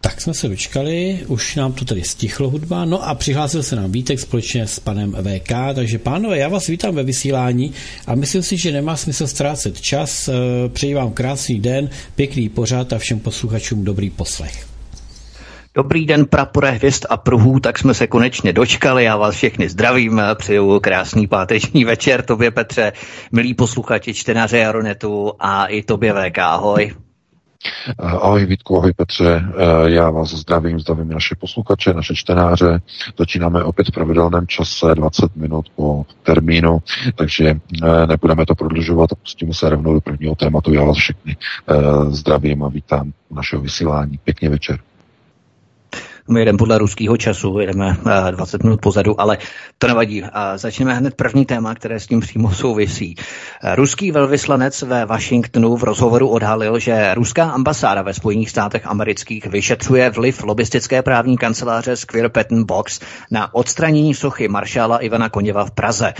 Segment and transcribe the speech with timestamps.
[0.00, 3.92] Tak jsme se dočkali, už nám to tady stichlo hudba, no a přihlásil se nám
[3.92, 7.72] Vítek společně s panem VK, takže pánové, já vás vítám ve vysílání
[8.06, 10.28] a myslím si, že nemá smysl ztrácet čas.
[10.28, 10.32] Eh,
[10.68, 14.66] přeji vám krásný den, pěkný pořád a všem posluchačům dobrý poslech.
[15.74, 19.04] Dobrý den, prapore hvězd a pruhů, tak jsme se konečně dočkali.
[19.04, 22.92] Já vás všechny zdravím, přeju krásný páteční večer tobě, Petře,
[23.32, 26.94] milí posluchači, čtenáře Jaronetu a i tobě VK, ahoj.
[27.98, 32.80] Ahoj Vítku, ahoj Petře, eh, já vás zdravím, zdravím naše posluchače, naše čtenáře.
[33.18, 36.78] Začínáme opět v pravidelném čase, 20 minut po termínu,
[37.14, 37.48] takže
[37.82, 40.72] eh, nebudeme to prodlužovat a pustíme se rovnou do prvního tématu.
[40.72, 41.36] Já vás všechny
[41.68, 41.74] eh,
[42.10, 44.18] zdravím a vítám našeho vysílání.
[44.24, 44.78] Pěkný večer.
[46.30, 47.96] My jedeme podle ruského času, jedeme
[48.30, 49.38] 20 minut pozadu, ale
[49.78, 50.22] to nevadí.
[50.56, 53.14] Začneme hned první téma, které s tím přímo souvisí.
[53.74, 60.10] Ruský velvyslanec ve Washingtonu v rozhovoru odhalil, že ruská ambasáda ve Spojených státech amerických vyšetřuje
[60.10, 66.14] vliv lobistické právní kanceláře Square Patent Box na odstranění sochy maršála Ivana Koněva v Praze.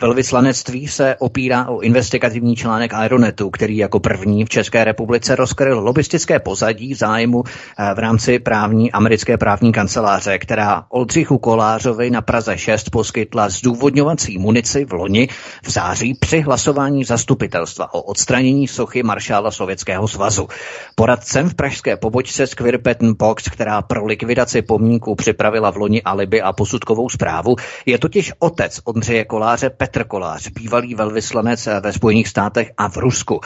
[0.00, 6.38] Velvyslanectví se opírá o investigativní článek Aeronetu, který jako první v České republice rozkryl lobistické
[6.38, 12.90] pozadí zájmu eh, v rámci právní americké právní kanceláře, která Oldřichu Kolářovi na Praze 6
[12.90, 15.28] poskytla zdůvodňovací munici v loni
[15.64, 20.48] v září při hlasování zastupitelstva o odstranění sochy maršála Sovětského svazu.
[20.94, 26.42] Poradcem v pražské pobočce Square Patent Box, která pro likvidaci pomníků připravila v loni alibi
[26.42, 32.72] a posudkovou zprávu, je totiž otec Ondřeje Koláře Petr Kolář, bývalý velvyslanec ve Spojených státech
[32.76, 33.40] a v Rusku.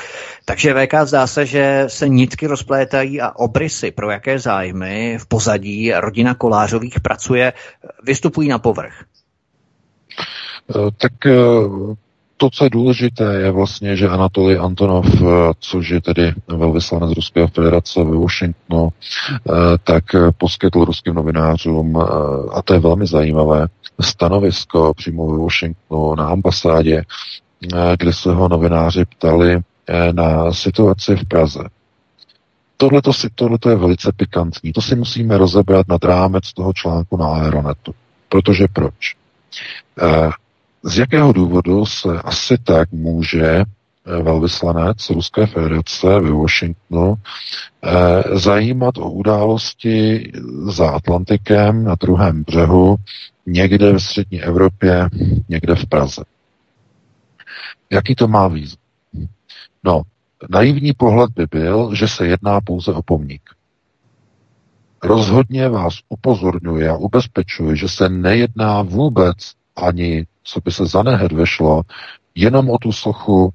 [0.45, 5.93] Takže VK zdá se, že se nitky rozplétají a obrysy pro jaké zájmy v pozadí
[6.01, 7.53] rodina Kolářových pracuje,
[8.05, 9.05] vystupují na povrch.
[10.71, 11.35] Eh, tak eh,
[12.37, 15.27] to, co je důležité, je vlastně, že Anatolij Antonov, eh,
[15.59, 18.89] což je tedy velvyslanec Ruské federace ve Washingtonu,
[19.85, 20.05] tak
[20.39, 21.97] poskytl ruským novinářům,
[22.53, 23.67] a to je velmi zajímavé,
[24.01, 27.03] stanovisko přímo ve Washingtonu na ambasádě,
[27.97, 29.61] kde se ho novináři ptali
[30.13, 31.61] na situaci v Praze.
[32.81, 33.01] Tohle
[33.71, 34.73] je velice pikantní.
[34.73, 37.95] To si musíme rozebrat nad rámec toho článku na Aeronetu.
[38.29, 39.17] Protože proč?
[40.83, 43.65] Z jakého důvodu se asi tak může eh,
[44.23, 47.15] velvyslanec Ruské federace ve Washingtonu
[47.83, 50.33] eh, zajímat o události
[50.69, 52.97] za Atlantikem na druhém břehu,
[53.47, 55.09] někde v střední Evropě,
[55.49, 56.25] někde v Praze.
[57.91, 58.83] Jaký to má význam?
[59.85, 60.03] No,
[60.51, 63.43] naivní pohled by byl, že se jedná pouze o pomník.
[65.03, 69.37] Rozhodně vás upozorňuje a ubezpečuje, že se nejedná vůbec
[69.77, 71.83] ani co by se za nehed vešlo,
[72.35, 73.51] jenom o tu sochu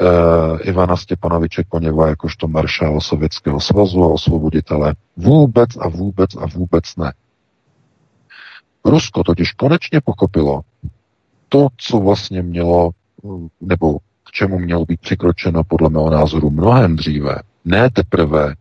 [0.00, 4.94] eh, Ivana Stěpanoviče Koněva jakožto maršál Sovětského svazu a osvoboditele.
[5.16, 7.12] Vůbec a vůbec a vůbec ne.
[8.84, 10.60] Rusko totiž konečně pochopilo
[11.48, 12.90] to, co vlastně mělo,
[13.60, 13.98] nebo
[14.32, 17.34] čemu mělo být přikročeno podle mého názoru mnohem dříve.
[17.64, 18.54] Ne teprve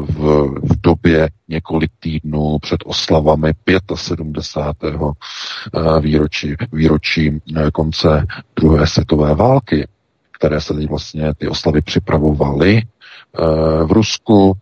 [0.00, 3.52] v, v době několik týdnů před oslavami
[3.94, 4.94] 75.
[4.94, 9.88] Eh, výročí, výročí eh, konce druhé světové války,
[10.30, 13.40] které se teď vlastně ty oslavy připravovaly eh,
[13.84, 14.52] v Rusku.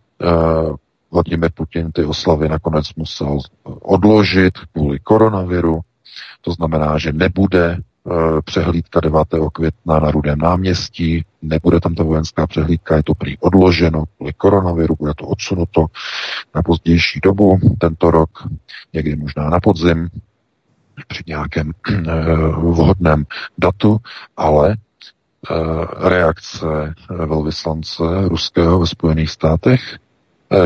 [1.11, 3.39] Vladimir Putin ty oslavy nakonec musel
[3.81, 5.79] odložit kvůli koronaviru.
[6.41, 7.92] To znamená, že nebude Eh,
[8.45, 9.27] přehlídka 9.
[9.53, 14.95] května na Rudém náměstí, nebude tam ta vojenská přehlídka, je to prý odloženo kvůli koronaviru,
[14.99, 15.85] bude to odsunuto
[16.55, 18.29] na pozdější dobu, tento rok,
[18.93, 20.09] někdy možná na podzim,
[21.07, 22.01] při nějakém eh,
[22.51, 23.25] vhodném
[23.57, 23.97] datu,
[24.37, 29.81] ale eh, reakce velvyslance ruského ve Spojených státech,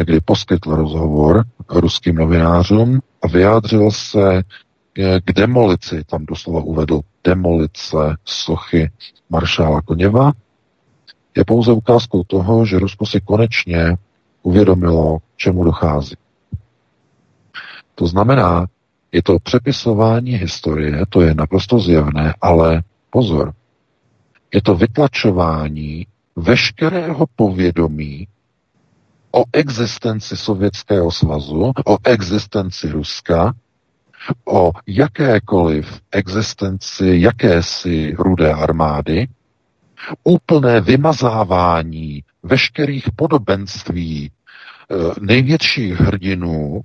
[0.04, 4.44] kdy poskytl rozhovor ruským novinářům a vyjádřil se
[5.26, 8.92] k demolici, tam doslova uvedl demolice sochy
[9.30, 10.32] maršála Koněva,
[11.38, 13.98] je pouze ukázkou toho, že Rusko si konečně
[14.42, 16.16] uvědomilo, čemu dochází.
[17.96, 18.68] To znamená,
[19.12, 23.54] je to přepisování historie, to je naprosto zjevné, ale pozor,
[24.54, 28.28] je to vytlačování veškerého povědomí
[29.32, 33.54] o existenci Sovětského svazu, o existenci Ruska,
[34.46, 39.28] o jakékoliv existenci jakési rudé armády,
[40.24, 46.81] úplné vymazávání veškerých podobenství eh, největších hrdinů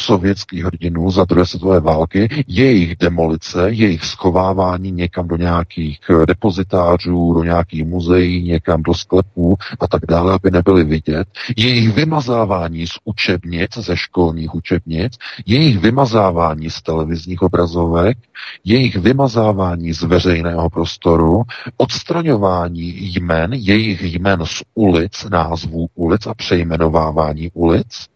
[0.00, 7.32] sovětských hrdinů za druhé světové války, jejich demolice, jejich schovávání někam do nějakých eh, depozitářů,
[7.34, 12.92] do nějakých muzeí, někam do sklepů a tak dále, aby nebyly vidět, jejich vymazávání z
[13.04, 15.12] učebnic, ze školních učebnic,
[15.46, 18.18] jejich vymazávání z televizních obrazovek,
[18.64, 21.42] jejich vymazávání z veřejného prostoru,
[21.76, 28.13] odstraňování jmen, jejich jmen z ulic, názvů ulic a přejmenovávání ulic,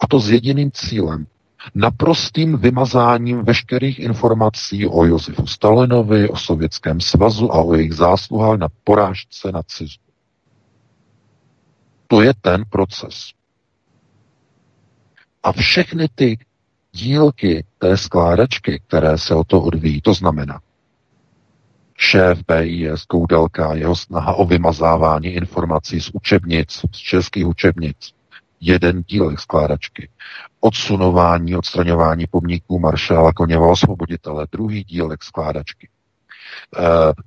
[0.00, 1.26] a to s jediným cílem.
[1.74, 8.68] Naprostým vymazáním veškerých informací o Josefu Stalinovi, o Sovětském svazu a o jejich zásluhách na
[8.84, 10.04] porážce nacismu.
[12.06, 13.32] To je ten proces.
[15.42, 16.38] A všechny ty
[16.92, 20.60] dílky té skládačky, které se o to odvíjí, to znamená
[21.96, 27.96] šéf BIS Koudelka, jeho snaha o vymazávání informací z učebnic, z českých učebnic,
[28.64, 30.08] jeden dílek skládačky.
[30.60, 35.88] Odsunování, odstraňování pomníků maršála Koněva osvoboditele, druhý dílek skládačky.
[36.78, 36.82] E,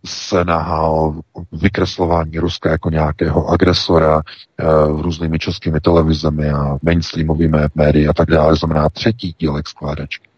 [0.05, 1.13] snaha o
[1.51, 4.63] vykreslování Ruska jako nějakého agresora e,
[5.01, 10.29] různými českými televizemi a mainstreamovými médii a tak dále, znamená třetí dílek skládačky.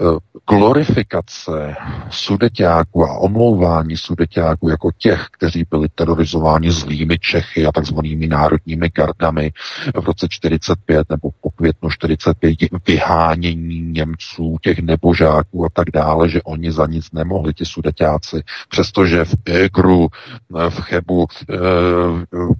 [0.00, 0.18] Eh,
[0.50, 1.76] glorifikace
[2.10, 9.52] sudeťáků a omlouvání sudeťáků jako těch, kteří byli terorizováni zlými Čechy a takzvanými národními gardami
[10.00, 16.42] v roce 45 nebo po květnu 45 vyhánění Němců, těch nebožáků a tak dále, že
[16.42, 21.56] oni za nic nemohli, ti sudeťáci, přestože v Egru, eh, v Chebu, eh,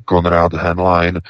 [0.04, 1.20] Konrad Henlein,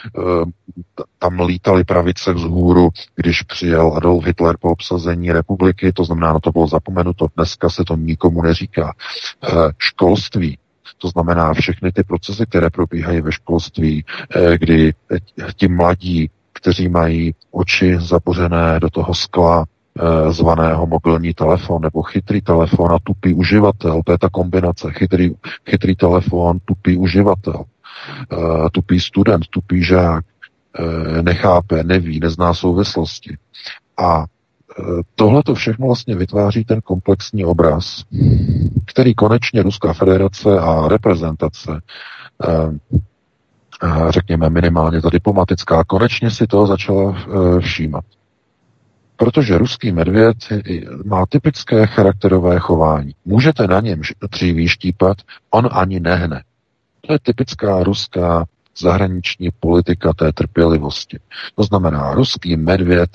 [1.25, 6.53] tam lítali pravice vzhůru, když přijel Adolf Hitler po obsazení republiky, to znamená, na to
[6.53, 8.93] bylo zapomenuto, dneska se to nikomu neříká.
[9.45, 9.49] Eh,
[9.79, 10.59] školství,
[10.99, 14.05] to znamená všechny ty procesy, které probíhají ve školství,
[14.37, 14.93] eh, kdy
[15.57, 22.41] ti mladí, kteří mají oči zapořené do toho skla, eh, zvaného mobilní telefon nebo chytrý
[22.41, 24.01] telefon a tupý uživatel.
[24.05, 24.93] To je ta kombinace.
[24.93, 25.35] Chytrý,
[25.71, 27.65] chytrý telefon, tupý uživatel.
[28.73, 30.25] Tupý student, tupý žák.
[31.23, 33.37] Nechápe, neví, nezná souvislosti.
[33.99, 34.25] A
[35.15, 38.05] tohle to všechno vlastně vytváří ten komplexní obraz,
[38.87, 41.81] který konečně Ruská federace a reprezentace,
[42.45, 42.79] eh,
[44.09, 48.05] řekněme minimálně ta diplomatická, konečně si toho začala eh, všímat.
[49.17, 50.37] Protože ruský medvěd
[51.05, 53.15] má typické charakterové chování.
[53.25, 54.01] Můžete na něm
[54.31, 55.17] dříví štípat,
[55.51, 56.43] on ani nehne.
[57.01, 58.45] To je typická ruská
[58.79, 61.19] zahraniční politika té trpělivosti.
[61.55, 63.11] To znamená, ruský medvěd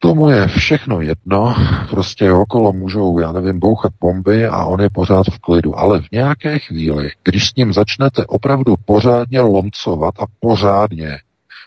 [0.00, 1.54] Tomu je všechno jedno,
[1.90, 5.78] prostě okolo můžou, já nevím, bouchat bomby a on je pořád v klidu.
[5.78, 11.18] Ale v nějaké chvíli, když s ním začnete opravdu pořádně lomcovat a pořádně,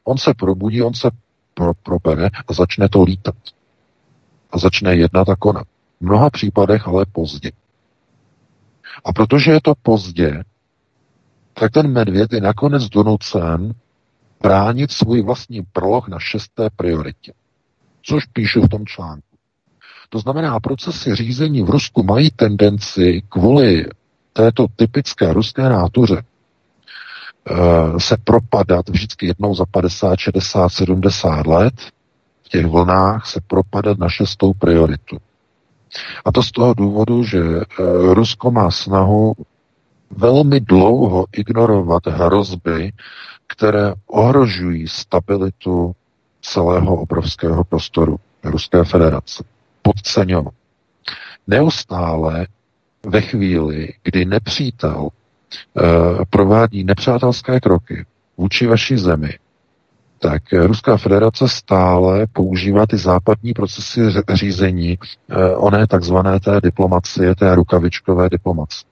[0.03, 1.09] on se probudí, on se
[1.53, 3.35] pro, probere a začne to lítat.
[4.51, 5.67] A začne jednat a konat.
[6.01, 7.51] V mnoha případech ale pozdě.
[9.05, 10.43] A protože je to pozdě,
[11.53, 13.73] tak ten medvěd je nakonec donucen
[14.41, 17.33] bránit svůj vlastní proloh na šesté prioritě
[18.03, 19.27] což píšu v tom článku.
[20.09, 23.85] To znamená, procesy řízení v Rusku mají tendenci kvůli
[24.33, 31.73] této typické ruské nátuře eh, se propadat vždycky jednou za 50, 60, 70 let
[32.43, 35.17] v těch vlnách se propadat na šestou prioritu.
[36.25, 37.63] A to z toho důvodu, že eh,
[38.13, 39.33] Rusko má snahu
[40.17, 42.91] velmi dlouho ignorovat hrozby,
[43.47, 45.95] které ohrožují stabilitu
[46.41, 49.43] celého obrovského prostoru Ruské federace.
[49.81, 50.53] Podceňovat.
[51.47, 52.47] Neustále
[53.05, 58.05] ve chvíli, kdy nepřítel e, provádí nepřátelské kroky
[58.37, 59.37] vůči vaší zemi,
[60.19, 64.01] tak Ruská federace stále používá ty západní procesy
[64.33, 64.97] řízení e,
[65.55, 68.90] oné takzvané té diplomacie, té rukavičkové diplomacie.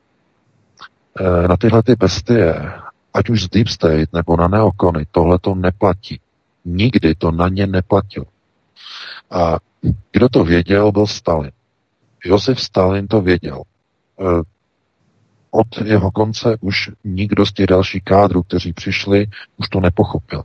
[1.20, 2.72] E, na tyhle ty bestie,
[3.14, 6.20] ať už z Deep State nebo na neokony, tohle to neplatí.
[6.66, 8.26] Nikdy to na ně neplatilo.
[9.32, 9.58] A
[10.12, 11.52] kdo to věděl, byl Stalin.
[12.26, 13.62] Josef Stalin to věděl.
[14.20, 14.24] E,
[15.52, 20.44] od jeho konce už nikdo z těch dalších kádrů, kteří přišli, už to nepochopil.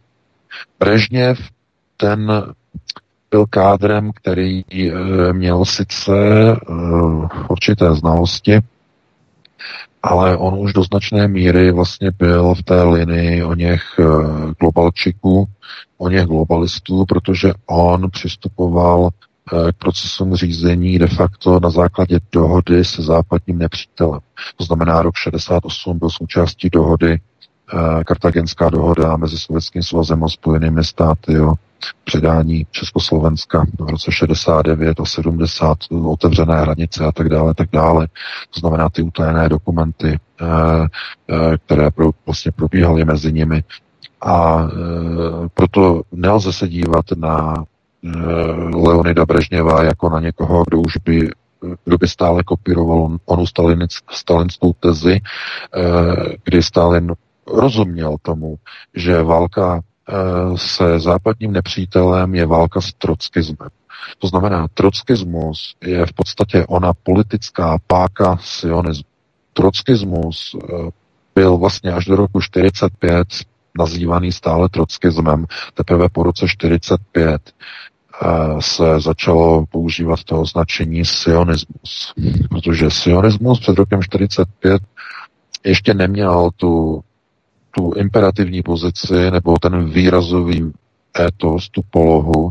[0.78, 1.38] Brežněv,
[1.96, 2.44] ten
[3.30, 4.92] byl kádrem, který e,
[5.32, 6.12] měl sice
[7.48, 8.60] určité znalosti,
[10.02, 14.04] ale on už do značné míry vlastně byl v té linii o něch eh,
[14.60, 15.46] globalčiků,
[15.98, 22.84] o něch globalistů, protože on přistupoval eh, k procesům řízení de facto na základě dohody
[22.84, 24.20] se západním nepřítelem.
[24.56, 27.20] To znamená, rok 68 byl součástí dohody,
[28.06, 31.54] kartagenská dohoda mezi Sovětským svazem a Spojenými státy o
[32.04, 38.08] předání Československa v roce 69 a 70, otevřené hranice a tak dále, tak dále.
[38.54, 40.46] To znamená ty utajené dokumenty, eh,
[41.28, 41.88] eh, které
[42.26, 43.64] vlastně probíhaly mezi nimi.
[44.20, 47.64] A eh, proto nelze se dívat na
[48.74, 51.30] Leonida Brežněva jako na někoho, kdo už by
[51.84, 53.44] kdo by stále kopíroval onu
[54.10, 55.20] stalinskou tezi,
[56.44, 57.12] kdy Stalin
[57.46, 58.56] rozuměl tomu,
[58.94, 63.68] že válka Eh, se západním nepřítelem je válka s trockismem.
[64.18, 69.08] To znamená, trockismus je v podstatě ona politická páka sionismu.
[69.52, 70.90] Trockismus eh,
[71.34, 73.28] byl vlastně až do roku 45
[73.78, 75.46] nazývaný stále trockismem.
[75.74, 77.42] Teprve po roce 45
[78.22, 78.28] eh,
[78.60, 82.14] se začalo používat to označení sionismus.
[82.50, 84.82] Protože sionismus před rokem 45
[85.64, 87.04] ještě neměl tu
[87.74, 90.72] tu imperativní pozici nebo ten výrazový
[91.20, 92.50] étos, tu polohu,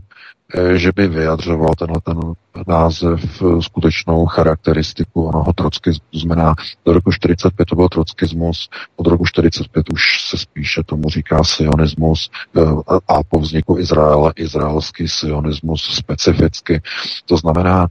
[0.53, 2.19] eh, že by vyjadřoval tenhle ten
[2.67, 6.05] název eh, skutečnou charakteristiku onoho trockismu.
[6.13, 11.43] Znamená, do roku 45 to byl trockismus, od roku 45 už se spíše tomu říká
[11.43, 12.61] sionismus eh,
[13.07, 16.81] a po vzniku Izraele izraelský sionismus specificky.
[17.25, 17.87] To znamená,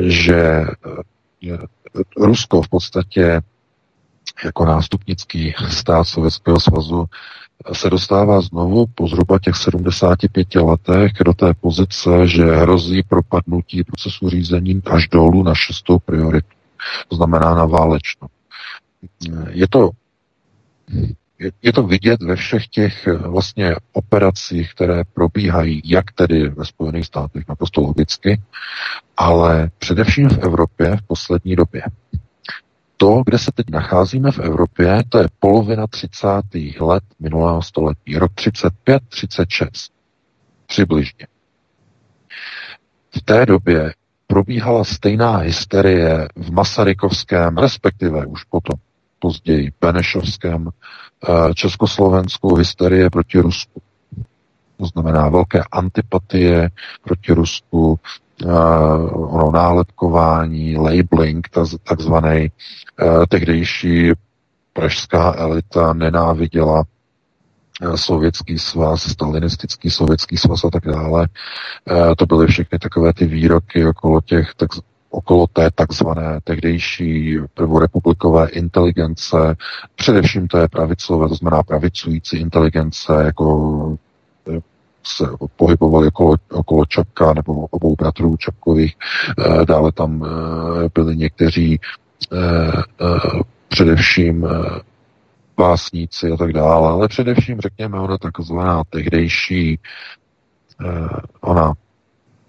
[0.00, 0.64] že
[2.16, 3.40] Rusko v podstatě
[4.44, 7.06] jako nástupnický stát Sovětského svazu
[7.72, 14.28] se dostává znovu po zhruba těch 75 letech do té pozice, že hrozí propadnutí procesu
[14.30, 16.48] řízení až dolů na šestou prioritu.
[17.08, 18.28] To znamená na válečnou.
[19.50, 19.90] Je to,
[21.62, 27.44] je to vidět ve všech těch vlastně operacích, které probíhají, jak tedy ve Spojených státech,
[27.48, 28.40] naprosto logicky,
[29.16, 31.82] ale především v Evropě v poslední době
[33.00, 36.28] to, kde se teď nacházíme v Evropě, to je polovina 30.
[36.80, 39.68] let minulého století, rok 35-36
[40.66, 41.26] přibližně.
[43.16, 43.94] V té době
[44.26, 48.78] probíhala stejná hysterie v Masarykovském, respektive už potom
[49.18, 53.82] později Benešovském eh, československou hysterie proti Rusku.
[54.76, 56.70] To znamená velké antipatie
[57.04, 58.00] proti Rusku,
[59.12, 61.48] ono nálepkování, labeling,
[61.84, 62.50] takzvaný
[63.02, 64.12] uh, tehdejší
[64.72, 66.82] pražská elita nenáviděla
[67.82, 71.28] uh, sovětský svaz, stalinistický sovětský svaz a tak dále.
[72.18, 74.70] To byly všechny takové ty výroky okolo těch tak,
[75.10, 79.56] okolo té takzvané tehdejší prvorepublikové inteligence,
[79.96, 83.96] především té pravicové, to znamená pravicující inteligence, jako
[85.06, 85.24] se
[85.56, 88.96] pohybovali okolo, okolo Čapka nebo obou bratrů Čapkových.
[89.38, 91.80] Eh, dále tam eh, byli někteří
[92.32, 92.36] eh,
[93.68, 94.46] především
[95.56, 99.78] básníci a tak dále, ale především, řekněme, ona takzvaná tehdejší,
[101.40, 101.72] ona,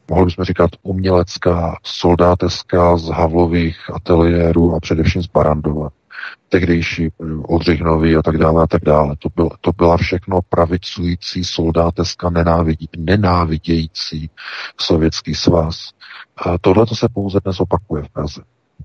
[0.10, 5.89] mohli bychom říkat, umělecká, soldáteská z Havlových ateliérů a především z Barandova
[6.50, 7.12] tehdejší eh,
[7.44, 9.15] Oldřich Nový a tak dále a tak dále.
[9.20, 14.29] To, byl, to byla všechno pravicující soldáteska nenávidí, nenávidějící
[14.82, 15.91] sovětský svaz.
[16.38, 18.41] A tohle to se pouze dnes opakuje v Praze.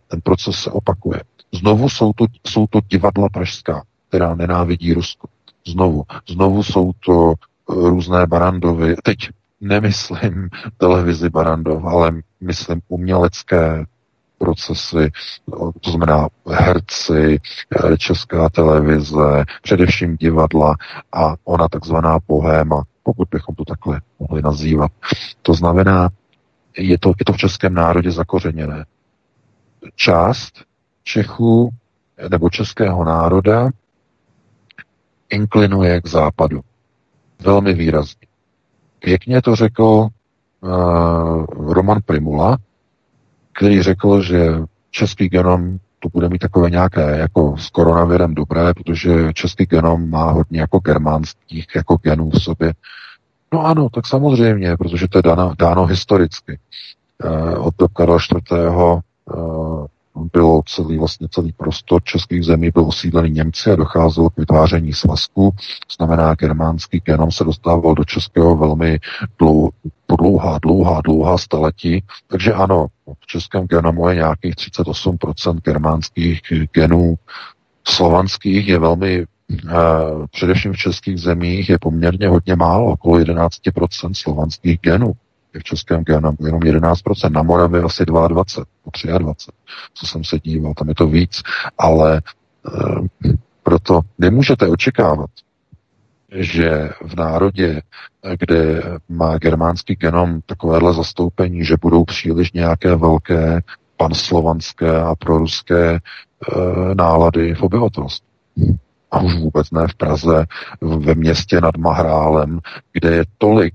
[0.08, 1.20] Ten proces se opakuje.
[1.52, 5.28] Znovu jsou to, jsou to divadla pražská, která nenávidí Rusko.
[5.66, 6.04] Znovu.
[6.28, 8.96] Znovu jsou to eh, různé barandovy.
[9.02, 9.16] Teď
[9.60, 13.84] nemyslím televizi Barandov, ale myslím umělecké
[14.38, 15.10] procesy,
[15.80, 17.40] to znamená herci,
[17.92, 20.74] eh, česká televize, především divadla
[21.12, 24.92] a ona takzvaná bohéma, pokud bychom to takhle mohli nazývat.
[25.42, 26.08] To znamená,
[26.78, 28.84] je to, je to v českém národě zakořeněné.
[29.94, 30.64] Část
[31.02, 31.70] Čechů
[32.28, 33.70] nebo českého národa
[35.30, 36.60] inklinuje k západu.
[37.40, 38.26] Velmi výrazně.
[38.98, 42.58] Pěkně to řekl uh, Roman Primula,
[43.54, 44.52] který řekl, že
[44.90, 50.30] český genom to bude mít takové nějaké jako s koronavirem dobré, protože český genom má
[50.30, 52.72] hodně jako germánských jako genů v sobě.
[53.52, 56.58] No ano, tak samozřejmě, protože to je dáno, dáno historicky.
[57.24, 59.00] Eh, od Karla IV.
[59.30, 59.86] Eh,
[60.32, 65.54] bylo celý, vlastně celý prostor českých zemí byl osídlený Němci a docházelo k vytváření svazku,
[65.96, 68.98] znamená germánský genom se dostával do českého velmi
[69.38, 69.70] dlou,
[70.18, 72.04] dlouhá, dlouhá, dlouhá staletí.
[72.26, 72.86] Takže ano,
[73.20, 76.40] v českém genomu je nějakých 38% germánských
[76.72, 77.14] genů,
[77.88, 79.24] slovanských je velmi
[79.64, 85.12] Uh, především v českých zemích je poměrně hodně málo, okolo 11% slovanských genů
[85.58, 89.52] v českém genomu jenom 11%, na Moravě asi 22, 23,
[89.94, 91.42] co jsem se díval, tam je to víc,
[91.78, 93.30] ale e,
[93.62, 95.30] proto nemůžete očekávat,
[96.34, 97.82] že v národě,
[98.38, 103.60] kde má germánský genom takovéhle zastoupení, že budou příliš nějaké velké
[103.96, 106.00] panslovanské a proruské e,
[106.94, 108.26] nálady v obyvatelstvu.
[109.10, 110.46] A už vůbec ne v Praze,
[110.80, 112.60] ve městě nad Mahrálem,
[112.92, 113.74] kde je tolik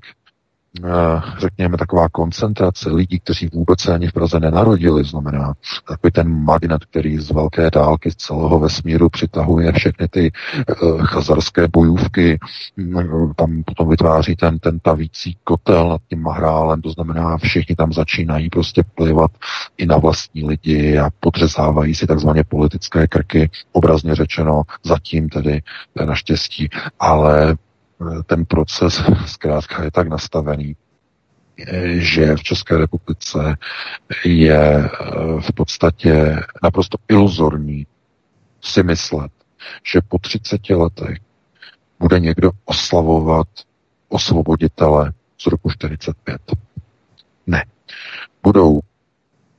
[1.40, 5.54] řekněme, taková koncentrace lidí, kteří vůbec se ani v Praze nenarodili, znamená
[5.88, 10.32] takový ten magnet, který z velké dálky z celého vesmíru přitahuje všechny ty
[10.82, 12.40] uh, chazarské bojůvky,
[12.78, 17.94] mm, tam potom vytváří ten, ten tavící kotel nad tím mahrálem, to znamená, všichni tam
[17.94, 19.32] začínají prostě plivat
[19.78, 25.62] i na vlastní lidi a podřezávají si takzvaně politické krky, obrazně řečeno, zatím tedy
[26.06, 27.58] naštěstí, ale
[28.26, 30.76] ten proces zkrátka je tak nastavený,
[31.98, 33.58] že v České republice
[34.26, 34.90] je eh,
[35.42, 37.88] v podstatě naprosto iluzorní
[38.62, 39.32] si myslet,
[39.84, 41.18] že po 30 letech
[42.00, 43.48] bude někdo oslavovat
[44.10, 46.42] osvoboditele z roku 45.
[47.48, 47.66] Ne.
[48.44, 48.80] Budou,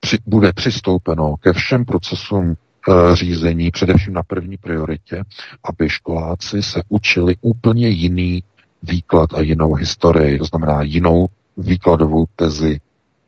[0.01, 2.70] při, bude přistoupeno ke všem procesům Eh,
[3.13, 5.23] řízení, především na první prioritě,
[5.65, 8.43] aby školáci se učili úplně jiný
[8.83, 12.81] výklad a jinou historii, to znamená jinou výkladovou tezi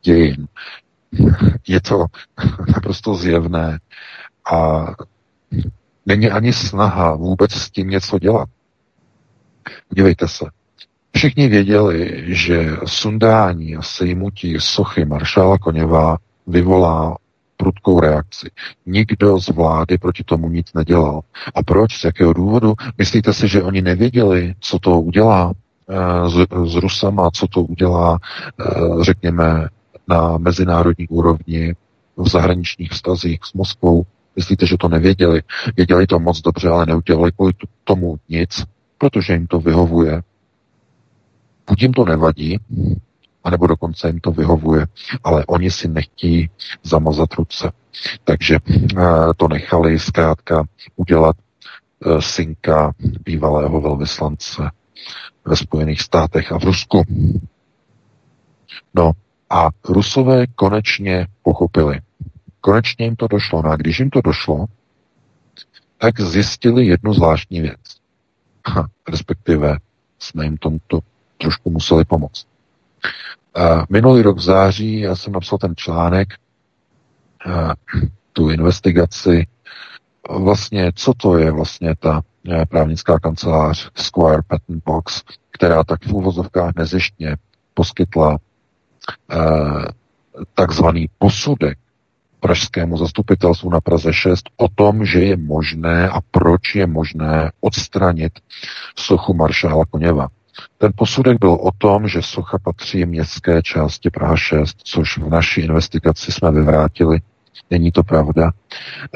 [0.03, 0.47] dějin.
[1.67, 2.05] Je to
[2.73, 3.79] naprosto zjevné
[4.51, 4.85] a
[6.05, 8.49] není ani snaha vůbec s tím něco dělat.
[9.89, 10.45] Dívejte se.
[11.15, 16.17] Všichni věděli, že sundání a sejmutí sochy maršála Koněva
[16.47, 17.17] vyvolá
[17.57, 18.49] prudkou reakci.
[18.85, 21.21] Nikdo z vlády proti tomu nic nedělal.
[21.55, 21.97] A proč?
[21.99, 22.73] Z jakého důvodu?
[22.97, 25.53] Myslíte si, že oni nevěděli, co to udělá
[25.89, 26.33] eh, s,
[26.71, 28.19] s Rusama, co to udělá,
[28.59, 28.63] eh,
[29.01, 29.67] řekněme,
[30.07, 31.75] na mezinárodní úrovni
[32.17, 34.03] v zahraničních vztazích s Moskvou?
[34.35, 35.41] Myslíte, že to nevěděli?
[35.77, 38.63] Věděli to moc dobře, ale neudělali kvůli tomu nic,
[38.97, 40.21] protože jim to vyhovuje.
[41.69, 42.59] Buď jim to nevadí,
[43.43, 44.85] anebo dokonce jim to vyhovuje,
[45.23, 46.49] ale oni si nechtějí
[46.83, 47.71] zamazat ruce.
[48.23, 49.03] Takže eh,
[49.37, 50.63] to nechali zkrátka
[50.95, 51.35] udělat
[52.05, 52.93] eh, synka
[53.25, 54.71] bývalého velvyslance
[55.45, 57.03] ve Spojených státech a v Rusku.
[58.93, 59.11] No
[59.49, 61.99] a Rusové konečně pochopili.
[62.61, 63.61] Konečně jim to došlo.
[63.61, 64.65] No a když jim to došlo,
[65.97, 67.79] tak zjistili jednu zvláštní věc.
[69.09, 69.77] Respektive
[70.19, 70.99] jsme jim tomuto
[71.37, 72.52] trošku museli pomoct.
[73.89, 76.33] Minulý rok v září já jsem napsal ten článek,
[78.33, 79.47] tu investigaci,
[80.29, 82.21] vlastně, co to je vlastně ta
[82.69, 87.35] právnická kancelář Square Patent Box, která tak v úvozovkách nezištně
[87.73, 88.37] poskytla
[90.53, 91.77] takzvaný posudek
[92.39, 98.33] pražskému zastupitelstvu na Praze 6 o tom, že je možné a proč je možné odstranit
[98.95, 100.27] sochu maršála Koněva.
[100.77, 105.61] Ten posudek byl o tom, že socha patří městské části Praha 6, což v naší
[105.61, 107.19] investigaci jsme vyvrátili.
[107.69, 108.51] Není to pravda.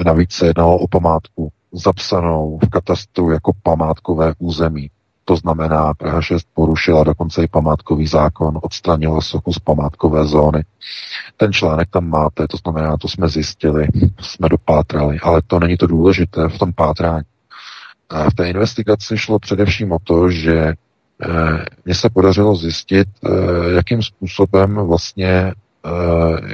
[0.06, 4.90] Navíc se jednalo o památku zapsanou v katastru jako památkové území.
[5.26, 10.64] To znamená, Praha 6 porušila dokonce i památkový zákon, odstranila sochu z památkové zóny.
[11.38, 13.88] Ten článek tam máte, to znamená, to jsme zjistili,
[14.22, 17.26] jsme dopátrali, ale to není to důležité v tom pátrání.
[18.10, 20.74] A v té investigaci šlo především o to, že
[21.86, 23.30] mně se podařilo zjistit, eh,
[23.76, 25.54] jakým způsobem vlastně eh,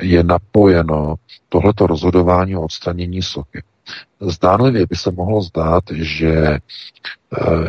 [0.01, 1.15] je napojeno
[1.49, 3.63] tohleto rozhodování o odstranění sochy.
[4.19, 6.57] Zdánlivě by se mohlo zdát, že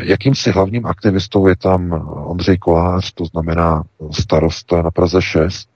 [0.03, 1.93] jakýmsi hlavním aktivistou je tam
[2.27, 5.69] Ondřej Kolář, to znamená starosta na Praze 6,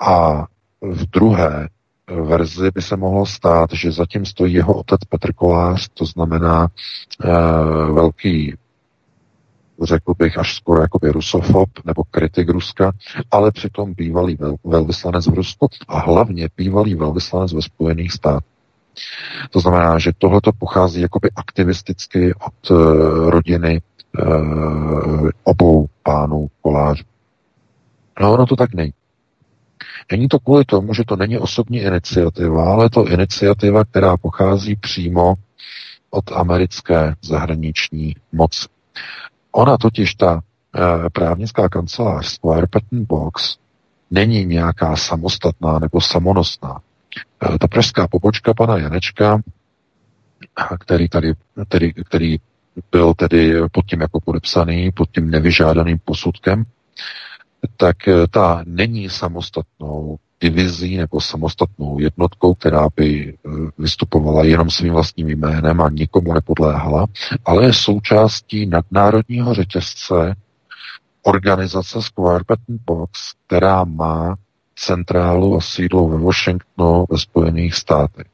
[0.00, 0.46] a
[0.80, 1.68] v druhé
[2.22, 6.68] verzi by se mohlo stát, že zatím stojí jeho otec Petr Kolář, to znamená
[7.92, 8.54] velký
[9.86, 12.92] řekl bych, až skoro jako rusofob nebo kritik Ruska,
[13.30, 18.52] ale přitom bývalý vel, velvyslanec v Rusku a hlavně bývalý velvyslanec ve Spojených státech.
[19.50, 23.80] To znamená, že tohleto pochází jakoby aktivisticky od uh, rodiny
[24.18, 27.04] uh, obou pánů kolářů.
[28.20, 28.92] No ono to tak není.
[30.10, 35.34] Není to kvůli tomu, že to není osobní iniciativa, ale to iniciativa, která pochází přímo
[36.10, 38.68] od americké zahraniční moci.
[39.52, 43.56] Ona totiž, ta e, právnická kancelář Square Patent Box,
[44.10, 46.80] není nějaká samostatná nebo samonosná.
[47.54, 49.42] E, ta pražská pobočka pana Janečka,
[50.78, 51.34] který tady,
[51.68, 52.36] který, který
[52.90, 56.64] byl tedy pod tím jako podepsaný, pod tím nevyžádaným posudkem,
[57.76, 64.92] tak eh, ta není samostatnou divizí nebo samostatnou jednotkou, která by eh, vystupovala jenom svým
[64.92, 67.06] vlastním jménem a nikomu nepodléhala,
[67.44, 70.34] ale je součástí nadnárodního řetězce
[71.22, 74.36] organizace Square Patent Box, která má
[74.76, 78.26] centrálu a sídlo ve Washingtonu ve Spojených státech.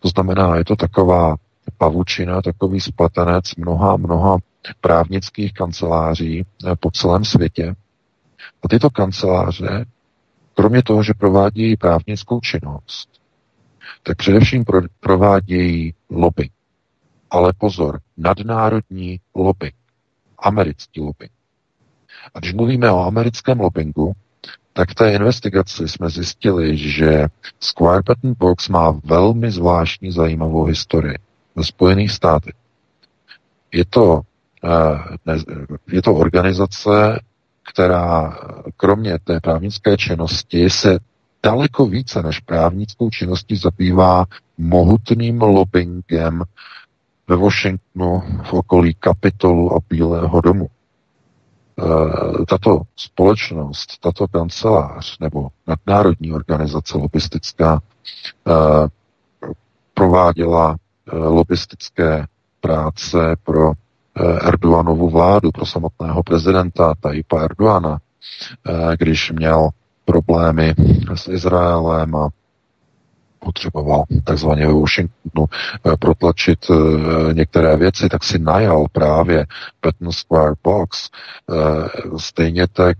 [0.00, 1.36] To znamená, je to taková
[1.78, 4.36] pavučina, takový spletenec mnoha, mnoha
[4.80, 7.74] právnických kanceláří eh, po celém světě,
[8.64, 9.84] a tyto kanceláře,
[10.54, 13.08] kromě toho, že provádějí právnickou činnost,
[14.02, 16.50] tak především pro, provádějí lobby.
[17.30, 19.72] Ale pozor, nadnárodní lobby,
[20.38, 21.28] americký lobby.
[22.34, 24.12] A když mluvíme o americkém lobbingu,
[24.72, 27.26] tak v té investigaci jsme zjistili, že
[27.60, 31.18] Square Patent Box má velmi zvláštní zajímavou historii
[31.54, 32.54] ve Spojených státech.
[33.72, 34.20] Je to,
[34.64, 35.36] eh,
[35.92, 37.20] je to organizace,
[37.72, 38.38] která
[38.76, 40.98] kromě té právnické činnosti se
[41.42, 44.24] daleko více než právnickou činností zabývá
[44.58, 46.42] mohutným lobbyingem
[47.28, 50.66] ve Washingtonu v okolí Kapitolu a Bílého domu.
[51.78, 58.52] E, tato společnost, tato kancelář nebo nadnárodní organizace lobistická e,
[59.94, 62.26] prováděla e, lobistické
[62.60, 63.72] práce pro
[64.16, 69.68] Eh, Erdoganovu vládu, pro samotného prezidenta Tajipa Erdoana, eh, když měl
[70.04, 70.74] problémy
[71.14, 72.28] s Izraelem a
[73.38, 75.46] potřeboval takzvaně ve Washingtonu
[75.86, 76.58] eh, protlačit
[77.32, 79.46] některé věci, tak si najal právě
[79.80, 81.10] Patton Square Box.
[82.16, 82.96] Stejně tak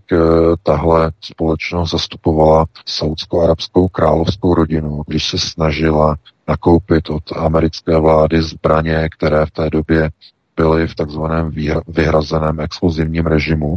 [0.62, 6.16] tahle společnost zastupovala saudsko-arabskou královskou rodinu, když se snažila
[6.48, 10.10] nakoupit od americké vlády zbraně, které v té době
[10.56, 11.50] byly v takzvaném
[11.88, 13.76] vyhrazeném exkluzivním režimu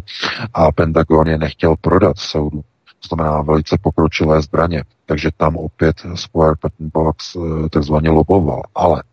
[0.54, 2.63] a Pentagon je nechtěl prodat soudu.
[3.00, 4.84] To znamená velice pokročilé zbraně.
[5.06, 8.62] Takže tam opět Square Patent Box eh, takzvaně loboval.
[8.76, 9.04] Ale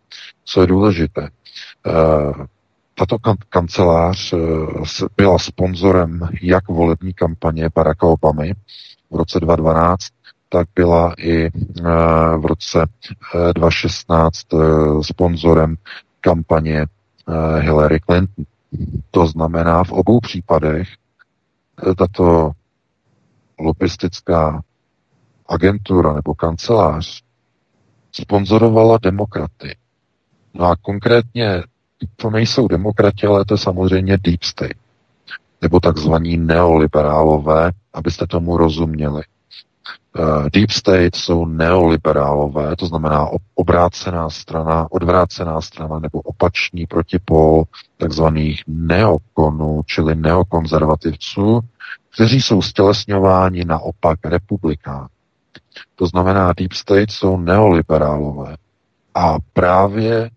[0.45, 1.29] co je důležité,
[1.87, 1.91] eh,
[2.95, 4.37] tato kan- kancelář eh,
[5.17, 8.53] byla sponzorem jak volební kampaně Baracka Obamy
[9.11, 9.99] v roce 2012,
[10.49, 11.49] tak byla i
[12.37, 12.85] v roce
[13.53, 14.41] 2016
[15.01, 15.75] sponzorem
[16.21, 16.85] kampaně
[17.59, 18.45] Hillary Clinton.
[19.11, 20.87] To znamená, v obou případech
[21.91, 22.51] eh, tato
[23.59, 24.61] lobbystická
[25.47, 27.21] agentura nebo kancelář
[28.11, 29.75] sponzorovala demokraty.
[30.53, 31.63] No a konkrétně
[32.15, 34.77] to nejsou demokrati, ale to je samozřejmě deep state,
[35.61, 39.23] nebo takzvaní neoliberálové, abyste tomu rozuměli.
[40.19, 47.63] Uh, deep State jsou neoliberálové, to znamená obrácená strana, odvrácená strana nebo opačný protipol
[47.97, 51.59] takzvaných neokonů, čili neokonzervativců,
[52.13, 55.07] kteří jsou stělesňováni naopak republikán.
[55.95, 58.57] To znamená, Deep State jsou neoliberálové.
[59.15, 60.29] A právě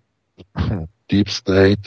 [1.12, 1.80] Deep State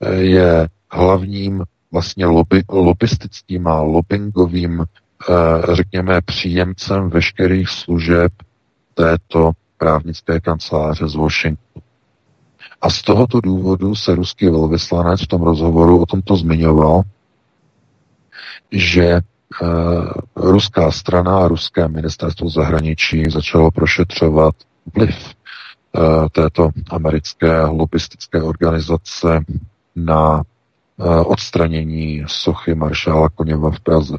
[0.00, 5.03] eh, je hlavním vlastně lobby, lobistickým a lobbyingovým Eh,
[5.72, 8.32] řekněme, příjemcem veškerých služeb
[8.94, 11.82] této právnické kanceláře z Washingtonu.
[12.80, 17.02] A z tohoto důvodu se ruský velvyslanec v tom rozhovoru o tomto zmiňoval,
[18.72, 19.20] že
[19.62, 24.54] uh, ruská strana a ruské ministerstvo zahraničí začalo prošetřovat
[24.94, 29.44] vliv uh, této americké lobistické organizace
[29.96, 30.42] na
[30.96, 34.16] uh, odstranění sochy maršála Koněva v Praze.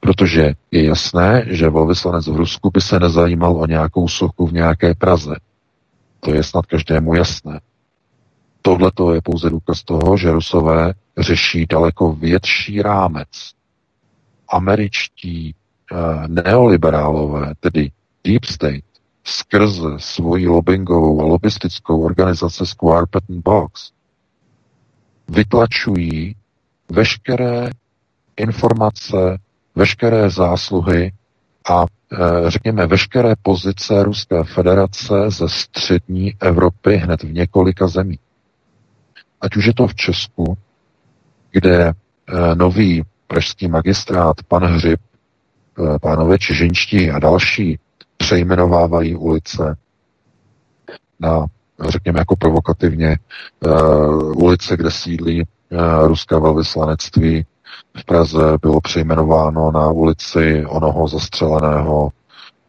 [0.00, 4.94] Protože je jasné, že velvyslanec v Rusku by se nezajímal o nějakou sochu v nějaké
[4.94, 5.36] Praze.
[6.20, 7.60] To je snad každému jasné.
[8.62, 13.28] Tohle to je pouze důkaz toho, že Rusové řeší daleko větší rámec.
[14.48, 15.54] Američtí
[15.92, 17.90] eh, neoliberálové, tedy
[18.24, 18.84] Deep State,
[19.24, 23.92] skrze svoji lobbyingovou a lobistickou organizaci Square Patent Box
[25.28, 26.36] vytlačují
[26.90, 27.70] veškeré
[28.36, 29.38] informace
[29.78, 31.12] veškeré zásluhy
[31.70, 38.18] a e, řekněme veškeré pozice Ruské federace ze střední Evropy hned v několika zemí.
[39.40, 40.58] Ať už je to v Česku,
[41.50, 41.92] kde e,
[42.54, 45.00] nový pražský magistrát pan Hřib
[46.00, 47.78] pánové Čižinští a další
[48.16, 49.76] přejmenovávají ulice
[51.20, 51.46] na,
[51.88, 53.18] řekněme jako provokativně,
[54.36, 55.44] ulice, kde sídlí
[56.06, 57.46] ruské velvyslanectví
[57.98, 62.08] v Praze, bylo přejmenováno na ulici onoho zastřeleného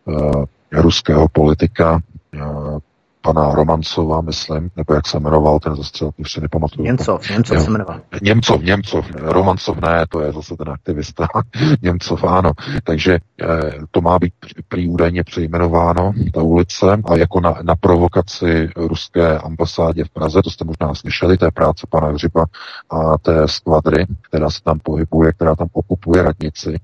[0.05, 1.99] uh, ruského politika,
[2.35, 2.77] uh,
[3.21, 6.85] pana Romancova, myslím, nebo jak se jmenoval ten zastřel, už si nepamatuju.
[6.85, 7.63] Němcov, Němcov jo.
[7.63, 8.01] se jmenoval.
[8.21, 11.27] Němcov, Němcov, Romancov ne, to je zase ten aktivista.
[11.81, 12.51] Němcov ano.
[12.83, 14.33] Takže eh, to má být
[14.67, 20.49] prý údajně přejmenováno, ta ulice, a jako na, na provokaci ruské ambasádě v Praze, to
[20.49, 22.45] jste možná slyšeli, je práce pana Hřiba
[22.89, 26.79] a té skvadry, která se tam pohybuje, která tam okupuje radnici.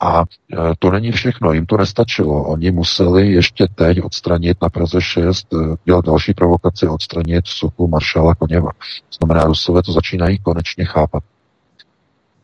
[0.00, 2.44] A e, to není všechno, jim to nestačilo.
[2.44, 8.34] Oni museli ještě teď odstranit na Praze 6, e, dělat další provokaci, odstranit sochu maršála
[8.34, 8.70] Koněva.
[9.18, 11.22] Znamená, Rusové to začínají konečně chápat.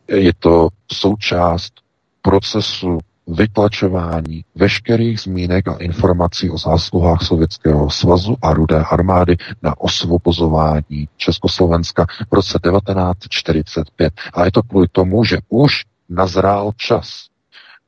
[0.07, 1.73] Je to součást
[2.21, 11.07] procesu vytlačování veškerých zmínek a informací o zásluhách Sovětského svazu a rudé armády na osvobozování
[11.17, 14.13] Československa v roce 1945.
[14.33, 17.30] A je to kvůli tomu, že už nazrál čas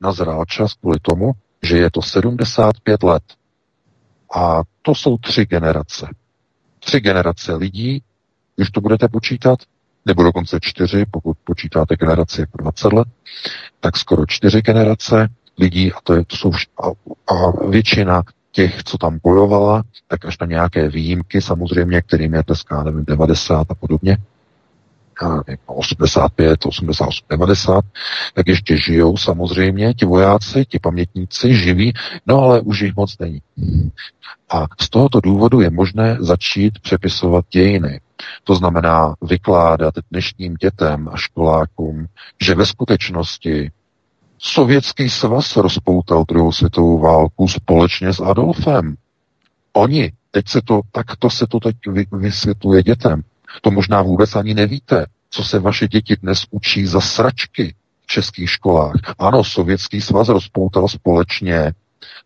[0.04, 3.22] nazrál čas kvůli tomu, že je to 75 let.
[4.36, 6.06] A to jsou tři generace.
[6.78, 8.02] Tři generace lidí,
[8.56, 9.58] když to budete počítat,
[10.06, 13.08] nebo dokonce čtyři, pokud počítáte generaci jako 20 let,
[13.80, 16.86] tak skoro čtyři generace lidí, a to, je, to jsou a,
[17.34, 22.82] a většina těch, co tam bojovala, tak až na nějaké výjimky, samozřejmě, kterým je dneska,
[22.82, 24.16] nevím, 90 a podobně,
[25.66, 27.84] 85, 88, 90,
[28.34, 31.92] tak ještě žijou samozřejmě ti vojáci, ti pamětníci živí,
[32.26, 33.40] no ale už jich moc není.
[34.50, 38.00] A z tohoto důvodu je možné začít přepisovat dějiny.
[38.44, 42.06] To znamená vykládat dnešním dětem a školákům,
[42.42, 43.70] že ve skutečnosti
[44.38, 48.96] Sovětský svaz rozpoutal druhou světovou válku společně s Adolfem.
[49.72, 51.76] Oni, teď se to, takto se to teď
[52.12, 53.22] vysvětluje dětem.
[53.60, 58.50] To možná vůbec ani nevíte, co se vaše děti dnes učí za sračky v českých
[58.50, 58.94] školách.
[59.18, 61.72] Ano, Sovětský svaz rozpoutal společně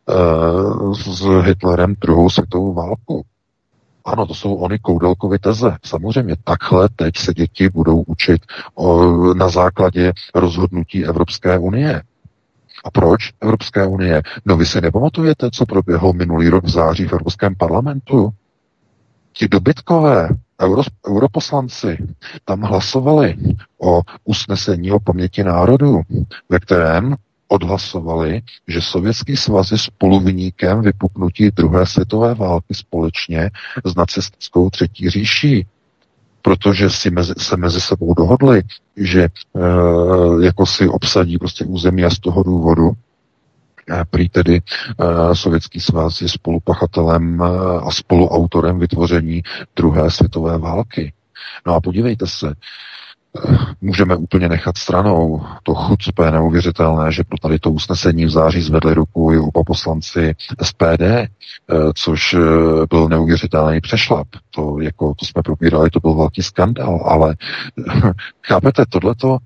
[0.09, 3.25] uh, s Hitlerem druhou světovou válku.
[4.05, 5.77] Ano, to jsou ony koudelkovy teze.
[5.85, 8.43] Samozřejmě takhle teď se děti budou učit
[8.75, 12.03] o, na základě rozhodnutí Evropské unie.
[12.85, 14.23] A proč Evropské unie?
[14.45, 18.31] No vy si nepamatujete, co proběhlo minulý rok v září v Evropském parlamentu?
[19.33, 20.29] Ti dobytkové,
[20.63, 21.99] euro, europoslanci
[22.45, 23.37] tam hlasovali
[23.79, 26.01] o usnesení o paměti národu,
[26.49, 27.17] ve kterém
[27.49, 33.51] odhlasovali, že Sovětský svaz je spoluviníkem vypuknutí druhé světové války společně
[33.85, 35.67] s nacistickou třetí říší
[36.43, 38.63] protože si mezi, se mezi sebou dohodli,
[38.97, 39.29] že e,
[40.45, 42.93] jako si obsadí prostě území a z toho důvodu
[44.11, 44.61] Prý tedy
[44.97, 47.47] uh, Sovětský svaz je spolupachatelem uh,
[47.89, 49.43] a spoluautorem vytvoření
[49.77, 51.13] druhé světové války.
[51.67, 52.55] No a podívejte se,
[53.81, 58.95] můžeme úplně nechat stranou to chucpe neuvěřitelné, že pro tady to usnesení v září zvedli
[58.95, 61.29] ruku i oba poslanci SPD, eh,
[61.95, 62.39] což eh,
[62.91, 64.29] byl neuvěřitelný přešlap.
[64.51, 67.37] To, jako, to jsme probírali, to byl velký skandál, ale
[68.47, 69.39] chápete, tohleto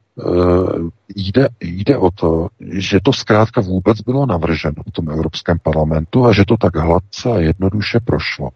[1.16, 6.32] jde, jde o to, že to zkrátka vůbec bylo navrženo v tom Evropském parlamentu a
[6.32, 8.48] že to tak hladce a jednoduše prošlo.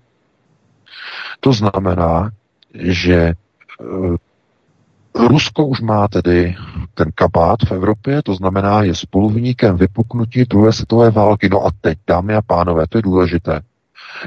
[1.41, 2.31] To znamená,
[2.75, 3.35] že
[5.19, 6.57] Rusko už má tedy
[6.95, 11.49] ten kabát v Evropě, to znamená, je spoluviníkem vypuknutí druhé světové války.
[11.49, 13.61] No a teď, dámy a pánové, to je důležité.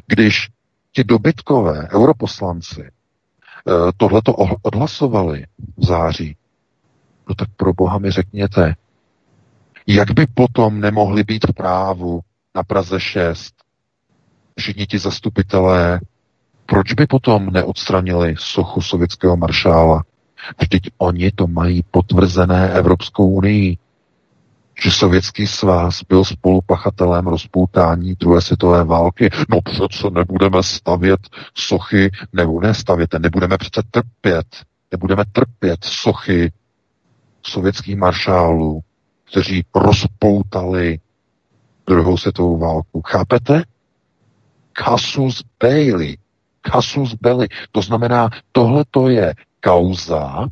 [0.07, 0.49] Když
[0.91, 5.45] ti dobytkové europoslanci eh, tohleto odhlasovali
[5.77, 6.35] v září,
[7.29, 8.75] no tak pro boha mi řekněte,
[9.87, 12.19] jak by potom nemohli být v právu
[12.55, 13.53] na Praze 6
[14.59, 15.99] všichni ti zastupitelé,
[16.65, 20.03] proč by potom neodstranili sochu sovětského maršála?
[20.61, 23.77] Vždyť oni to mají potvrzené Evropskou unii,
[24.83, 29.29] že Sovětský svaz byl spolupachatelem rozpoutání druhé světové války.
[29.49, 31.19] No přece nebudeme stavět
[31.53, 34.47] sochy, nebo ne stavět, nebudeme přece trpět,
[34.91, 36.51] nebudeme trpět sochy
[37.43, 38.81] sovětských maršálů,
[39.31, 40.99] kteří rozpoutali
[41.87, 43.01] druhou světovou válku.
[43.01, 43.63] Chápete?
[44.73, 46.17] Casus Bailey.
[46.61, 47.47] Casus Belli.
[47.71, 50.47] To znamená, tohle to je kauza,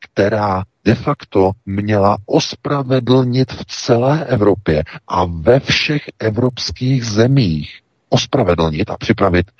[0.00, 8.96] která de facto měla ospravedlnit v celé Evropě a ve všech evropských zemích ospravedlnit a
[8.96, 9.50] připravit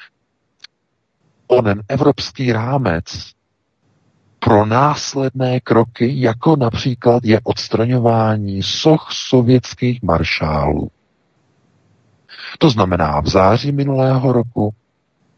[1.47, 3.05] onen evropský rámec
[4.39, 10.91] pro následné kroky, jako například je odstraňování soch sovětských maršálů.
[12.59, 14.75] To znamená, v září minulého roku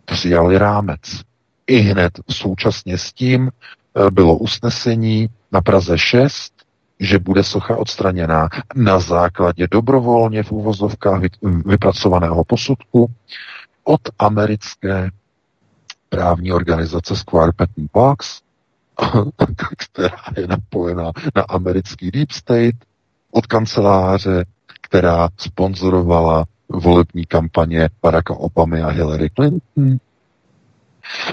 [0.05, 1.01] přijali rámec.
[1.69, 6.53] I hned současně s tím eh, bylo usnesení na Praze 6,
[7.01, 13.11] že bude socha odstraněná na základě dobrovolně v úvozovkách vypracovaného posudku
[13.85, 15.11] od americké
[16.09, 18.41] právní organizace Square Patent Box,
[19.79, 22.77] která je napojená na americký Deep State,
[23.31, 24.45] od kanceláře,
[24.83, 29.99] která sponzorovala volební kampaně Baracka Obamy a Hillary Clinton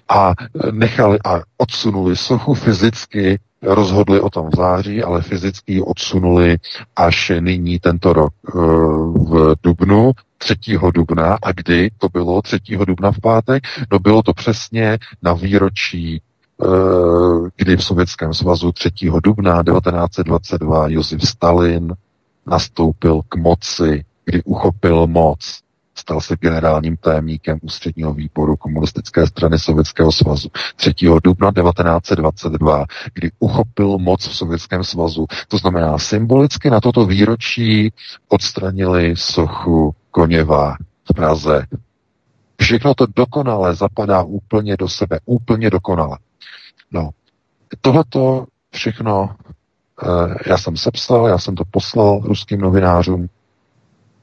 [0.10, 0.34] a
[0.72, 6.58] nechali a odsunuli sochu fyzicky, rozhodli o tom v září, ale fyzicky ji odsunuli
[6.96, 8.52] až nyní tento rok eh,
[9.14, 10.56] v Dubnu, 3.
[10.94, 11.38] dubna.
[11.44, 12.60] A kdy to bylo 3.
[12.88, 13.64] dubna v pátek?
[13.92, 16.22] No bylo to přesně na výročí
[16.62, 16.66] eh,
[17.56, 18.90] kdy v Sovětském svazu 3.
[19.24, 21.94] dubna 1922 Josef Stalin
[22.48, 25.60] nastoupil k moci kdy uchopil moc.
[25.98, 30.94] Stal se generálním tajemníkem ústředního výboru komunistické strany Sovětského svazu 3.
[31.24, 35.26] dubna 1922, kdy uchopil moc v Sovětském svazu.
[35.48, 37.94] To znamená, symbolicky na toto výročí
[38.28, 40.76] odstranili sochu Koněva
[41.12, 41.66] v Praze.
[42.62, 46.18] Všechno to dokonale zapadá úplně do sebe, úplně dokonale.
[46.92, 47.10] No,
[47.82, 49.30] tohleto všechno
[50.04, 53.30] eh, já jsem sepsal, já jsem to poslal ruským novinářům,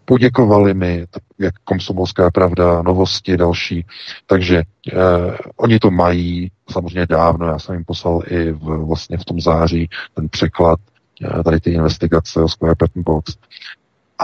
[0.05, 1.07] poděkovali mi,
[1.39, 3.87] jak Komsomolská pravda, novosti další,
[4.27, 4.63] takže
[4.93, 4.97] eh,
[5.57, 9.89] oni to mají samozřejmě dávno, já jsem jim poslal i v, vlastně v tom září
[10.15, 10.81] ten překlad
[11.25, 13.37] eh, tady ty investigace o Square Patent Box.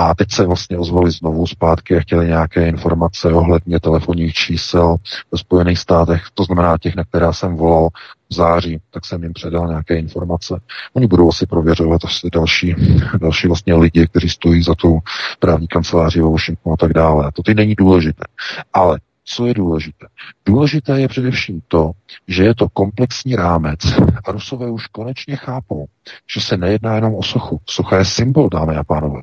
[0.00, 4.96] A teď se vlastně ozvali znovu zpátky a chtěli nějaké informace ohledně telefonních čísel
[5.32, 7.88] ve Spojených státech, to znamená těch, na která jsem volal
[8.30, 10.60] v září, tak jsem jim předal nějaké informace.
[10.92, 12.74] Oni budou asi prověřovat asi další,
[13.20, 14.98] další vlastně lidi, kteří stojí za tou
[15.38, 17.26] právní kanceláří ve Washingtonu a tak dále.
[17.26, 18.24] A to teď není důležité.
[18.72, 20.06] Ale co je důležité?
[20.46, 21.90] Důležité je především to,
[22.28, 23.80] že je to komplexní rámec
[24.24, 25.86] a Rusové už konečně chápou,
[26.34, 27.60] že se nejedná jenom o sochu.
[27.66, 29.20] Socha je symbol, dámy a pánové.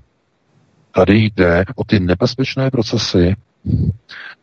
[0.95, 3.35] Tady jde o ty nebezpečné procesy,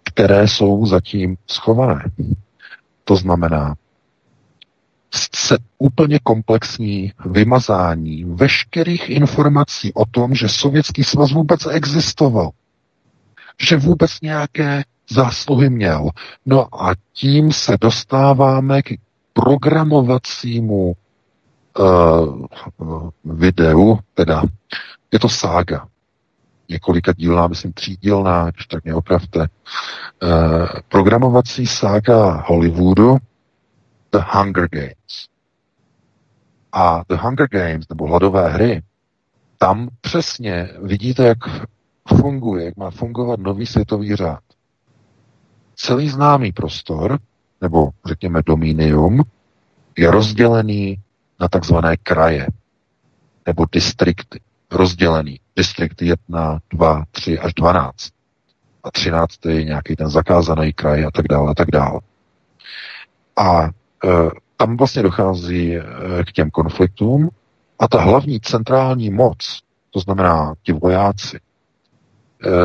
[0.02, 2.04] které jsou zatím schované.
[3.04, 3.74] To znamená,
[5.34, 12.50] se úplně komplexní vymazání veškerých informací o tom, že Sovětský svaz vůbec existoval,
[13.60, 16.10] že vůbec nějaké zásluhy měl.
[16.46, 18.92] No a tím se dostáváme k
[19.32, 20.92] programovacímu
[21.78, 22.48] uh,
[23.24, 24.42] videu, teda
[25.12, 25.88] je to sága
[26.68, 30.28] několika dílná, myslím třídílná, když tak mě opravte, eh,
[30.88, 33.16] programovací sága Hollywoodu
[34.12, 35.28] The Hunger Games.
[36.72, 38.82] A The Hunger Games, nebo hladové hry,
[39.58, 41.38] tam přesně vidíte, jak
[42.16, 44.42] funguje, jak má fungovat nový světový řád.
[45.74, 47.18] Celý známý prostor,
[47.60, 49.22] nebo řekněme dominium,
[49.98, 50.98] je rozdělený
[51.40, 52.46] na takzvané kraje
[53.46, 54.40] nebo distrikty
[54.72, 55.40] rozdělený.
[55.56, 57.94] Distrikt 1, 2, 3 až 12.
[58.84, 59.46] A 13.
[59.46, 62.00] je nějaký ten zakázaný kraj a tak dále a tak dále.
[63.36, 63.68] A e,
[64.56, 65.82] tam vlastně dochází e,
[66.24, 67.30] k těm konfliktům
[67.78, 69.60] a ta hlavní centrální moc,
[69.90, 71.40] to znamená ti vojáci, e,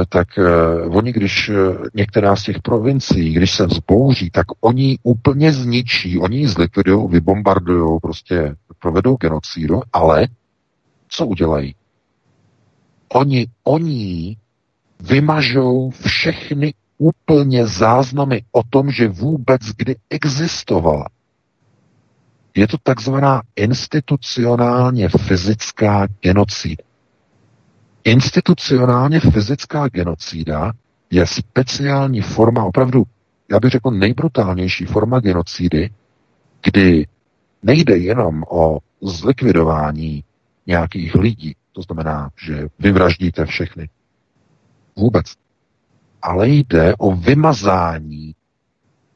[0.10, 0.44] tak e,
[0.82, 1.52] oni, když
[1.94, 8.00] některá z těch provincií, když se vzbouří, tak oni úplně zničí, oni ji zlikvidují, vybombardují,
[8.02, 10.28] prostě provedou genocidu, ale
[11.10, 11.76] co udělají?
[13.10, 14.38] Oni, oni
[15.00, 21.06] vymažou všechny úplně záznamy o tom, že vůbec kdy existovala.
[22.56, 26.84] Je to takzvaná institucionálně fyzická genocida.
[28.04, 30.72] Institucionálně fyzická genocída
[31.12, 33.04] je speciální forma, opravdu,
[33.52, 35.90] já bych řekl nejbrutálnější forma genocidy,
[36.64, 37.08] kdy
[37.64, 40.24] nejde jenom o zlikvidování
[40.68, 43.90] nějakých lidí, to znamená, že vyvraždíte všechny.
[44.96, 45.26] Vůbec.
[46.22, 48.36] Ale jde o vymazání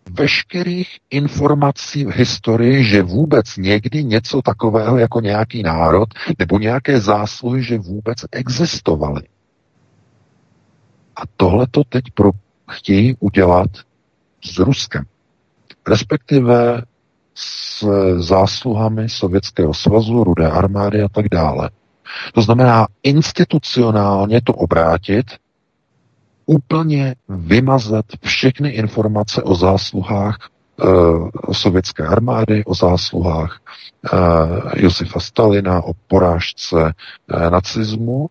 [0.09, 7.63] veškerých informací v historii, že vůbec někdy něco takového jako nějaký národ nebo nějaké zásluhy,
[7.63, 9.21] že vůbec existovaly.
[11.15, 12.31] A tohle to teď pro,
[12.71, 13.69] chtějí udělat
[14.45, 15.03] s Ruskem.
[15.87, 16.83] Respektive
[17.35, 17.85] s
[18.17, 21.69] zásluhami Sovětského svazu, Rudé armády a tak dále.
[22.33, 25.25] To znamená institucionálně to obrátit,
[26.45, 30.49] úplně vymazat všechny informace o zásluhách
[31.51, 33.59] sovětské armády, o zásluhách
[34.75, 36.93] Josifa Stalina, o porážce
[37.49, 38.29] nacismu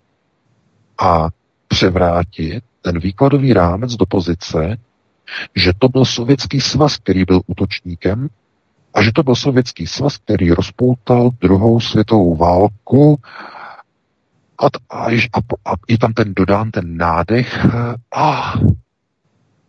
[1.00, 1.28] a
[1.68, 4.76] převrátit ten výkladový rámec do pozice,
[5.56, 8.28] že to byl sovětský svaz, který byl útočníkem
[8.94, 13.18] a že to byl sovětský svaz, který rozpoutal druhou světovou válku
[14.60, 17.58] a, a, a, a je tam ten dodán ten nádech
[18.14, 18.54] a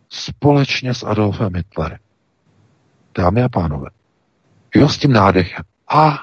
[0.08, 1.98] společně s Adolfem Hitlerem.
[3.18, 3.90] Dámy a pánové,
[4.74, 6.18] jo s tím nádechem a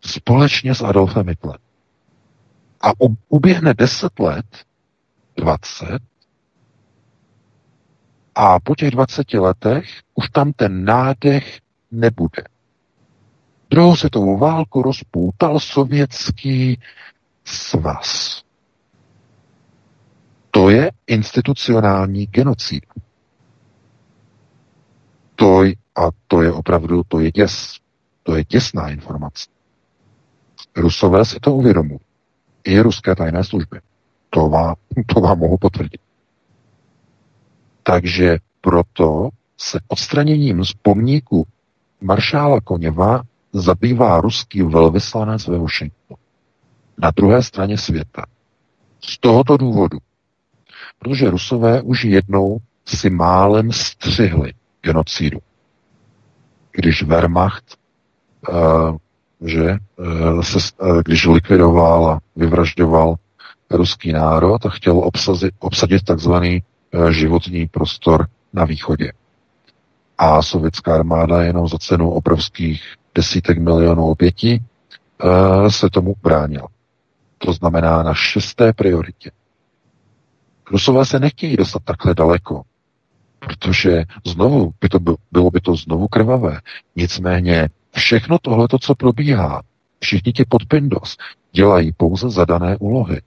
[0.00, 1.60] společně s Adolfem Hitlerem.
[2.80, 2.90] A
[3.28, 4.64] uběhne 10 let,
[5.36, 5.98] 20,
[8.34, 9.84] a po těch 20 letech
[10.14, 11.58] už tam ten nádech
[11.90, 12.42] nebude.
[13.70, 16.80] Druhou světovou válku rozpoutal sovětský
[17.44, 18.42] svaz.
[20.50, 22.86] To je institucionální genocid.
[25.36, 27.76] To je, a to je opravdu, to je děs.
[28.22, 29.48] To je děsná informace.
[30.76, 32.00] Rusové si to uvědomují.
[32.64, 33.80] I ruské tajné služby.
[34.30, 34.74] To vám,
[35.14, 36.00] to vám mohu potvrdit.
[37.82, 41.46] Takže proto se odstraněním z pomníku
[42.00, 43.22] maršála Koněva
[43.52, 46.18] zabývá ruský velvyslanec ve Washingtonu.
[46.98, 48.24] Na druhé straně světa.
[49.00, 49.98] Z tohoto důvodu.
[50.98, 55.38] Protože Rusové už jednou si málem střihli genocidu.
[56.72, 57.64] Když Wehrmacht,
[58.48, 58.96] uh,
[59.40, 63.14] že, uh, se, uh, když likvidoval a vyvražďoval
[63.70, 66.62] ruský národ a chtěl obsazit, obsadit takzvaný
[67.10, 69.12] životní prostor na východě.
[70.18, 72.82] A sovětská armáda jenom za cenu obrovských
[73.20, 74.62] desítek milionů obětí
[75.24, 76.68] uh, se tomu bránila.
[77.38, 79.30] To znamená na šesté prioritě.
[80.70, 82.62] Rusové se nechtějí dostat takhle daleko,
[83.38, 86.60] protože znovu by to bylo, bylo by to znovu krvavé.
[86.96, 89.62] Nicméně všechno tohle, co probíhá,
[90.00, 91.16] všichni ti podpindos
[91.52, 93.20] dělají pouze zadané úlohy.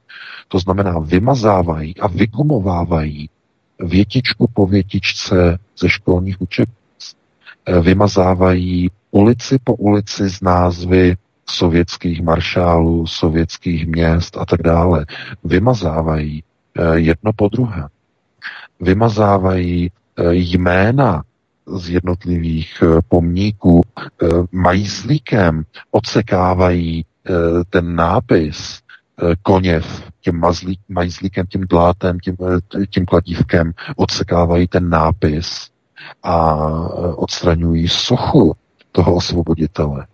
[0.47, 3.29] To znamená, vymazávají a vygumovávají
[3.79, 6.82] větičku po větičce ze školních učebnic.
[7.81, 11.15] Vymazávají ulici po ulici z názvy
[11.49, 15.05] sovětských maršálů, sovětských měst a tak dále.
[15.43, 16.43] Vymazávají
[16.77, 17.87] eh, jedno po druhé.
[18.79, 21.23] Vymazávají eh, jména
[21.77, 23.81] z jednotlivých eh, pomníků,
[24.51, 27.05] mají slíkem, odsekávají
[27.69, 28.79] ten nápis
[29.43, 32.35] koněv tím mazlík, majzlíkem, tím dlátem, tím,
[32.89, 35.69] tím kladívkem, odsekávají ten nápis
[36.23, 36.55] a
[37.15, 38.55] odstraňují sochu
[38.91, 40.07] toho osvoboditele.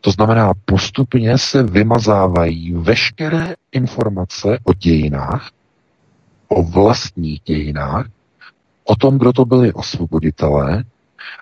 [0.00, 5.50] To znamená, postupně se vymazávají veškeré informace o dějinách,
[6.48, 8.06] o vlastních dějinách,
[8.84, 10.84] o tom, kdo to byli osvoboditelé,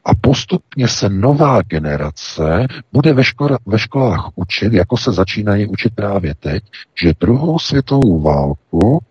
[0.04, 5.94] a postupně se nová generace bude ve, škola, ve školách učit, jako se začínají učit
[5.94, 6.62] právě teď,
[7.02, 9.02] že druhou světovou válku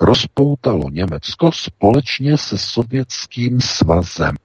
[0.00, 4.36] rozpoutalo Německo společně se sovětským svazem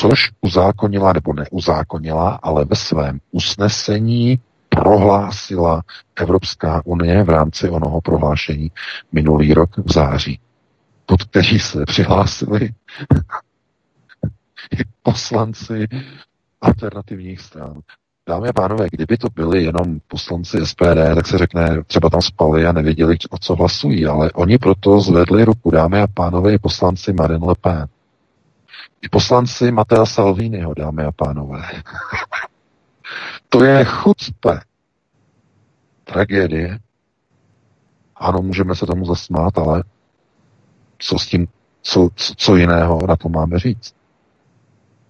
[0.00, 5.82] což uzákonila nebo neuzákonila, ale ve svém usnesení prohlásila
[6.16, 8.70] Evropská unie v rámci onoho prohlášení
[9.12, 10.40] minulý rok v září,
[11.06, 12.70] pod který se přihlásili
[15.02, 15.88] poslanci
[16.60, 17.80] alternativních stran.
[18.28, 22.66] Dámy a pánové, kdyby to byli jenom poslanci SPD, tak se řekne, třeba tam spali
[22.66, 27.46] a nevěděli, o co hlasují, ale oni proto zvedli ruku, dámy a pánové, poslanci Marine
[27.46, 27.88] Le Pen
[29.04, 31.62] i poslanci Matea Salviniho, dámy a pánové.
[33.48, 34.60] to je chucpe.
[36.04, 36.78] Tragédie.
[38.16, 39.84] Ano, můžeme se tomu zasmát, ale
[40.98, 41.48] co s tím,
[41.82, 43.94] co, co jiného na to máme říct?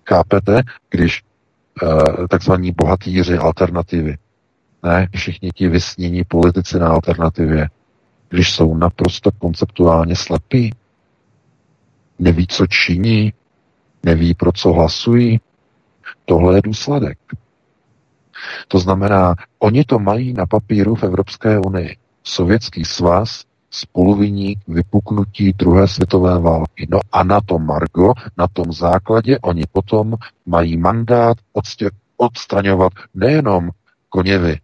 [0.08, 1.22] Chápete, když
[2.30, 4.16] takzvaní bohatýři alternativy,
[4.82, 7.68] ne, všichni ti vysnění politici na alternativě,
[8.28, 10.74] když jsou naprosto konceptuálně slepí,
[12.18, 13.32] neví, co činí,
[14.02, 15.40] neví, pro co hlasují.
[16.24, 17.18] Tohle je důsledek.
[18.68, 21.96] To znamená, oni to mají na papíru v Evropské unii.
[22.22, 23.44] Sovětský svaz,
[23.74, 26.86] spoluviník vypuknutí druhé světové války.
[26.90, 30.14] No a na tom Margo, na tom základě oni potom
[30.46, 31.36] mají mandát
[32.16, 33.70] odstraňovat nejenom
[34.08, 34.58] Koněvy,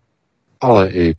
[0.61, 1.15] ale i e,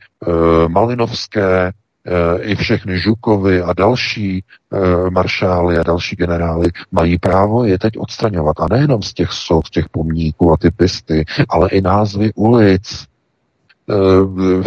[0.69, 1.71] Malinovské,
[2.05, 7.97] Eh, i všechny Žukovy a další eh, maršály a další generály mají právo je teď
[7.97, 8.59] odstraňovat.
[8.59, 13.05] A nejenom z těch soch, z těch pomníků a ty pisty, ale i názvy ulic,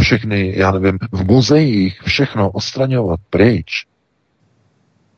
[0.00, 3.86] všechny, já nevím, v muzeích, všechno odstraňovat pryč,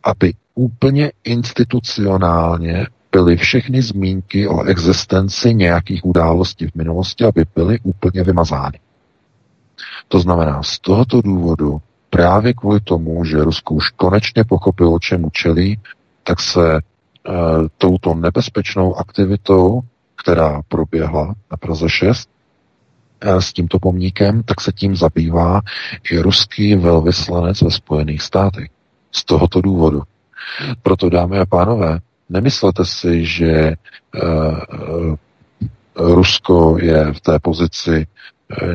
[0.03, 8.23] aby úplně institucionálně byly všechny zmínky o existenci nějakých událostí v minulosti, aby byly úplně
[8.23, 8.81] vymazány.
[10.09, 11.81] To znamená, z tohoto důvodu,
[12.11, 15.81] právě kvůli tomu, že Rusko už konečně pochopilo, čemu čelí,
[16.23, 16.81] tak se e,
[17.79, 19.81] touto nebezpečnou aktivitou,
[20.23, 22.36] která proběhla na Praze 6, e,
[23.23, 25.61] s tímto pomníkem, tak se tím zabývá
[26.11, 28.69] i ruský velvyslanec ve Spojených státech.
[29.13, 30.03] Z tohoto důvodu.
[30.83, 31.99] Proto, dámy a pánové,
[32.29, 33.73] nemyslete si, že
[34.23, 35.17] uh,
[35.97, 38.07] Rusko je v té pozici,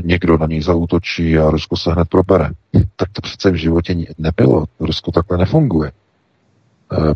[0.04, 2.50] někdo na něj zautočí a Rusko se hned probere.
[2.96, 4.66] Tak to přece v životě nebylo.
[4.80, 5.92] Rusko takhle nefunguje.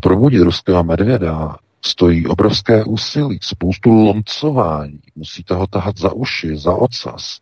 [0.02, 1.56] Probudit ruského medvěda
[1.86, 5.00] stojí obrovské úsilí, spoustu loncování.
[5.16, 7.40] Musíte ho tahat za uši, za ocas.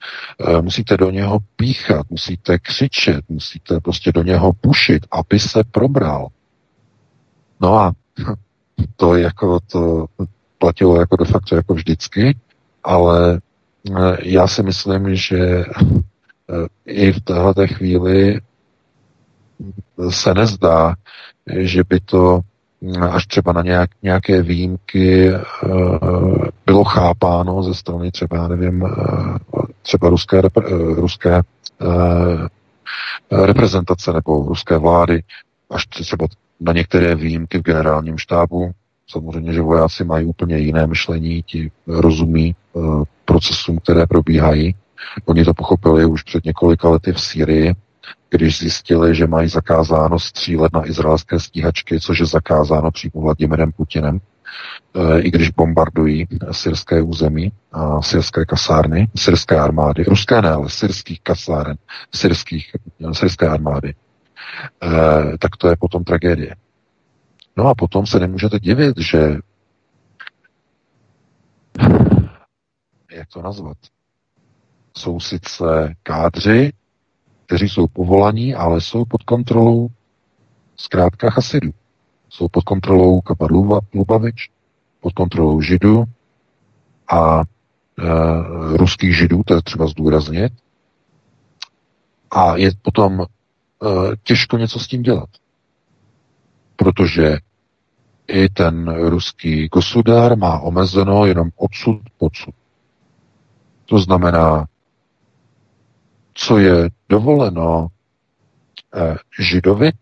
[0.60, 6.28] Musíte do něho píchat, musíte křičet, musíte prostě do něho pušit, aby se probral.
[7.60, 7.92] No a
[8.96, 10.06] to jako to
[10.58, 12.36] platilo jako de facto jako vždycky,
[12.84, 13.40] ale
[13.90, 15.64] eh, já si myslím, že eh,
[16.86, 18.40] i v této chvíli
[20.10, 20.94] se nezdá,
[21.46, 22.40] že by to
[23.10, 25.40] až třeba na nějak, nějaké výjimky eh,
[26.66, 28.84] bylo chápáno ze strany třeba, nevím,
[29.82, 30.42] třeba ruské,
[30.94, 31.42] ruské
[33.30, 35.22] reprezentace nebo ruské vlády,
[35.70, 36.26] až třeba
[36.60, 38.70] na některé výjimky v generálním štábu.
[39.08, 42.54] Samozřejmě, že vojáci mají úplně jiné myšlení, ti rozumí
[43.24, 44.74] procesům, které probíhají.
[45.24, 47.74] Oni to pochopili už před několika lety v Sýrii,
[48.34, 54.20] když zjistili, že mají zakázáno střílet na izraelské stíhačky, což je zakázáno přímo Vladimirem Putinem,
[54.94, 61.20] eh, i když bombardují syrské území a syrské kasárny, syrské armády, ruské ne, ale syrských
[61.20, 61.76] kasáren,
[62.14, 62.70] syrských,
[63.12, 63.94] syrské armády.
[64.82, 66.54] Eh, tak to je potom tragédie.
[67.56, 69.18] No a potom se nemůžete divit, že
[73.12, 73.76] jak to nazvat?
[74.96, 76.72] Jsou sice kádři,
[77.54, 79.88] kteří jsou povolaní, ale jsou pod kontrolou
[80.76, 81.70] zkrátka chasidů.
[82.28, 83.46] Jsou pod kontrolou Kapa
[83.94, 84.50] Lubavič,
[85.00, 86.04] pod kontrolou židů
[87.12, 87.44] a e,
[88.76, 90.52] ruských židů, to je třeba zdůraznit.
[92.30, 93.26] A je potom
[93.84, 95.28] Eh, těžko něco s tím dělat.
[96.76, 97.36] Protože
[98.26, 102.54] i ten ruský gosudár má omezeno jenom odsud podsud.
[103.86, 104.66] To znamená,
[106.34, 107.88] co je dovoleno
[108.94, 109.92] eh, židovi,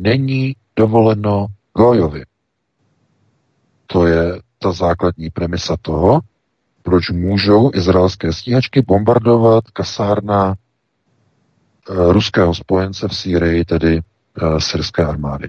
[0.00, 1.46] není dovoleno
[1.76, 2.24] gojovi.
[3.86, 6.20] To je ta základní premisa toho,
[6.82, 10.54] proč můžou izraelské stíhačky bombardovat kasárna
[11.90, 14.00] Eh, ruského spojence v Sýrii, tedy
[14.42, 15.48] uh, syrské armády.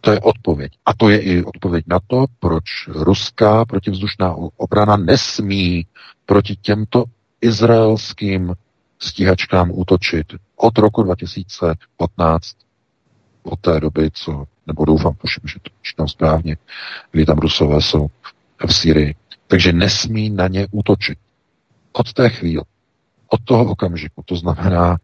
[0.00, 0.72] To je odpověď.
[0.86, 5.86] A to je i odpověď na to, proč ruská protivzdušná obrana nesmí
[6.26, 7.04] proti těmto
[7.42, 8.54] izraelským
[8.98, 10.26] stíhačkám útočit
[10.56, 12.56] od roku 2015,
[13.42, 16.56] od té doby, co, nebo doufám, tuším, že to čítám správně,
[17.10, 18.06] kdy tam rusové jsou
[18.66, 19.14] v Sýrii.
[19.46, 21.18] Takže nesmí na ně útočit.
[21.92, 22.64] Od té chvíle
[23.32, 24.22] od toho okamžiku.
[24.24, 24.96] To znamená,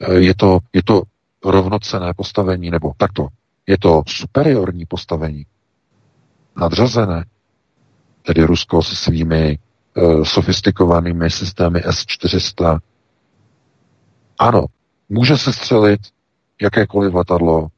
[0.00, 1.02] eh, je to, je to
[1.44, 3.28] rovnocené postavení, nebo takto,
[3.66, 5.46] je to superiorní postavení,
[6.56, 7.24] nadřazené,
[8.22, 9.58] tedy Rusko se svými
[10.22, 12.80] sofistikovanými systémy S-400.
[14.38, 14.64] Ano,
[15.08, 16.00] může se střelit
[16.60, 17.68] jakékoliv letadlo,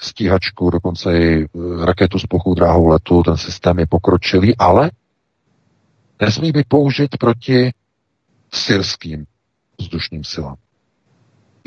[0.00, 4.90] stíhačku, dokonce i uh, raketu s plochou dráhou letu, ten systém je pokročilý, ale
[6.20, 7.70] nesmí být použit proti
[8.52, 9.26] syrským
[9.80, 10.56] vzdušným silám.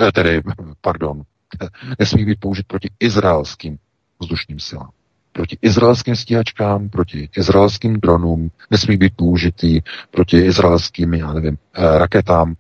[0.02, 0.42] Eh, tedy,
[0.82, 1.22] pardon,
[2.00, 3.78] nesmí být použit proti izraelským
[4.20, 4.90] vzdušným silám.
[5.34, 9.82] Proti izraelským stíhačkám, proti izraelským dronům, nesmí být použitý
[10.12, 12.56] proti izraelským, já nevím, eh, raketám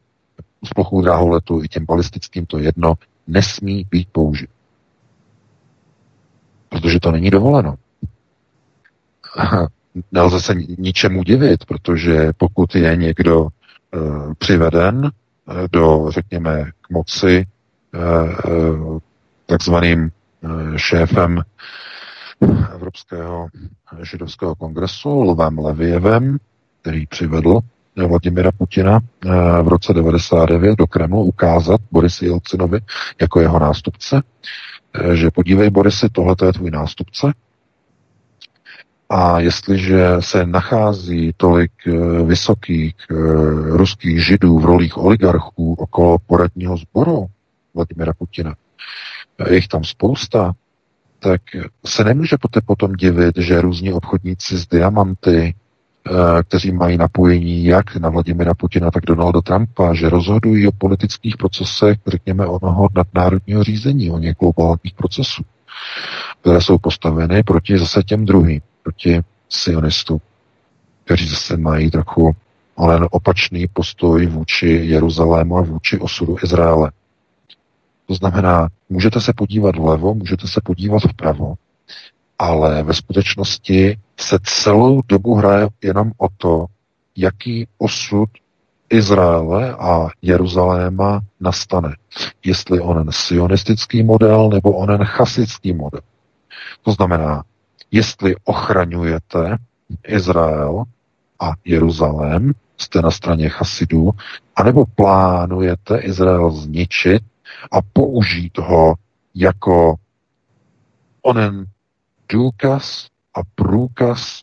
[0.65, 2.93] s plochou dráhou letu, i těm balistickým, to jedno,
[3.27, 4.49] nesmí být použit.
[6.69, 7.75] Protože to není dovoleno.
[10.11, 15.11] Nelze se ničemu divit, protože pokud je někdo uh, přiveden
[15.49, 17.45] Eh, do, řekněme, k moci
[17.93, 18.99] eh, eh,
[19.45, 20.11] takzvaným
[20.75, 21.41] šéfem
[22.73, 23.47] Evropského
[24.01, 26.37] židovského kongresu Lvem Levievem,
[26.81, 27.59] který přivedl
[28.07, 28.99] Vladimira Putina
[29.63, 32.79] v roce 99 do Kremlu ukázat Borisi Jelcinovi
[33.21, 34.21] jako jeho nástupce,
[35.13, 37.33] že podívej Borisi, tohle je tvůj nástupce,
[39.09, 41.91] a jestliže se nachází tolik eh,
[42.23, 43.15] vysokých eh,
[43.77, 47.27] ruských židů v rolích oligarchů okolo poradního sboru
[47.73, 48.55] Vladimira Putina,
[49.49, 50.53] je jich tam spousta,
[51.23, 51.41] tak
[51.85, 58.09] se nemůže potom divit, že různí obchodníci z diamanty, eh, kteří mají napojení jak na
[58.09, 64.19] Vladimira Putina, tak Donalda Trumpa, že rozhodují o politických procesech, řekněme, onoho nadnárodního řízení, o
[64.19, 65.43] něch globálních procesů,
[66.41, 70.19] které jsou postaveny proti zase těm druhým, proti sionistům,
[71.05, 72.35] kteří zase mají trochu
[72.77, 76.91] ale opačný postoj vůči Jeruzalému a vůči osudu Izraele.
[78.07, 81.53] To znamená, můžete se podívat vlevo, můžete se podívat vpravo,
[82.39, 86.65] ale ve skutečnosti se celou dobu hraje jenom o to,
[87.15, 88.29] jaký osud
[88.89, 91.95] Izraele a Jeruzaléma nastane.
[92.45, 96.01] Jestli onen sionistický model nebo onen chasický model.
[96.81, 97.43] To znamená,
[97.91, 99.57] jestli ochraňujete
[100.07, 100.83] Izrael
[101.39, 104.11] a Jeruzalém, jste na straně chasidů,
[104.55, 107.23] anebo plánujete Izrael zničit
[107.71, 108.95] a použít ho
[109.35, 109.95] jako
[111.21, 111.65] onen
[112.29, 114.41] důkaz a průkaz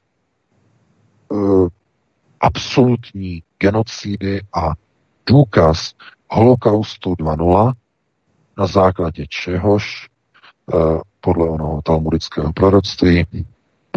[1.29, 1.68] uh,
[2.41, 4.73] absolutní genocidy a
[5.27, 5.95] důkaz
[6.31, 7.73] holokaustu 2.0,
[8.59, 10.09] na základě čehož
[10.75, 13.27] uh, podle onoho talmudického proroctví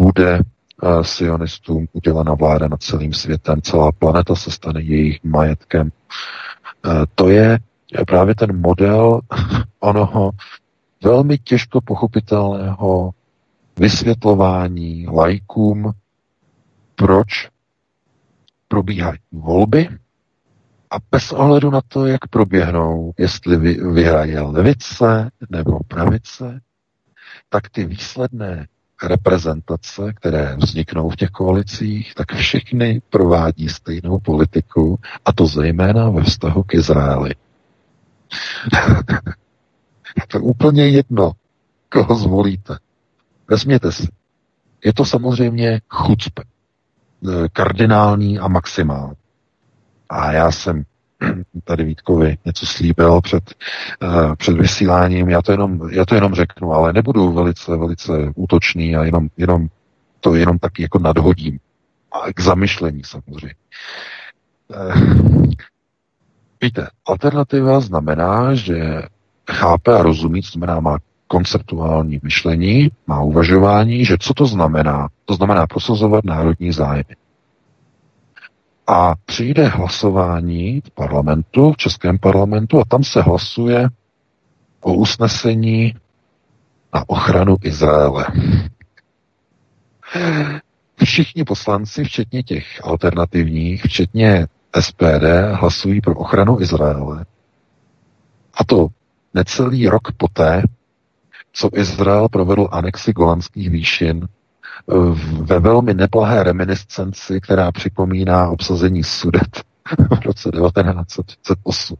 [0.00, 5.92] bude uh, sionistům udělena vláda nad celým světem, celá planeta se stane jejich majetkem.
[7.14, 7.58] To je
[8.06, 9.20] právě ten model
[9.80, 10.30] onoho
[11.04, 13.10] velmi těžko pochopitelného
[13.78, 15.92] vysvětlování lajkům,
[16.94, 17.48] proč
[18.68, 19.88] probíhají volby
[20.90, 26.60] a bez ohledu na to, jak proběhnou, jestli vy, vyhraje levice nebo pravice,
[27.48, 28.66] tak ty výsledné
[29.02, 36.22] reprezentace, které vzniknou v těch koalicích, tak všechny provádí stejnou politiku, a to zejména ve
[36.22, 37.34] vztahu k Izraeli.
[40.16, 41.32] je to úplně jedno,
[41.88, 42.78] koho zvolíte.
[43.48, 44.08] Vezměte si.
[44.84, 46.42] Je to samozřejmě chucpe.
[46.42, 49.16] E, kardinální a maximální.
[50.08, 50.84] A já jsem
[51.64, 53.54] tady Vítkovi něco slíbil před,
[54.02, 58.96] uh, před vysíláním, já to, jenom, já to jenom řeknu, ale nebudu velice, velice útočný
[58.96, 59.68] a jenom, jenom
[60.20, 61.58] to jenom tak jako nadhodím.
[62.12, 63.54] A k zamyšlení samozřejmě.
[64.68, 65.44] Uh,
[66.64, 69.02] Víte, alternativa znamená, že
[69.50, 70.98] chápe a rozumí, co znamená má
[71.28, 75.08] konceptuální myšlení, má uvažování, že co to znamená?
[75.24, 77.16] To znamená prosazovat národní zájmy.
[78.86, 83.88] A přijde hlasování v parlamentu, v českém parlamentu, a tam se hlasuje
[84.80, 85.94] o usnesení
[86.94, 88.26] na ochranu Izraele.
[91.04, 94.46] Všichni poslanci, včetně těch alternativních, včetně
[94.80, 97.24] SPD hlasují pro ochranu Izraele.
[98.54, 98.88] A to
[99.34, 100.62] necelý rok poté,
[101.52, 104.28] co Izrael provedl anexi golanských výšin
[105.40, 109.64] ve velmi neblahé reminiscenci, která připomíná obsazení Sudet
[110.10, 111.96] v roce 1938.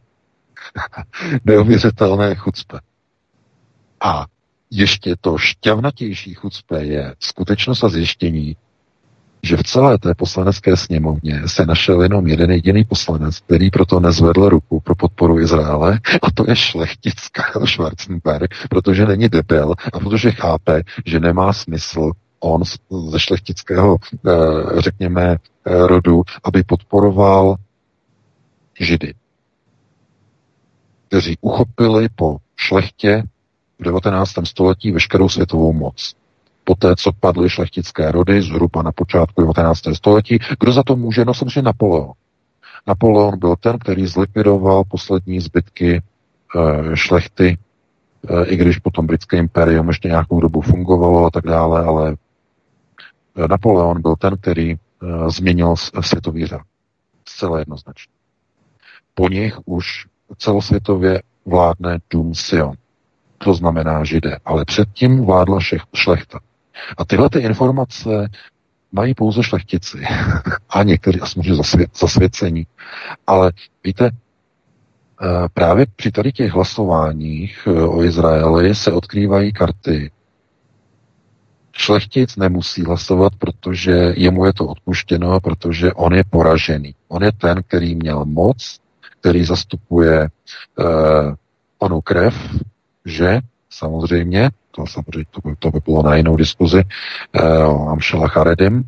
[1.45, 2.79] Neuvěřitelné chucpe.
[4.01, 4.25] A
[4.71, 8.57] ještě to šťavnatější chucpe je skutečnost a zjištění,
[9.45, 14.49] že v celé té poslanecké sněmovně se našel jenom jeden jediný poslanec, který proto nezvedl
[14.49, 20.31] ruku pro podporu Izraele, a to je šlechtic Karel Schwarzenberg, protože není debil a protože
[20.31, 22.63] chápe, že nemá smysl on
[23.09, 24.31] ze šlechtického, eh,
[24.81, 25.35] řekněme,
[25.65, 27.55] eh, rodu, aby podporoval
[28.79, 29.13] Židy,
[31.07, 33.23] kteří uchopili po šlechtě
[33.79, 34.45] v 19.
[34.45, 36.15] století veškerou světovou moc
[36.65, 39.79] poté, co padly šlechtické rody zhruba na počátku 19.
[39.93, 40.39] století.
[40.59, 41.25] Kdo za to může?
[41.25, 42.11] No samozřejmě Napoleon.
[42.87, 46.01] Napoleon byl ten, který zlikvidoval poslední zbytky e,
[46.97, 47.57] šlechty,
[48.27, 52.15] e, i když potom britské impérium ještě nějakou dobu fungovalo a tak dále, ale
[53.35, 54.75] eh, Napoleon byl ten, který
[55.27, 56.61] změnil světový řád.
[57.27, 58.13] Zcela jednoznačně.
[59.13, 60.05] Po nich už
[60.37, 62.73] celosvětově vládne Dům Sion.
[63.37, 64.37] To znamená židé.
[64.45, 65.59] Ale předtím vládla
[65.95, 66.39] šlechta.
[66.97, 68.29] A tyhle ty informace
[68.91, 69.97] mají pouze šlechtici
[70.69, 72.67] a někteří samozřejmě zasvě- zasvěcení.
[73.27, 73.51] Ale
[73.83, 80.11] víte, eh, právě při tady těch hlasováních eh, o Izraeli se odkrývají karty.
[81.77, 86.95] Šlechtic nemusí hlasovat, protože jemu je to odpuštěno, protože on je poražený.
[87.07, 88.79] On je ten, který měl moc,
[89.19, 90.29] který zastupuje
[90.77, 90.85] uh,
[91.79, 92.35] onu krev,
[93.05, 93.39] že
[93.77, 94.49] samozřejmě.
[94.71, 96.83] To samozřejmě to by, to by bylo na jinou diskuzi,
[97.67, 98.83] o Amšela Charedim,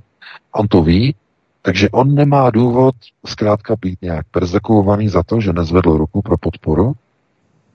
[0.52, 1.16] on to ví,
[1.62, 6.94] takže on nemá důvod zkrátka být nějak persekuovaný za to, že nezvedl ruku pro podporu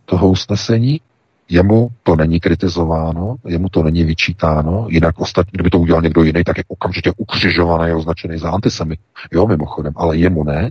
[0.04, 1.00] toho usnesení.
[1.48, 6.44] Jemu to není kritizováno, jemu to není vyčítáno, jinak ostatní, kdyby to udělal někdo jiný,
[6.44, 9.00] tak je okamžitě ukřižovaný a označený za antisemit.
[9.32, 10.70] Jo, mimochodem, ale jemu ne.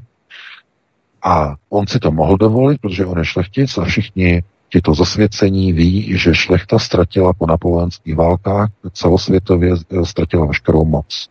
[1.23, 6.17] A on si to mohl dovolit, protože on je šlechtic a všichni tito zasvěcení ví,
[6.17, 11.29] že šlechta ztratila po napoleonských válkách celosvětově ztratila veškerou moc.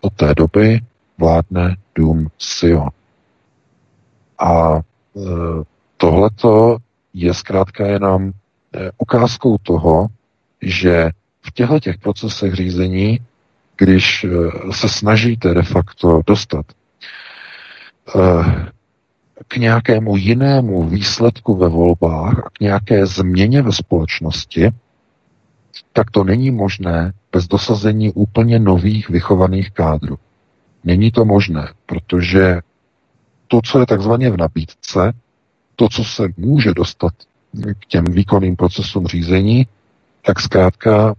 [0.00, 0.80] Od té doby
[1.18, 2.88] vládne dům Sion.
[4.38, 4.80] A e,
[5.96, 6.76] tohleto
[7.14, 8.32] je zkrátka jenom e,
[8.98, 10.06] ukázkou toho,
[10.62, 11.10] že
[11.42, 13.20] v těchto těch procesech řízení,
[13.76, 14.28] když e,
[14.72, 16.66] se snažíte de facto dostat
[19.48, 24.70] k nějakému jinému výsledku ve volbách a k nějaké změně ve společnosti,
[25.92, 30.18] tak to není možné bez dosazení úplně nových vychovaných kádrů.
[30.84, 32.60] Není to možné, protože
[33.48, 35.12] to, co je takzvaně v nabídce,
[35.76, 37.12] to, co se může dostat
[37.78, 39.66] k těm výkonným procesům řízení,
[40.26, 41.14] tak zkrátka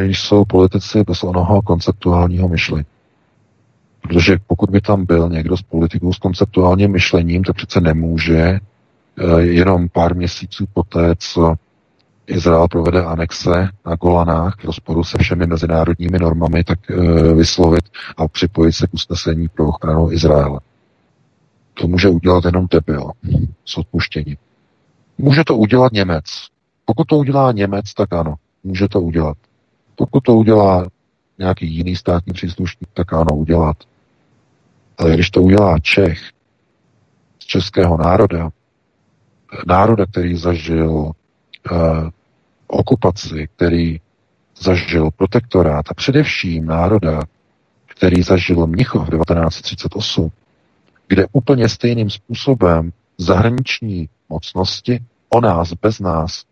[0.00, 2.84] jsou politici bez onoho konceptuálního myšlení.
[4.08, 8.60] Protože pokud by tam byl někdo z politiků s konceptuálním myšlením, tak přece nemůže eh,
[9.40, 11.54] jenom pár měsíců poté, co
[12.26, 17.84] Izrael provede anexe na Golanách v rozporu se všemi mezinárodními normami, tak eh, vyslovit
[18.16, 20.60] a připojit se k usnesení pro ochranu Izraele.
[21.74, 23.10] To může udělat jenom debil
[23.64, 24.36] s odpuštěním.
[25.18, 26.24] Může to udělat Němec.
[26.84, 28.34] Pokud to udělá Němec, tak ano,
[28.64, 29.36] může to udělat.
[29.96, 30.86] Pokud to udělá
[31.38, 33.76] nějaký jiný státní příslušník, tak ano, udělat.
[34.98, 36.18] Ale když to udělá Čech
[37.38, 38.50] z českého národa,
[39.66, 41.12] národa, který zažil uh,
[42.66, 44.00] okupaci, který
[44.58, 47.20] zažil protektorát a především národa,
[47.86, 50.30] který zažil Mnichov 1938,
[51.08, 56.44] kde úplně stejným způsobem zahraniční mocnosti o nás, bez nás,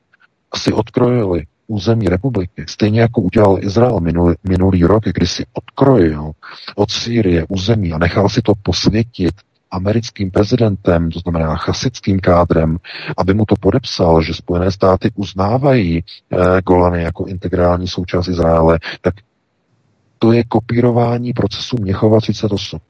[0.57, 6.33] si odkrojili území republiky, stejně jako udělal Izrael minulý, minulý rok, kdy si odkrojil
[6.77, 9.35] od Sýrie území a nechal si to posvětit
[9.71, 12.79] americkým prezidentem, to znamená chasickým kádrem,
[13.17, 19.15] aby mu to podepsal, že Spojené státy uznávají eh, Golany jako integrální součást Izraele, tak
[20.19, 22.81] to je kopírování procesu Měchova 38.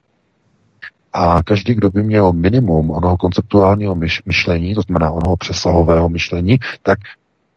[1.12, 3.96] A každý, kdo by měl minimum onoho konceptuálního
[4.26, 6.98] myšlení, to znamená onoho přesahového myšlení, tak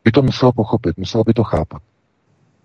[0.05, 1.81] by to musel pochopit, musel by to chápat.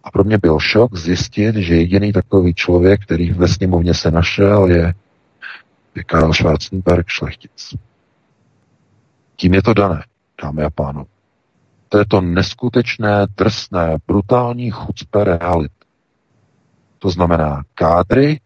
[0.05, 4.67] A pro mě byl šok zjistit, že jediný takový člověk, který ve sněmovně se našel,
[4.67, 4.95] je,
[5.95, 7.75] je Karel Schwarzenberg šlechtic.
[9.37, 10.05] Tím je to dané,
[10.43, 11.07] dámy a pánové.
[11.89, 15.75] To je to neskutečné, drsné, brutální chucpe reality.
[16.99, 18.41] To znamená, kádry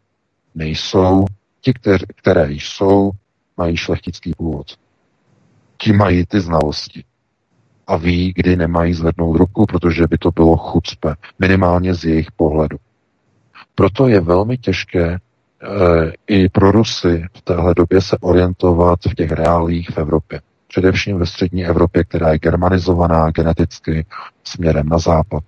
[0.55, 1.25] nejsou,
[1.61, 1.73] ti,
[2.17, 3.11] které jsou,
[3.57, 4.67] mají šlechtický původ.
[5.77, 7.05] Ti mají ty znalosti
[7.87, 12.77] a ví, kdy nemají zvednout ruku, protože by to bylo chucpe, minimálně z jejich pohledu.
[13.75, 15.19] Proto je velmi těžké e,
[16.27, 20.41] i pro Rusy v téhle době se orientovat v těch reálích v Evropě.
[20.69, 24.07] Především ve střední Evropě, která je germanizovaná geneticky
[24.45, 25.43] směrem na západ.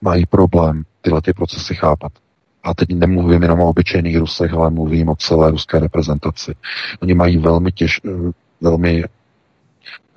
[0.00, 2.12] Mají problém tyhle ty procesy chápat.
[2.62, 6.54] A teď nemluvím jenom o obyčejných Rusech, ale mluvím o celé ruské reprezentaci.
[7.02, 8.00] Oni mají velmi, těž,
[8.60, 9.04] velmi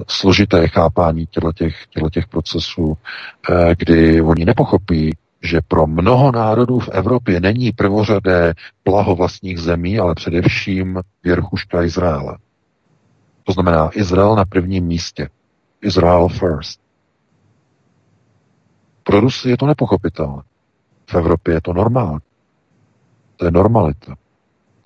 [0.07, 2.97] složité chápání těchto těch procesů,
[3.49, 8.53] eh, kdy oni nepochopí, že pro mnoho národů v Evropě není prvořadé
[8.85, 12.37] blaho vlastních zemí, ale především věrchuška Izraele.
[13.43, 15.29] To znamená Izrael na prvním místě.
[15.81, 16.79] Izrael first.
[19.03, 20.41] Pro Rusy je to nepochopitelné.
[21.09, 22.19] V Evropě je to normální.
[23.35, 24.15] To je normalita.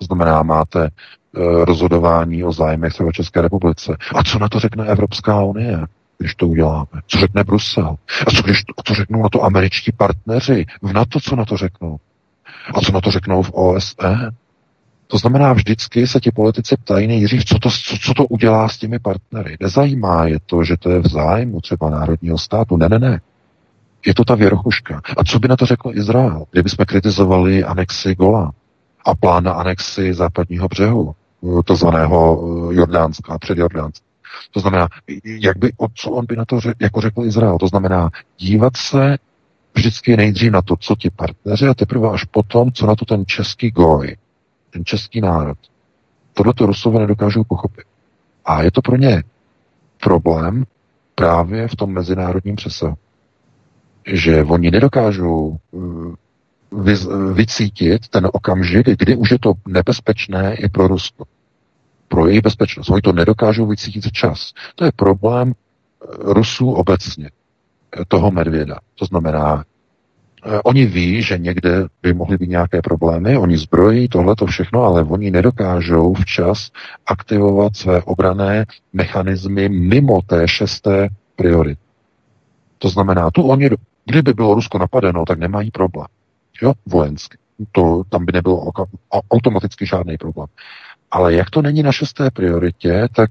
[0.02, 0.90] To znamená, máte
[1.36, 3.96] Eh, rozhodování o zájmech třeba České republice.
[4.14, 5.86] A co na to řekne Evropská unie,
[6.18, 6.86] když to uděláme?
[7.06, 7.96] Co řekne Brusel?
[8.26, 11.96] A co, když, co řeknou na to američtí partneři v NATO, co na to řeknou?
[12.74, 14.16] A co na to řeknou v OSE?
[15.06, 18.78] To znamená, vždycky se ti politici ptají nejdřív, co to, co, co to udělá s
[18.78, 19.56] těmi partnery.
[19.60, 22.76] Nezajímá je to, že to je v zájmu třeba národního státu.
[22.76, 23.20] Ne, ne, ne.
[24.06, 25.00] Je to ta věrochuška.
[25.16, 28.52] A co by na to řekl Izrael, kdyby jsme kritizovali anexi Gola
[29.04, 31.14] a plán na anexi západního břehu?
[31.74, 34.06] zvaného eh, Jordánska, před Jordánska.
[34.50, 34.88] To znamená,
[35.24, 39.16] jak by, co on by na to řek, jako řekl Izrael, to znamená dívat se
[39.74, 43.26] vždycky nejdřív na to, co ti partneři a teprve až potom, co na to ten
[43.26, 44.16] český goj,
[44.70, 45.58] ten český národ.
[46.34, 47.84] Tohle to Rusové nedokážou pochopit.
[48.44, 49.22] A je to pro ně
[50.00, 50.64] problém
[51.14, 52.94] právě v tom mezinárodním přesahu.
[54.06, 55.78] Že oni nedokážou eh,
[57.34, 61.24] vycítit ten okamžik, kdy už je to nebezpečné i pro Rusko.
[62.08, 62.90] Pro jejich bezpečnost.
[62.90, 64.52] Oni to nedokážou vycítit čas.
[64.74, 65.52] To je problém
[66.18, 67.30] Rusů obecně,
[68.08, 68.78] toho medvěda.
[68.94, 69.64] To znamená,
[70.64, 75.02] Oni ví, že někde by mohly být nějaké problémy, oni zbrojí tohle to všechno, ale
[75.04, 76.70] oni nedokážou včas
[77.06, 81.80] aktivovat své obrané mechanismy mimo té šesté priority.
[82.78, 83.70] To znamená, tu oni,
[84.04, 86.06] kdyby bylo Rusko napadeno, tak nemají problém.
[86.62, 87.38] Jo, vojensky.
[87.72, 88.70] To, tam by nebylo
[89.30, 90.48] automaticky žádný problém.
[91.10, 93.30] Ale jak to není na šesté prioritě, tak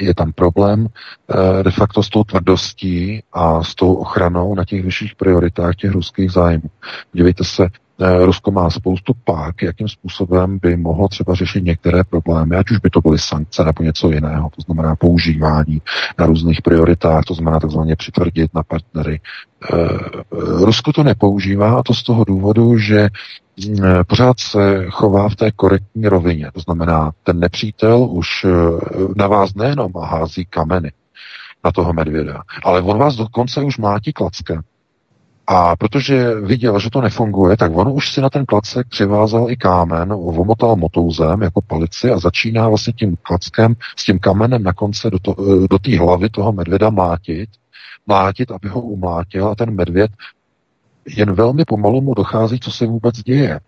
[0.00, 4.84] je tam problém eh, de facto s tou tvrdostí a s tou ochranou na těch
[4.84, 6.70] vyšších prioritách těch ruských zájmů.
[7.12, 7.68] Dívejte se,
[7.98, 12.90] Rusko má spoustu pák, jakým způsobem by mohlo třeba řešit některé problémy, ať už by
[12.90, 15.82] to byly sankce nebo něco jiného, to znamená používání
[16.18, 19.20] na různých prioritách, to znamená takzvaně přitvrdit na partnery.
[19.72, 19.88] Eh,
[20.64, 23.08] Rusko to nepoužívá a to z toho důvodu, že
[23.62, 26.50] Eh, pořád se chová v té korektní rovině.
[26.54, 28.50] To znamená, ten nepřítel už eh,
[29.16, 30.92] na vás nejenom hází kameny
[31.64, 34.62] na toho medvěda, ale on vás dokonce už mlátí klackem.
[35.46, 39.56] A protože viděl, že to nefunguje, tak on už si na ten klacek přivázal i
[39.56, 45.10] kámen, omotal motouzem jako palici a začíná vlastně tím klackem s tím kamenem na konce
[45.10, 47.50] do, to, eh, do té hlavy toho medvěda mlátit,
[48.06, 50.10] mlátit, aby ho umlátil a ten medvěd
[51.08, 53.60] jen velmi pomalu mu dochází, co se vůbec děje.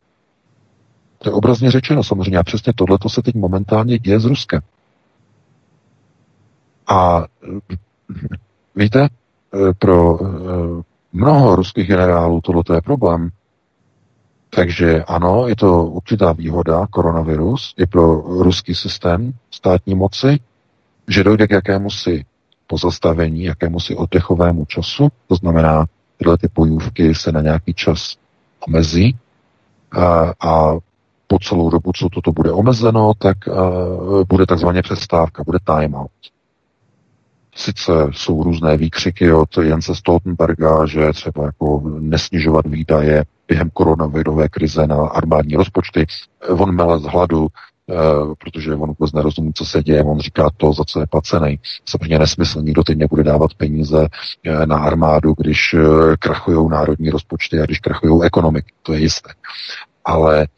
[1.18, 4.60] To je obrazně řečeno samozřejmě a přesně tohle se teď momentálně děje s Ruskem.
[6.86, 7.24] A
[8.76, 9.08] víte,
[9.78, 10.82] pro eh,
[11.16, 13.30] mnoho ruských generálů tohle je problém.
[14.50, 20.38] Takže ano, je to určitá výhoda, koronavirus, i pro ruský systém státní moci,
[21.08, 22.24] že dojde k jakému si
[22.66, 25.86] pozastavení, jakému si oddechovému času, to znamená,
[26.18, 28.16] tyhle ty bojůvky se na nějaký čas
[28.68, 29.16] omezí
[29.92, 30.76] a, a
[31.26, 36.10] po celou dobu, co toto bude omezeno, tak uh, bude takzvaně přestávka, bude timeout.
[37.56, 44.86] Sice jsou různé výkřiky od Jense Stoltenberga, že třeba jako nesnižovat výdaje během koronavirové krize
[44.86, 46.06] na armádní rozpočty.
[46.48, 47.48] On mele z hladu,
[47.90, 50.04] Eh, protože on vůbec nerozumí, co se děje.
[50.04, 51.58] On říká to, za co je placený.
[51.84, 52.62] Samozřejmě nesmysl.
[52.62, 54.08] Nikdo teď nebude dávat peníze
[54.44, 58.72] eh, na armádu, když eh, krachují národní rozpočty a když krachují ekonomiky.
[58.82, 59.30] To je jisté.
[60.04, 60.48] Ale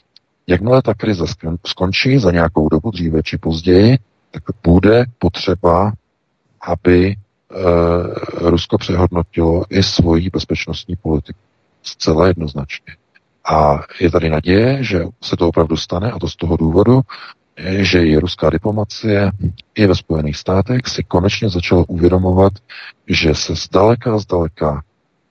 [0.47, 1.25] jakmile ta krize
[1.67, 3.99] skončí za nějakou dobu, dříve či později,
[4.31, 5.93] tak bude potřeba,
[6.61, 7.17] aby
[8.41, 11.39] Rusko přehodnotilo i svoji bezpečnostní politiku.
[11.83, 12.97] Zcela jednoznačně.
[13.51, 17.01] A je tady naděje, že se to opravdu stane, a to z toho důvodu,
[17.79, 19.31] že i ruská diplomacie
[19.75, 22.53] i ve Spojených státech si konečně začala uvědomovat,
[23.07, 24.83] že se zdaleka, zdaleka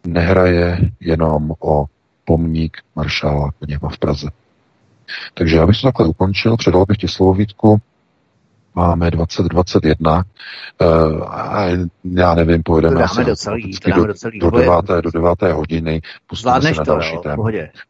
[0.07, 1.85] nehraje jenom o
[2.25, 4.29] pomník maršála Koněva v Praze.
[5.33, 7.81] Takže abych to takhle ukončil, předal bych ti slovo Vítku,
[8.77, 10.23] máme 2021
[10.81, 11.65] uh, a
[12.13, 15.53] já nevím, pojedeme to dáme do celý, to dáme do, celý, do, deváté, do deváté
[15.53, 17.43] hodiny, pustíme se na to, další téma.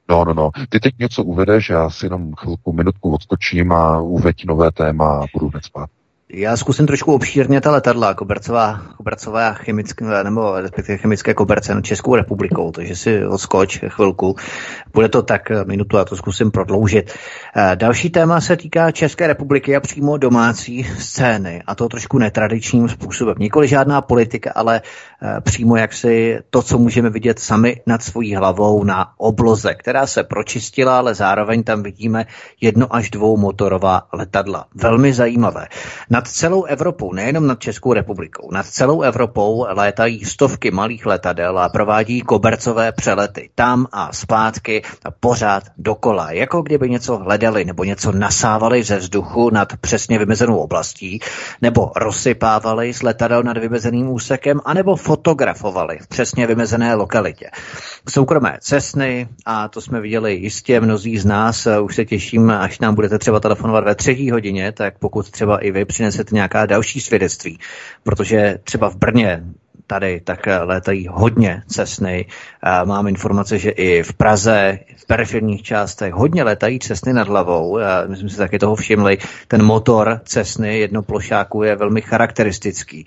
[0.10, 0.50] No, no, no.
[0.70, 5.26] Ty teď něco uvedeš, já si jenom chvilku, minutku odskočím a uveď nové téma a
[5.34, 5.90] budu hned spát.
[6.34, 12.16] Já zkusím trošku obšírně ta letadla, kobercová, kobercová chemické, nebo respektive chemické koberce na Českou
[12.16, 14.36] republikou, takže si odskoč chvilku.
[14.94, 17.12] Bude to tak minutu, a to zkusím prodloužit.
[17.56, 22.90] Eh, další téma se týká České republiky a přímo domácí scény, a to trošku netradičním
[22.90, 23.36] způsobem.
[23.40, 24.82] Nikoli žádná politika, ale
[25.22, 30.24] eh, přímo jaksi to, co můžeme vidět sami nad svojí hlavou na obloze, která se
[30.24, 32.26] pročistila, ale zároveň tam vidíme
[32.62, 34.66] jedno až dvou motorová letadla.
[34.76, 35.68] Velmi zajímavé.
[36.18, 41.70] Nad celou Evropou, nejenom nad Českou republikou, nad celou Evropou létají stovky malých letadel a
[41.70, 48.12] provádí kobercové přelety tam a zpátky a pořád dokola, jako kdyby něco hledali nebo něco
[48.12, 51.20] nasávali ze vzduchu nad přesně vymezenou oblastí,
[51.62, 57.50] nebo rozsypávali z letadel nad vymezeným úsekem, anebo fotografovali v přesně vymezené lokalitě.
[58.10, 62.96] Soukromé cestny, a to jsme viděli jistě mnozí z nás, už se těším, až nám
[62.96, 67.60] budete třeba telefonovat ve třetí hodině, tak pokud třeba i vy přinesete nějaká další svědectví,
[68.04, 69.44] protože třeba v Brně
[69.88, 72.26] tady tak létají hodně cesny.
[72.86, 77.80] Mám informace, že i v Praze, v periferních částech hodně létají cesny nad hlavou.
[78.08, 79.18] My jsme si taky toho všimli.
[79.48, 83.06] Ten motor cesny jednoplošáku je velmi charakteristický.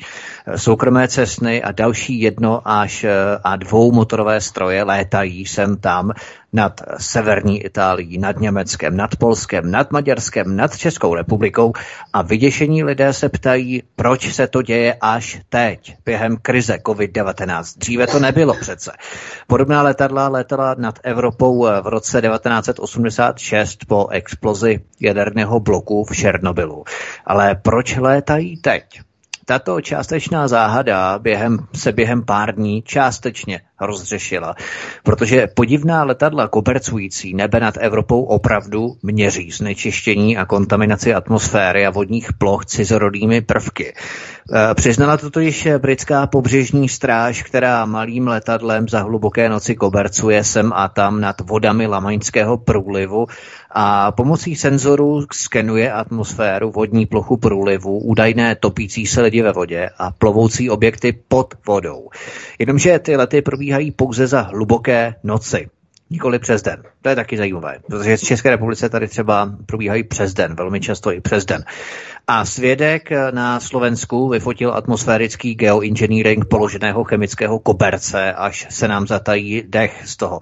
[0.57, 3.07] Soukromé cesny a další jedno až
[3.45, 6.13] a dvou motorové stroje létají sem tam
[6.53, 11.73] nad severní Itálií, nad Německem, nad Polskem, nad Maďarskem, nad Českou republikou
[12.13, 17.79] a vyděšení lidé se ptají, proč se to děje až teď, během krize COVID-19.
[17.79, 18.93] Dříve to nebylo přece.
[19.47, 26.85] Podobná letadla letala nad Evropou v roce 1986 po explozi jaderného bloku v Černobylu.
[27.27, 29.01] Ale proč létají teď?
[29.51, 34.55] Tato částečná záhada během, se během pár dní částečně rozřešila,
[35.03, 42.33] protože podivná letadla kobercující nebe nad Evropou opravdu měří znečištění a kontaminaci atmosféry a vodních
[42.33, 43.95] ploch cizorodými prvky.
[43.95, 50.73] E, přiznala to již britská pobřežní stráž, která malým letadlem za hluboké noci kobercuje sem
[50.75, 53.27] a tam nad vodami Lamaňského průlivu
[53.71, 60.11] a pomocí senzorů skenuje atmosféru, vodní plochu průlivu, údajné topící se lidi ve vodě a
[60.11, 62.09] plovoucí objekty pod vodou.
[62.59, 65.69] Jenomže ty lety probíhají pouze za hluboké noci
[66.11, 66.83] nikoli přes den.
[67.03, 71.13] To je taky zajímavé, protože v České republice tady třeba probíhají přes den, velmi často
[71.13, 71.65] i přes den.
[72.27, 80.03] A svědek na Slovensku vyfotil atmosférický geoengineering položeného chemického koberce, až se nám zatají dech
[80.05, 80.41] z toho.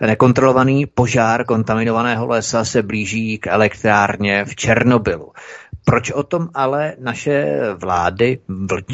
[0.00, 5.32] Nekontrolovaný požár kontaminovaného lesa se blíží k elektrárně v Černobylu.
[5.84, 8.38] Proč o tom ale naše vlády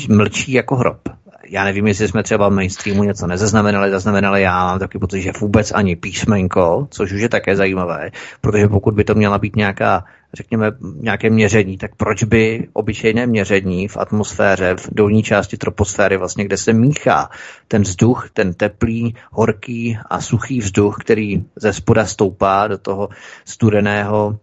[0.08, 1.15] mlčí jako hrob?
[1.48, 5.32] Já nevím, jestli jsme třeba v mainstreamu něco nezaznamenali, zaznamenali já, mám taky pocit, že
[5.40, 10.04] vůbec ani písmenko, což už je také zajímavé, protože pokud by to měla být nějaká,
[10.34, 16.44] řekněme, nějaké měření, tak proč by obyčejné měření v atmosféře, v dolní části troposféry, vlastně,
[16.44, 17.30] kde se míchá
[17.68, 23.08] ten vzduch, ten teplý, horký a suchý vzduch, který ze spoda stoupá do toho
[23.44, 24.38] studeného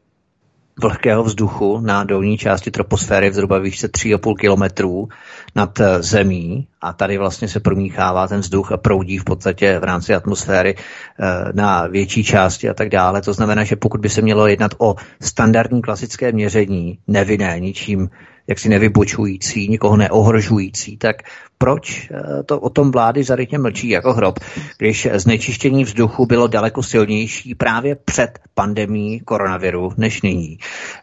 [0.82, 5.08] vlhkého vzduchu na dolní části troposféry v zhruba výšce 3,5 kilometrů
[5.56, 9.84] nad eh, zemí a tady vlastně se promíchává ten vzduch a proudí v podstatě v
[9.84, 13.22] rámci atmosféry eh, na větší části a tak dále.
[13.22, 18.10] To znamená, že pokud by se mělo jednat o standardní klasické měření, nevinné, ničím
[18.48, 21.16] jaksi nevybočující, nikoho neohrožující, tak
[21.58, 24.40] proč eh, to o tom vlády zarytně mlčí jako hrob,
[24.78, 30.58] když znečištění vzduchu bylo daleko silnější právě před pandemí koronaviru než nyní.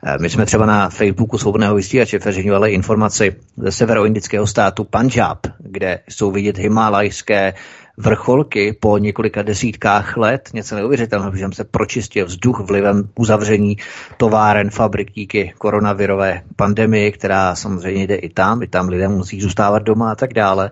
[0.05, 5.99] Eh, my jsme třeba na Facebooku svobodného vysílače veřejňovali informaci ze severoindického státu Punjab, kde
[6.09, 7.55] jsou vidět himalajské
[8.01, 13.77] vrcholky po několika desítkách let, něco neuvěřitelného, že se pročistil vzduch vlivem uzavření
[14.17, 19.83] továren, fabrik díky koronavirové pandemii, která samozřejmě jde i tam, i tam lidé musí zůstávat
[19.83, 20.71] doma a tak dále.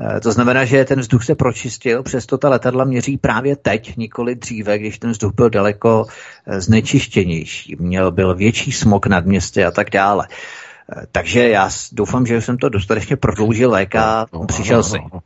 [0.00, 4.34] Eh, to znamená, že ten vzduch se pročistil, přesto ta letadla měří právě teď, nikoli
[4.34, 6.06] dříve, když ten vzduch byl daleko
[6.46, 10.28] eh, znečištěnější, měl byl větší smog nad městy a tak dále.
[10.30, 14.98] Eh, takže já doufám, že jsem to dostatečně prodloužil léka, no, no, přišel no, si.
[14.98, 15.20] No, no.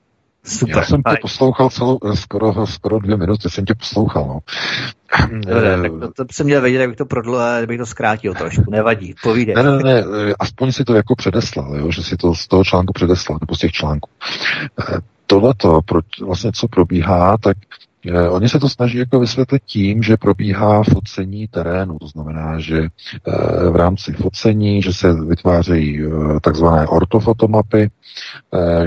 [0.46, 0.76] Super.
[0.76, 4.26] Já jsem tě poslouchal celou, skoro, skoro dvě minuty, jsem tě poslouchal.
[4.26, 4.40] No.
[5.30, 8.70] Dobře, tak to, to jsem měl vědět, jak bych to prodloužil, bych to zkrátil trošku,
[8.70, 9.54] nevadí, povídej.
[9.54, 10.04] Ne, ne, ne,
[10.38, 13.58] aspoň si to jako předeslal, jo, že si to z toho článku předeslal, nebo z
[13.58, 14.10] těch článků.
[14.80, 17.95] Eh, tohleto, proč, vlastně co probíhá, tak Eh,
[18.30, 23.70] oni se to snaží jako vysvětlit tím, že probíhá focení terénu, to znamená, že eh,
[23.70, 27.90] v rámci focení, že se vytvářejí eh, takzvané ortofotomapy,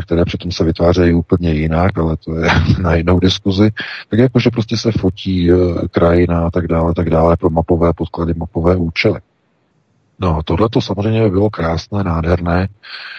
[0.02, 2.50] které přitom se vytvářejí úplně jinak, ale to je
[2.82, 3.72] na jinou diskuzi,
[4.10, 5.50] tak jako, že prostě se fotí
[5.92, 9.20] krajina a tak dále, tak dále pro mapové podklady, mapové účely.
[10.22, 12.68] No, tohle to samozřejmě bylo krásné, nádherné,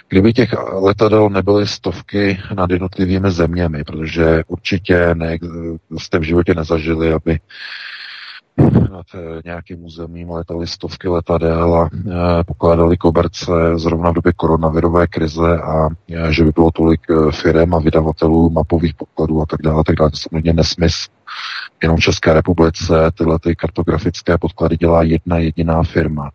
[0.09, 5.39] kdyby těch letadel nebyly stovky nad jednotlivými zeměmi, protože určitě ne,
[5.99, 7.41] jste v životě nezažili, aby
[8.93, 9.07] nad
[9.45, 15.89] nějakým územím letali stovky letadel a e, pokládali koberce zrovna v době koronavirové krize a
[16.11, 20.11] e, že by bylo tolik firm a vydavatelů mapových podkladů a tak dále, tak dále.
[20.11, 21.09] To samozřejmě nesmysl.
[21.83, 26.31] Jenom v České republice tyhle ty kartografické podklady dělá jedna jediná firma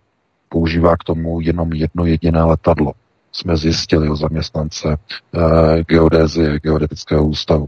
[0.56, 2.93] používá k tomu jenom jedno jediné letadlo.
[3.32, 5.43] Jsme zjistili o zaměstnance uh,
[5.88, 7.68] geodézie, geodetického ústavu.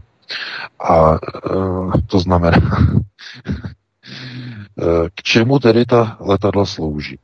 [0.80, 2.56] A uh, to znamená,
[4.80, 7.18] eh, k čemu tedy ta letadla slouží?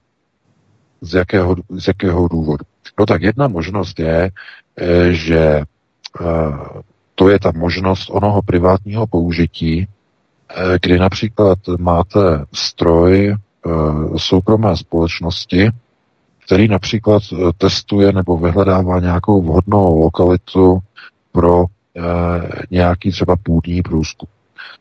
[1.00, 2.64] Z jakého, z jakého důvodu?
[2.98, 4.30] No tak jedna možnost je,
[5.10, 5.62] že
[7.14, 9.88] to je ta možnost onoho privátního použití,
[10.80, 13.36] kdy například máte stroj,
[14.16, 15.70] soukromé společnosti,
[16.44, 20.78] který například eh, testuje nebo vyhledává nějakou vhodnou lokalitu
[21.32, 21.64] pro
[21.96, 22.02] eh,
[22.70, 24.28] nějaký třeba půdní průzkum.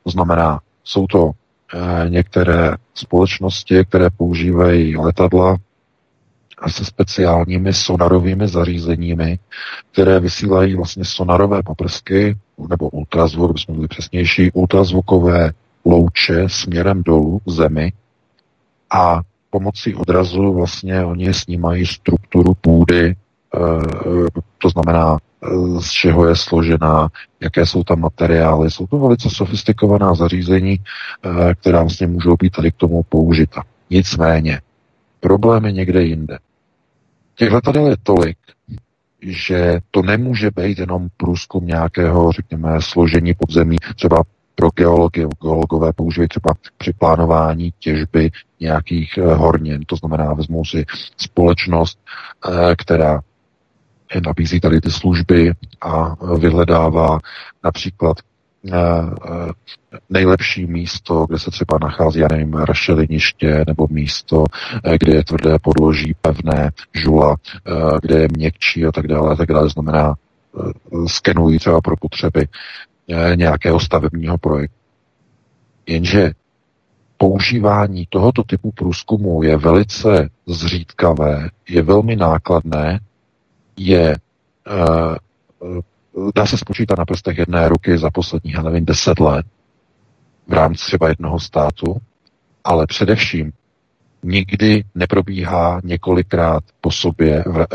[0.04, 1.32] To znamená, jsou to
[2.10, 5.58] některé společnosti, které používají letadla
[6.68, 9.40] se speciálními sonarovými zařízeními,
[9.92, 12.38] které vysílají vlastně sonarové paprsky,
[12.70, 15.52] nebo ultrazvuk, jsme byli přesnější, ultrazvukové
[15.86, 17.94] louče směrem dolů k zemi,
[18.90, 23.16] a pomocí odrazu vlastně oni snímají strukturu půdy, e,
[24.58, 25.48] to znamená, e,
[25.82, 27.10] z čeho je složená,
[27.40, 28.72] jaké jsou tam materiály.
[28.72, 33.64] Jsou to velice sofistikovaná zařízení, e, která vlastně můžou být tady k tomu použita.
[33.90, 34.62] Nicméně,
[35.20, 36.38] problém je někde jinde.
[37.36, 38.38] Těch letadel je tolik,
[39.22, 44.24] že to nemůže být jenom průzkum nějakého, řekněme, složení podzemí, třeba
[44.56, 49.82] pro geology, geologové používají třeba při plánování těžby nějakých eh, hornin.
[49.86, 50.86] To znamená, vezmou si
[51.18, 52.00] společnost,
[52.48, 53.22] eh, která
[54.26, 57.20] nabízí tady ty služby a vyhledává
[57.64, 58.74] například eh,
[60.10, 64.46] nejlepší místo, kde se třeba nachází, já nevím, rašeliniště, nebo místo,
[65.00, 67.36] kde je tvrdé podloží, pevné, žula,
[68.02, 69.70] kde je měkčí a tak dále, a tak dále.
[69.70, 70.16] Znamená,
[71.08, 72.48] skenují třeba pro potřeby
[73.36, 74.78] nějakého stavebního projektu.
[75.88, 76.32] Jenže
[77.18, 83.00] používání tohoto typu průzkumu je velice zřídkavé, je velmi nákladné,
[83.78, 84.16] je,
[85.62, 89.46] uh, dá se spočítat na prstech jedné ruky za posledních, já nevím, deset let
[90.48, 91.98] v rámci třeba jednoho státu,
[92.64, 93.52] ale především
[94.24, 97.66] nikdy neprobíhá několikrát po sobě v,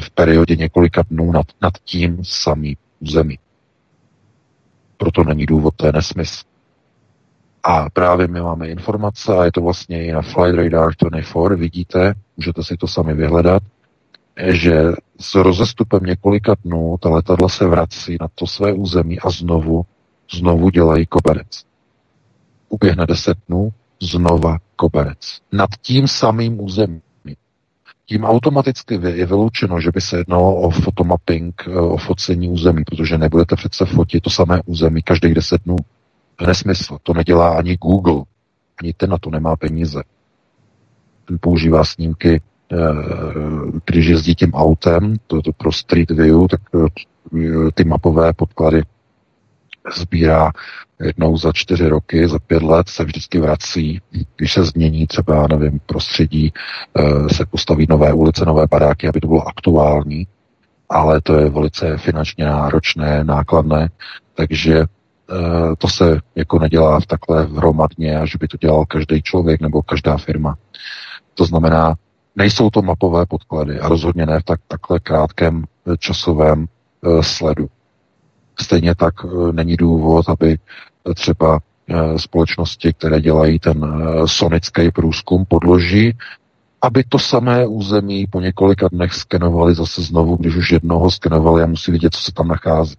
[0.00, 3.38] v periodě několika dnů nad, nad tím samým území.
[4.98, 6.44] Proto není důvod, to je nesmysl.
[7.62, 12.14] A právě my máme informace, a je to vlastně i na Flight Radar 24, vidíte,
[12.36, 13.62] můžete si to sami vyhledat,
[14.46, 14.82] že
[15.20, 19.86] s rozestupem několika dnů ta letadla se vrací na to své území a znovu,
[20.32, 21.64] znovu dělají koberec.
[22.68, 25.40] Uběhne deset dnů, znova koberec.
[25.52, 27.00] Nad tím samým územím.
[28.10, 33.18] Tím automaticky je vyloučeno, že by se jednalo o fotomapping, eh, o focení území, protože
[33.18, 35.76] nebudete přece fotit to samé území každých deset dnů.
[36.36, 36.98] To je nesmysl.
[37.02, 38.24] To nedělá ani Google.
[38.82, 40.02] Ani ten na to nemá peníze.
[41.24, 42.40] Ten používá snímky,
[42.72, 42.76] eh,
[43.84, 48.82] když jezdí tím autem, to, to pro Street View, tak eh, ty mapové podklady
[49.96, 50.52] sbírá
[51.00, 54.00] jednou za čtyři roky, za pět let se vždycky vrací,
[54.36, 56.52] když se změní třeba, nevím, prostředí,
[56.98, 60.26] eh, se postaví nové ulice, nové baráky, aby to bylo aktuální,
[60.88, 63.88] ale to je velice finančně náročné, nákladné,
[64.34, 69.60] takže eh, to se jako nedělá v takhle hromadně, že by to dělal každý člověk
[69.60, 70.56] nebo každá firma.
[71.34, 71.94] To znamená,
[72.36, 76.66] nejsou to mapové podklady a rozhodně ne v tak, takhle krátkém eh, časovém
[77.20, 77.68] sledu.
[78.60, 80.58] Stejně tak e, není důvod, aby
[81.14, 86.16] třeba e, společnosti, které dělají ten e, sonický průzkum podloží,
[86.82, 91.66] aby to samé území po několika dnech skenovali zase znovu, když už jednoho skenovali a
[91.66, 92.96] musí vidět, co se tam nachází.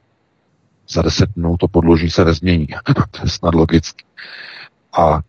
[0.90, 2.68] Za deset dnů to podloží se nezmění.
[3.12, 4.04] to je snad logicky.
[4.98, 5.22] A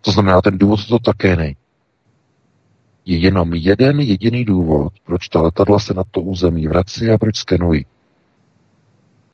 [0.00, 1.56] to znamená, ten důvod to také není.
[3.04, 7.36] Je jenom jeden jediný důvod, proč ta letadla se na to území vrací a proč
[7.36, 7.86] skenují.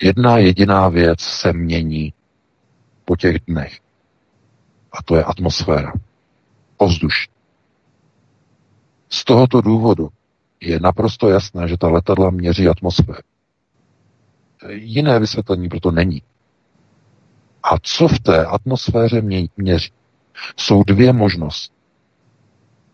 [0.03, 2.13] Jedna jediná věc se mění
[3.05, 3.81] po těch dnech.
[4.93, 5.93] A to je atmosféra.
[6.77, 7.31] Ovzduší.
[9.09, 10.09] Z tohoto důvodu
[10.61, 13.23] je naprosto jasné, že ta letadla měří atmosféru.
[14.69, 16.23] Jiné vysvětlení proto není.
[17.63, 19.23] A co v té atmosféře
[19.57, 19.93] měří?
[20.57, 21.75] Jsou dvě možnosti.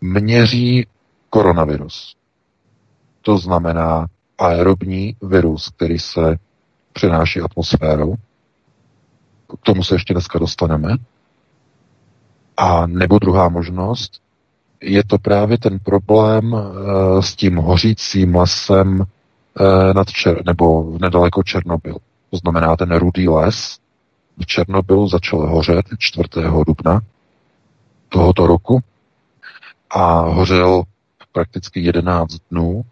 [0.01, 0.87] Měří
[1.29, 2.15] koronavirus.
[3.21, 6.37] To znamená aerobní virus, který se
[6.93, 8.15] přenáší atmosférou.
[9.61, 10.95] K tomu se ještě dneska dostaneme.
[12.57, 14.21] A nebo druhá možnost,
[14.81, 21.43] je to právě ten problém e, s tím hořícím lesem e, nad Čer, nebo nedaleko
[21.43, 21.97] Černobyl.
[22.31, 23.79] To znamená, ten rudý les
[24.37, 26.29] v Černobylu začal hořet 4.
[26.67, 27.01] dubna
[28.09, 28.79] tohoto roku
[29.89, 30.83] a hořel
[31.31, 32.83] prakticky 11 dnů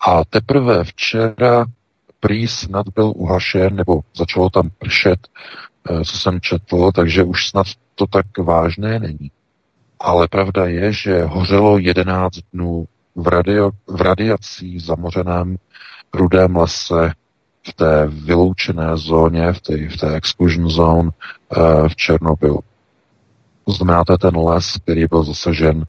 [0.00, 1.66] a teprve včera
[2.20, 5.18] prý snad byl uhašen, nebo začalo tam pršet,
[5.90, 9.30] eh, co jsem četl, takže už snad to tak vážné není.
[10.00, 15.56] Ale pravda je, že hořelo 11 dnů v, radio, v radiací zamořeném
[16.14, 17.12] rudém lese
[17.68, 21.10] v té vyloučené zóně, v té, v té exclusion zone
[21.52, 22.60] eh, v Černobylu.
[23.64, 25.84] To znamená, to je ten les, který byl zasažen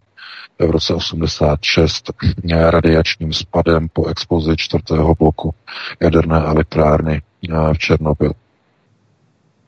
[0.68, 2.12] v roce 86
[2.70, 5.54] radiačním spadem po explozi čtvrtého bloku
[6.00, 8.32] jaderné elektrárny eh, v Černobyl.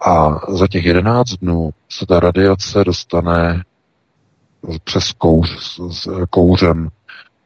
[0.06, 3.64] A za těch 11 dnů se ta radiace dostane
[4.84, 6.90] přes kouř, s kouřem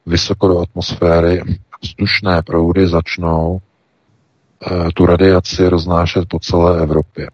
[0.05, 1.41] vysoko do atmosféry.
[1.81, 3.59] Vzdušné proudy začnou
[4.67, 7.29] eh, tu radiaci roznášet po celé Evropě.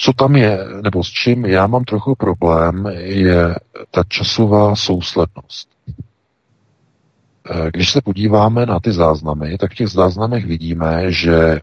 [0.00, 3.54] Co tam je, nebo s čím já mám trochu problém, je
[3.90, 5.68] ta časová souslednost.
[7.50, 11.60] Eh, když se podíváme na ty záznamy, tak v těch záznamech vidíme, že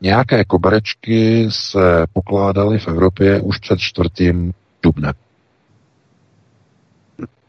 [0.00, 4.52] nějaké koberečky se pokládaly v Evropě už před čtvrtým
[4.82, 5.12] dubnem.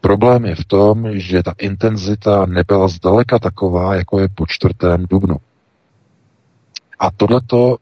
[0.00, 4.74] Problém je v tom, že ta intenzita nebyla zdaleka taková, jako je po 4.
[5.10, 5.36] dubnu.
[6.98, 7.76] A tohleto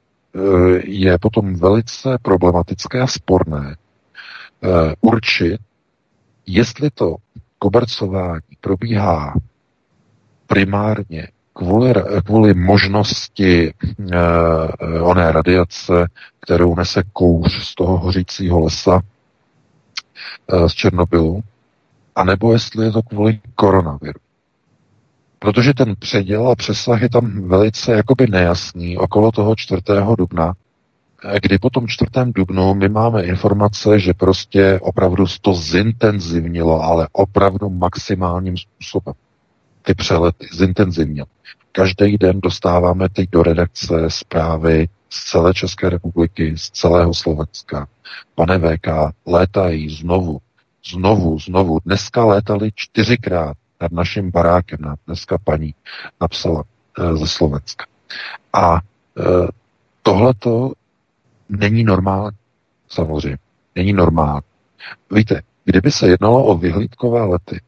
[0.84, 5.60] je potom velice problematické a sporné eh, určit,
[6.46, 7.16] jestli to
[7.58, 9.34] kobercování probíhá
[10.46, 11.94] primárně kvůli,
[12.24, 13.74] kvůli možnosti
[14.12, 14.20] eh,
[15.00, 16.06] oné radiace,
[16.40, 19.00] kterou nese kouř z toho hořícího lesa
[20.48, 21.42] eh, z Černobylu,
[22.14, 24.20] anebo jestli je to kvůli koronaviru.
[25.44, 29.82] Protože ten předěl a přesah je tam velice jakoby nejasný okolo toho 4.
[30.18, 30.54] dubna,
[31.24, 32.32] eh, kdy po tom 4.
[32.32, 39.14] dubnu my máme informace, že prostě opravdu to zintenzivnilo, ale opravdu maximálním způsobem
[39.82, 41.24] ty přelety zintenzivnil.
[41.72, 47.86] Každý den dostáváme teď do redakce zprávy z celé České republiky, z celého Slovenska.
[48.34, 48.88] Pane VK,
[49.26, 50.38] létají znovu,
[50.90, 51.78] znovu, znovu.
[51.84, 54.78] Dneska létali čtyřikrát nad naším barákem.
[55.06, 55.74] Dneska paní
[56.20, 56.64] napsala
[56.98, 57.84] e, ze Slovenska.
[58.52, 58.80] A e,
[60.02, 60.72] tohleto
[61.48, 62.36] není normální,
[62.88, 63.38] samozřejmě.
[63.74, 64.42] Není normální.
[65.10, 67.60] Víte, kdyby se jednalo o vyhlídkové lety,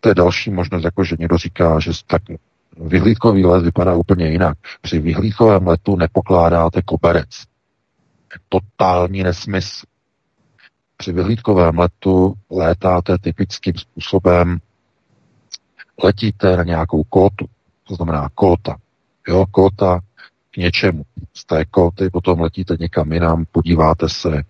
[0.00, 2.22] to je další možnost, jako že někdo říká, že tak
[2.76, 4.58] vyhlídkový let vypadá úplně jinak.
[4.80, 7.44] Při vyhlídkovém letu nepokládáte koberec.
[8.48, 9.86] Totální nesmysl.
[10.96, 14.58] Při vyhlídkovém letu létáte typickým způsobem,
[16.04, 17.46] letíte na nějakou kótu,
[17.88, 18.76] to znamená kóta.
[19.28, 20.00] Jo, kóta
[20.50, 21.02] k něčemu.
[21.34, 24.42] Z té kóty potom letíte někam jinam, podíváte se,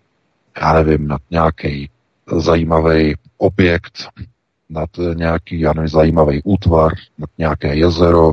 [0.61, 1.91] já nevím, na nějaký
[2.37, 3.93] zajímavý objekt,
[4.71, 8.33] nad nějaký, já nevím, zajímavý útvar, nad nějaké jezero,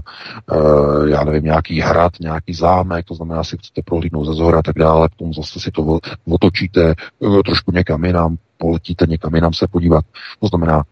[0.52, 4.62] e, já nevím, nějaký hrad, nějaký zámek, to znamená, si chcete prohlídnout ze zhora a
[4.62, 9.68] tak dále, potom zase si to otočíte e, trošku někam jinam, poletíte někam jinam se
[9.68, 10.06] podívat.
[10.40, 10.84] To znamená,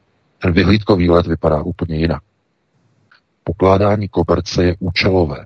[0.44, 2.24] ten vyhlídkový let vypadá úplně jinak.
[3.44, 5.46] Pokládání koberce je účelové.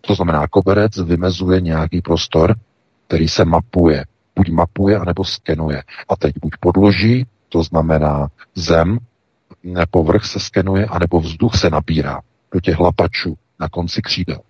[0.00, 2.54] To znamená, koberec vymezuje nějaký prostor,
[3.06, 4.04] který se mapuje.
[4.36, 5.82] Buď mapuje, anebo skenuje.
[6.08, 8.98] A teď buď podloží, to znamená zem,
[9.90, 12.20] povrch se skenuje, anebo vzduch se nabírá
[12.52, 14.40] do těch lapačů na konci křídel.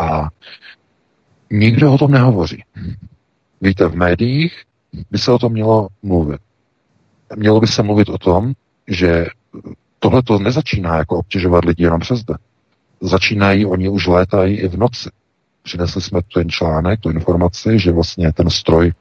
[0.00, 0.28] A
[1.50, 2.64] nikdo o tom nehovoří.
[3.60, 4.62] Víte, v médiích
[5.10, 6.40] by se o tom mělo mluvit.
[7.36, 8.52] Mělo by se mluvit o tom,
[8.88, 9.26] že
[9.98, 12.38] tohle to nezačíná jako obtěžovat lidi jenom přes den.
[13.00, 15.10] Začínají, oni už létají i v noci.
[15.62, 18.92] Přinesli jsme ten článek, tu informaci, že vlastně ten stroj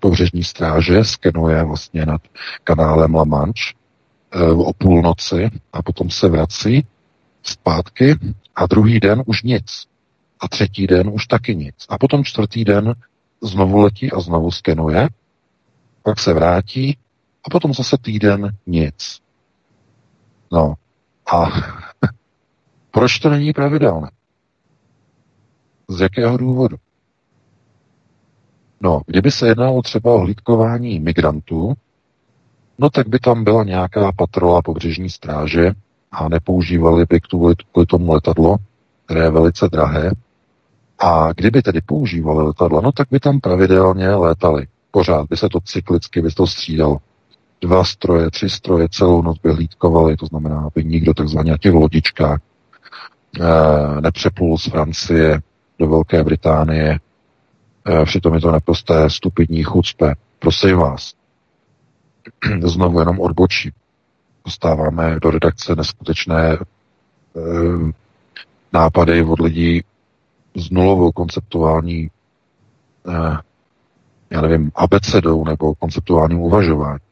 [0.00, 2.20] pobřežní stráže skenuje vlastně nad
[2.64, 3.74] kanálem La Manche
[4.30, 6.86] e, o půlnoci a potom se vrací
[7.42, 8.18] zpátky
[8.56, 9.84] a druhý den už nic.
[10.40, 11.74] A třetí den už taky nic.
[11.88, 12.94] A potom čtvrtý den
[13.42, 15.08] znovu letí a znovu skenuje,
[16.02, 16.96] pak se vrátí
[17.44, 19.20] a potom zase týden nic.
[20.52, 20.74] No
[21.32, 21.46] a
[22.90, 24.10] proč to není pravidelné?
[25.88, 26.76] Z jakého důvodu?
[28.80, 31.74] No, kdyby se jednalo třeba o hlídkování migrantů,
[32.78, 35.72] no tak by tam byla nějaká patrola pobřežní stráže
[36.12, 37.54] a nepoužívali by kvůli
[37.88, 38.56] tomu letadlo,
[39.04, 40.10] které je velice drahé.
[40.98, 44.66] A kdyby tedy používali letadla, no tak by tam pravidelně létali.
[44.90, 46.98] Pořád by se to cyklicky by to střídalo.
[47.62, 51.72] Dva stroje, tři stroje celou noc by hlídkovali, to znamená, aby nikdo takzvaně na těch
[51.72, 52.40] lodičkách
[53.40, 55.40] e, nepřeplul z Francie
[55.78, 56.98] do Velké Británie
[57.86, 60.14] Eh, přitom je to naprosté stupidní chucpe.
[60.38, 61.14] Prosím vás,
[62.62, 63.72] znovu jenom odbočí.
[64.44, 66.58] Dostáváme do redakce neskutečné e,
[68.72, 69.84] nápady od lidí
[70.54, 72.10] s nulovou konceptuální, e,
[74.30, 77.11] já nevím, abecedou nebo konceptuálním uvažováním.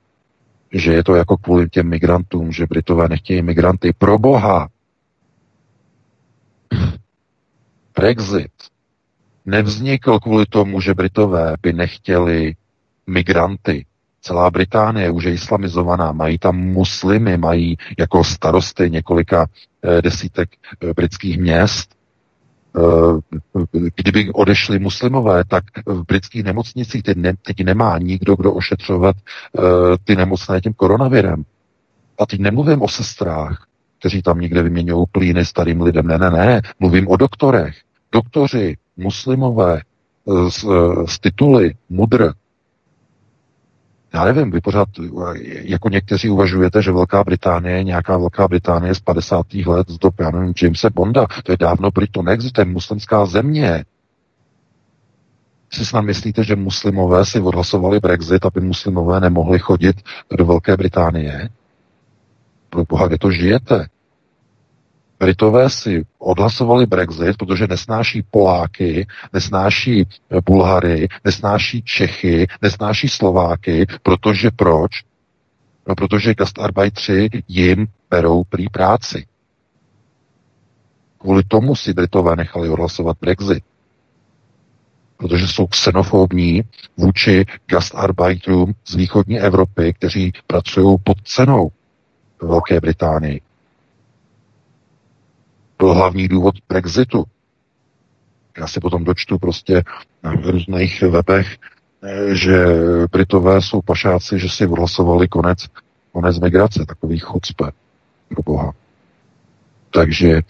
[0.73, 3.93] Že je to jako kvůli těm migrantům, že Britové nechtějí migranty.
[3.99, 4.69] Pro boha!
[7.97, 8.53] Brexit
[9.47, 12.55] nevznikl kvůli tomu, že Britové by nechtěli
[13.07, 13.87] migranty.
[14.21, 19.47] Celá Británie už je islamizovaná, mají tam muslimy, mají jako starosty několika
[19.83, 20.49] eh, desítek
[20.83, 22.00] eh, britských měst.
[22.77, 23.39] Eh,
[23.95, 29.63] kdyby odešli muslimové, tak v britských nemocnicích teď, ne, teď nemá nikdo, kdo ošetřovat eh,
[30.05, 31.45] ty nemocné tím koronavirem.
[32.19, 33.67] A teď nemluvím o sestrách,
[33.99, 36.07] kteří tam někde vyměňují plíny starým lidem.
[36.07, 36.61] Ne, ne, ne.
[36.81, 37.77] Mluvím o doktorech.
[38.13, 39.81] Doktoři, muslimové
[40.49, 40.65] z,
[41.07, 42.33] z tituly mudr,
[44.13, 44.89] já nevím, vy pořád
[45.45, 49.55] jako někteří uvažujete, že Velká Británie, nějaká Velká Británie z 50.
[49.55, 53.85] let z dob, já nevím, Jamesa Bonda, to je dávno pryč, to neexistuje, muslimská země.
[55.73, 59.97] Si snad myslíte, že muslimové si odhlasovali Brexit, aby muslimové nemohli chodit
[60.37, 61.49] do Velké Británie?
[62.71, 63.87] Pro boha, kde to žijete?
[65.21, 70.07] Britové si odhlasovali Brexit, protože nesnáší Poláky, nesnáší
[70.45, 74.91] Bulhary, nesnáší Čechy, nesnáší Slováky, protože proč?
[75.89, 79.27] No, protože gastarbeitři jim berou prý práci.
[81.19, 83.65] Kvůli tomu si Britové nechali odhlasovat Brexit.
[85.17, 86.63] Protože jsou xenofobní
[86.97, 91.69] vůči gastarbeiterům z východní Evropy, kteří pracují pod cenou
[92.39, 93.41] v Velké Británii.
[95.81, 97.25] Byl hlavní důvod Brexitu.
[98.59, 99.83] Já si potom dočtu prostě
[100.23, 101.57] na různých webech,
[102.03, 102.65] eh, že
[103.13, 105.59] Britové jsou pašáci, že si odhlasovali konec,
[106.13, 107.71] konec migrace, takový chucpe,
[108.29, 108.73] pro boha.
[109.93, 110.41] Takže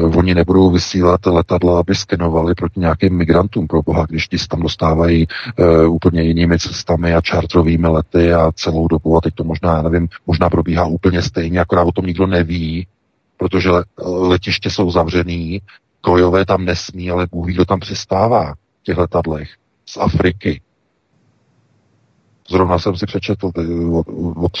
[0.00, 4.60] uh, oni nebudou vysílat letadla, aby skenovali proti nějakým migrantům pro boha, když ti tam
[4.60, 5.26] dostávají
[5.58, 9.82] uh, úplně jinými cestami a čartrovými lety a celou dobu a teď to možná, já
[9.82, 12.86] nevím, možná probíhá úplně stejně, akorát o tom nikdo neví,
[13.38, 13.70] protože
[14.02, 15.60] letiště jsou zavřený,
[16.00, 19.48] kojové tam nesmí, ale Bůh ví, kdo tam přistává v těch letadlech
[19.86, 20.60] z Afriky.
[22.50, 23.56] Zrovna jsem si přečetl od,
[24.36, 24.52] od,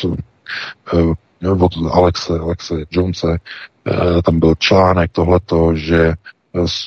[1.42, 3.38] od, od Alexe, Alexe Jonese,
[3.86, 6.14] eh, tam byl článek tohleto, že eh,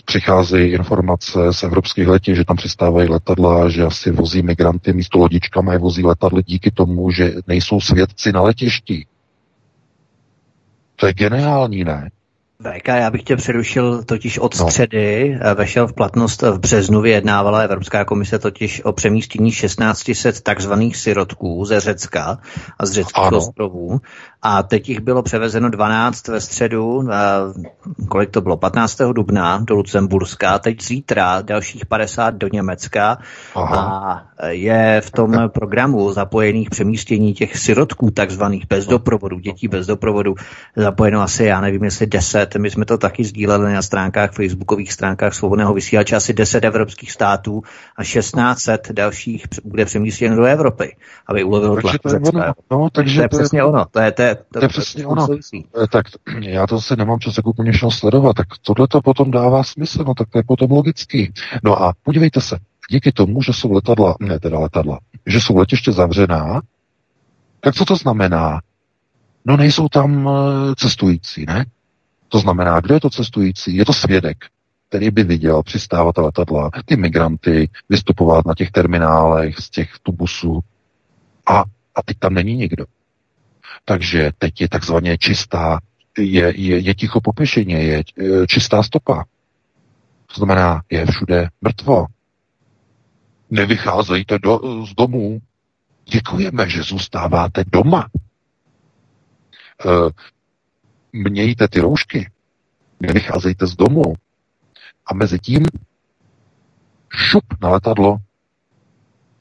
[0.06, 5.74] přicházejí informace z evropských letí, že tam přistávají letadla, že asi vozí migranty místo lodičkama
[5.74, 9.06] je vozí letadly díky tomu, že nejsou svědci na letišti.
[11.02, 12.10] To je geniální, ne?
[12.62, 14.66] VK, já bych tě přerušil totiž od no.
[14.66, 15.40] středy.
[15.44, 15.56] No.
[15.56, 21.80] Vešel v platnost v březnu, vyjednávala Evropská komise totiž o přemístění 1600 takzvaných sirotků ze
[21.80, 22.38] Řecka
[22.80, 24.02] a z řeckých ostrovů.
[24.42, 27.08] A teď jich bylo převezeno 12 ve středu,
[28.10, 28.98] kolik to bylo, 15.
[29.14, 33.18] dubna do Lucemburska, teď zítra dalších 50 do Německa
[33.56, 33.78] Aha.
[33.78, 40.36] a je v tom programu zapojených přemístění těch sirotků, takzvaných bez doprovodu, dětí bez doprovodu,
[40.76, 45.34] zapojeno asi, já nevím, jestli 10, my jsme to taky sdíleli na stránkách, facebookových stránkách
[45.34, 47.62] svobodného vysílače, asi 10 evropských států
[47.98, 50.96] a 1600 dalších bude přemístěno do Evropy,
[51.28, 52.54] aby ulovilo tlak Řecka.
[52.72, 55.28] No, takže to je přesně ono, to je, to je to, to je přesně ono.
[55.84, 56.06] Eh, tak
[56.42, 60.14] já to se nemám čas jako úplně sledovat, tak tohle to potom dává smysl, no
[60.14, 61.34] tak to je potom logický.
[61.64, 62.58] No a podívejte se,
[62.92, 66.62] díky tomu, že jsou letadla, ne teda letadla, že jsou letiště zavřená,
[67.60, 68.62] tak co to znamená?
[69.46, 71.66] No nejsou tam eh, cestující, ne?
[72.28, 73.76] To znamená, kdo je to cestující?
[73.76, 74.38] Je to svědek,
[74.90, 80.60] který by viděl přistávat letadla, ty migranty, vystupovat na těch terminálech z těch tubusů
[81.46, 81.64] a,
[81.96, 82.86] a teď tam není nikdo.
[83.86, 85.80] Takže teď je takzvaně čistá,
[86.18, 89.24] je, je, je ticho popěšeně, je e, čistá stopa.
[90.36, 92.06] To znamená, je všude mrtvo.
[93.52, 95.40] Nevycházejte do, z domů.
[96.06, 98.10] Děkujeme, že zůstáváte doma.
[99.86, 99.90] E,
[101.14, 102.32] mějte ty roušky.
[103.00, 104.04] Nevycházejte z domu.
[105.06, 105.66] A mezi tím
[107.10, 108.18] šup na letadlo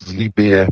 [0.01, 0.69] z Libie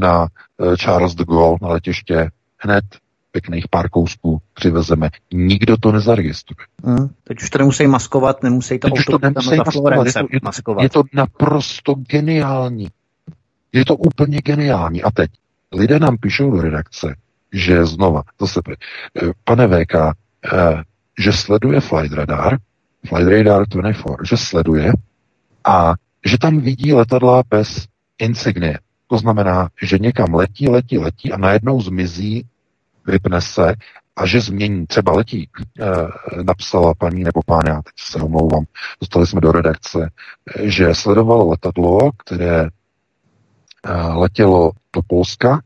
[0.00, 2.84] na e, Charles de Gaulle na letiště hned
[3.32, 5.10] pěkných pár kousků přivezeme.
[5.32, 6.66] Nikdo to nezaregistruje.
[6.84, 10.06] Hmm, teď už to nemusí maskovat, nemusí to, teď už to nemusí maskovat.
[10.06, 10.82] Je to, je, maskovat.
[10.82, 12.88] je to naprosto geniální.
[13.72, 15.02] Je to úplně geniální.
[15.02, 15.30] A teď
[15.72, 17.16] lidé nám píšou do redakce,
[17.52, 20.12] že znova, zase, eh, pane VK, eh,
[21.18, 22.58] že sleduje Flight Radar,
[23.08, 24.92] Flight Radar 24, že sleduje
[25.64, 25.94] a
[26.24, 27.86] že tam vidí letadla bez
[28.18, 28.78] insignie.
[29.06, 32.44] To znamená, že někam letí, letí, letí a najednou zmizí,
[33.08, 33.74] vypne se
[34.16, 35.48] a že změní, třeba letí,
[35.80, 38.64] eh, napsala paní nebo pán, já teď se omlouvám,
[39.00, 40.10] dostali jsme do redakce,
[40.62, 45.60] že sledovalo letadlo, které eh, letělo do Polska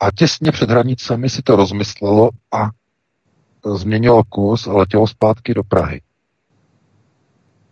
[0.00, 2.70] a těsně před hranicemi si to rozmyslelo a
[3.74, 6.00] změnilo kurz a letělo zpátky do Prahy.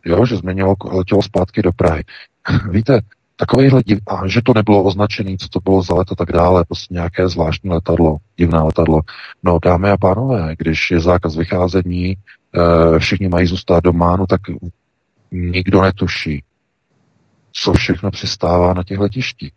[0.04, 2.04] Jo, že změnilo, letělo zpátky do Prahy.
[2.70, 3.00] Víte,
[3.36, 3.98] takovýhle div...
[4.06, 7.28] a že to nebylo označené, co to bylo za let a tak dále, prostě nějaké
[7.28, 9.00] zvláštní letadlo, divné letadlo.
[9.42, 14.40] No, dámy a pánové, když je zákaz vycházení, e, všichni mají zůstat doma, no tak
[15.30, 16.44] nikdo netuší,
[17.52, 19.52] co všechno přistává na těch letištích.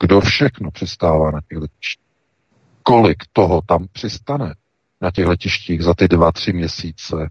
[0.00, 2.06] Kdo všechno přistává na těch letištích.
[2.82, 4.54] Kolik toho tam přistane
[5.00, 7.30] na těch letištích za ty dva, tři měsíce,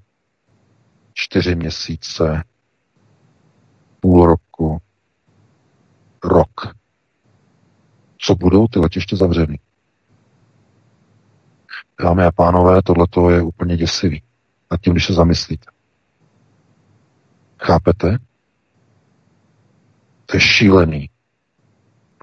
[1.13, 2.43] čtyři měsíce,
[3.99, 4.81] půl roku,
[6.23, 6.51] rok,
[8.17, 9.59] co budou ty letiště zavřeny.
[12.03, 14.23] Dámy a pánové, tohle je úplně děsivý.
[14.71, 15.71] Nad tím, když se zamyslíte.
[17.59, 18.17] Chápete?
[20.25, 21.09] To je šílený.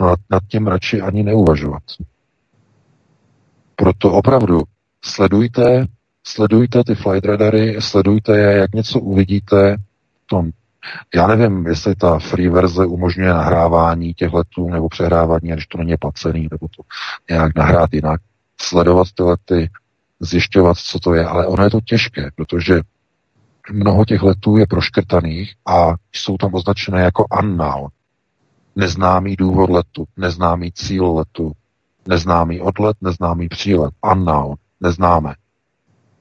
[0.00, 1.82] Nad, nad tím radši ani neuvažovat.
[3.76, 4.62] Proto opravdu
[5.04, 5.86] sledujte,
[6.26, 9.76] sledujte ty flight radary, sledujte je, jak něco uvidíte
[10.26, 10.50] tom.
[11.14, 15.96] Já nevím, jestli ta free verze umožňuje nahrávání těch letů nebo přehrávání, když to není
[15.96, 16.82] placený, nebo to
[17.30, 18.20] nějak nahrát jinak.
[18.60, 19.70] Sledovat ty lety,
[20.20, 22.80] zjišťovat, co to je, ale ono je to těžké, protože
[23.72, 27.88] mnoho těch letů je proškrtaných a jsou tam označené jako unknown.
[28.76, 31.52] Neznámý důvod letu, neznámý cíl letu,
[32.08, 35.34] neznámý odlet, neznámý přílet, unknown, neznáme.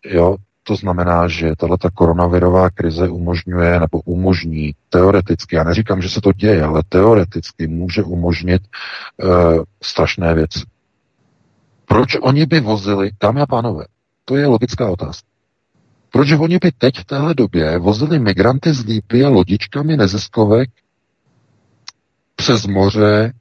[0.05, 0.35] Jo,
[0.67, 6.33] to znamená, že tato koronavirová krize umožňuje nebo umožní teoreticky, já neříkám, že se to
[6.33, 10.59] děje, ale teoreticky může umožnit uh, strašné věci.
[11.85, 13.85] Proč oni by vozili, dámy a pánové,
[14.25, 15.27] to je logická otázka.
[16.11, 20.69] Proč oni by teď v téhle době vozili migranty z Lípy lodičkami neziskovek
[22.35, 23.33] přes moře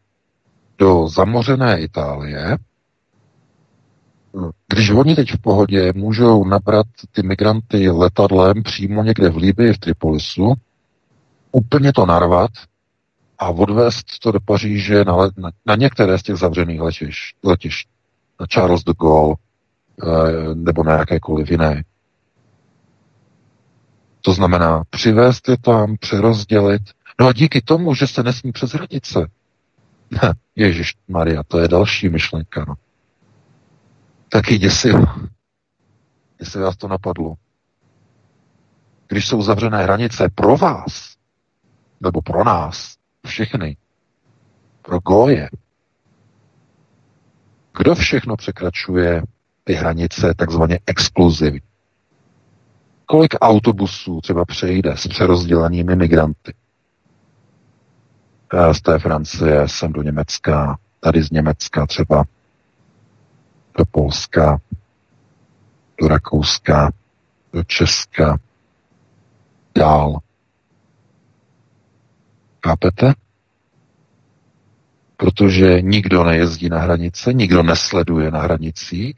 [0.78, 2.56] do zamořené Itálie,
[4.68, 9.78] když oni teď v pohodě můžou nabrat ty migranty letadlem přímo někde v Líbii, v
[9.78, 10.54] Tripolisu,
[11.52, 12.50] úplně to narvat
[13.38, 17.88] a odvést to do Paříže na, let, na, na některé z těch zavřených letišť, letišť
[18.40, 19.34] na Charles de Gaulle
[20.02, 21.84] e, nebo na jakékoliv jiné.
[24.20, 26.82] To znamená přivést je tam, přerozdělit.
[27.20, 29.26] No a díky tomu, že se nesmí přes hranice.
[30.56, 32.64] Ježíš Maria, to je další myšlenka.
[32.68, 32.74] No.
[34.28, 35.04] Taky děsivo.
[36.40, 37.34] Jestli vás to napadlo.
[39.08, 41.16] Když jsou zavřené hranice pro vás,
[42.00, 42.96] nebo pro nás,
[43.26, 43.76] všechny,
[44.82, 45.48] pro Goje,
[47.78, 49.22] kdo všechno překračuje
[49.64, 51.60] ty hranice takzvaně exkluzivy?
[53.06, 56.54] Kolik autobusů třeba přejde s přerozdělenými migranty?
[58.72, 62.24] Z té Francie sem do Německa, tady z Německa třeba
[63.78, 64.60] do Polska,
[66.00, 66.92] do Rakouska,
[67.52, 68.38] do Česka,
[69.74, 70.18] dál.
[72.66, 73.14] Chápete?
[75.16, 79.16] Protože nikdo nejezdí na hranice, nikdo nesleduje na hranicích,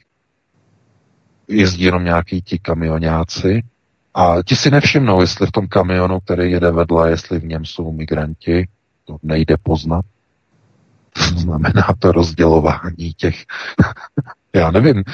[1.48, 3.62] jezdí jenom nějaký ti kamionáci
[4.14, 7.92] a ti si nevšimnou, jestli v tom kamionu, který jede vedle, jestli v něm jsou
[7.92, 8.68] migranti,
[9.04, 10.04] to nejde poznat.
[11.12, 13.44] To znamená to rozdělování těch,
[14.54, 15.04] já nevím,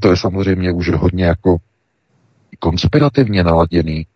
[0.00, 1.56] to je samozřejmě už hodně jako
[2.58, 4.06] konspirativně naladěný.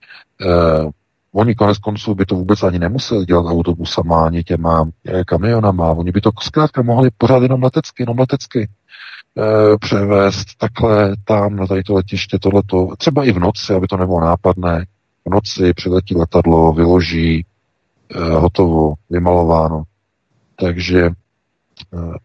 [0.40, 0.90] Eh,
[1.32, 5.90] oni konec konců by to vůbec ani nemuseli dělat autobusama, ani těma eh, kamionama.
[5.90, 8.68] Oni by to zkrátka mohli pořád jenom letecky, jenom letecky
[9.38, 13.96] eh, převést takhle tam na tady to letiště, tohleto, třeba i v noci, aby to
[13.96, 14.86] nebylo nápadné.
[15.24, 17.46] V noci přiletí letadlo, vyloží,
[18.14, 19.82] eh, hotovo, vymalováno.
[20.56, 22.18] Takže eh,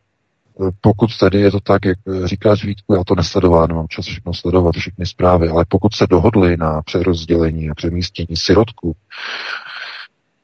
[0.81, 4.75] pokud tedy je to tak, jak říkáš Vítku, já to nesledoval, nemám čas všechno sledovat,
[4.75, 8.95] všechny zprávy, ale pokud se dohodli na přerozdělení a přemístění sirotku,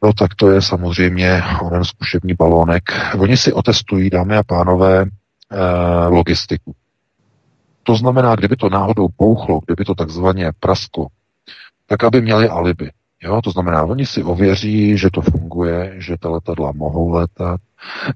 [0.03, 2.83] no tak to je samozřejmě onen zkušební balónek.
[3.19, 5.05] Oni si otestují, dámy a pánové,
[5.51, 6.75] eh, logistiku.
[7.83, 11.07] To znamená, kdyby to náhodou pouchlo, kdyby to takzvaně prasklo,
[11.87, 12.91] tak aby měli alibi.
[13.23, 17.61] Jo, to znamená, oni si ověří, že to funguje, že ta letadla mohou letat,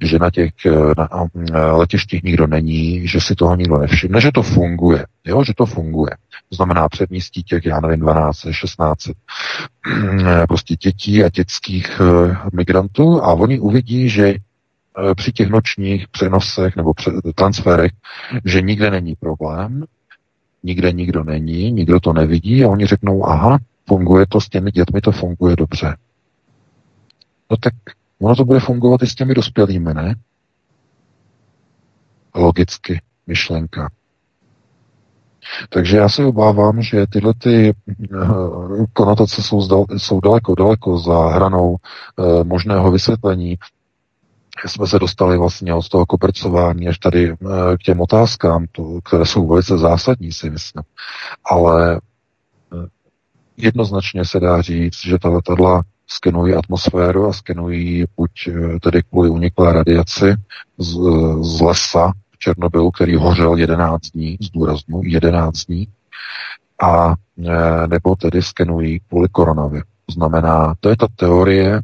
[0.02, 1.10] že na těch eh, na,
[1.52, 5.66] na letištích nikdo není, že si toho nikdo nevšimne, že to funguje, jo, že to
[5.66, 6.12] funguje.
[6.50, 9.00] To znamená předmístí těch, já nevím, 12, 16
[10.48, 12.02] prostě dětí a dětských
[12.54, 14.36] migrantů a oni uvidí, že
[15.16, 16.94] při těch nočních přenosech nebo
[17.36, 17.92] transferech,
[18.46, 19.84] že nikde není problém,
[20.64, 25.02] nikde nikdo není, nikdo to nevidí a oni řeknou, aha, funguje to s těmi dětmi,
[25.02, 25.98] to funguje dobře.
[27.52, 27.74] No tak
[28.22, 30.16] ono to bude fungovat i s těmi dospělými, ne?
[32.36, 33.90] Logicky, myšlenka.
[35.70, 38.18] Takže já se obávám, že tyhle ty eh,
[38.94, 43.58] konotace jsou, zdal, jsou daleko, daleko za hranou uh, možného vysvětlení.
[44.66, 47.38] Jsme se dostali vlastně od toho kopercování až tady uh,
[47.76, 50.84] k těm otázkám, to, které jsou velice zásadní, si myslím.
[51.46, 52.02] Ale
[53.58, 59.30] jednoznačně se dá říct, že ta letadla skenují atmosféru a skenují buď eh, tedy kvůli
[59.30, 60.36] uniklé radiaci
[60.78, 60.98] z,
[61.42, 65.88] z lesa v Černobylu, který hořel 11 dní, zdůraznu 11 dní,
[66.82, 67.16] a
[67.46, 69.86] eh, nebo tedy skenují kvůli koronaviru.
[70.12, 71.82] Znamená, to je ta teorie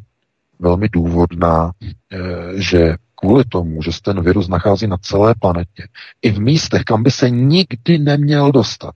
[0.58, 2.18] velmi důvodná, eh,
[2.54, 5.88] že kvůli tomu, že se ten virus nachází na celé planetě,
[6.22, 8.94] i v místech, kam by se nikdy neměl dostat,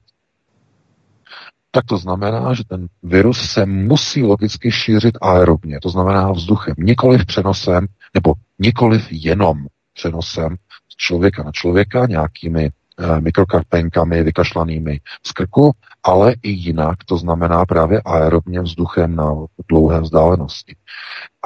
[1.71, 7.27] tak to znamená, že ten virus se musí logicky šířit aerobně, to znamená vzduchem, nikoliv
[7.27, 10.57] přenosem, nebo nikoliv jenom přenosem
[10.89, 15.73] z člověka na člověka nějakými eh, mikrokarpenkami vykašlanými z krku,
[16.03, 19.35] ale i jinak, to znamená právě aerobně vzduchem na
[19.69, 20.77] dlouhé vzdálenosti.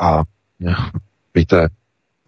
[0.01, 0.23] A
[0.69, 0.75] eh,
[1.35, 1.69] víte,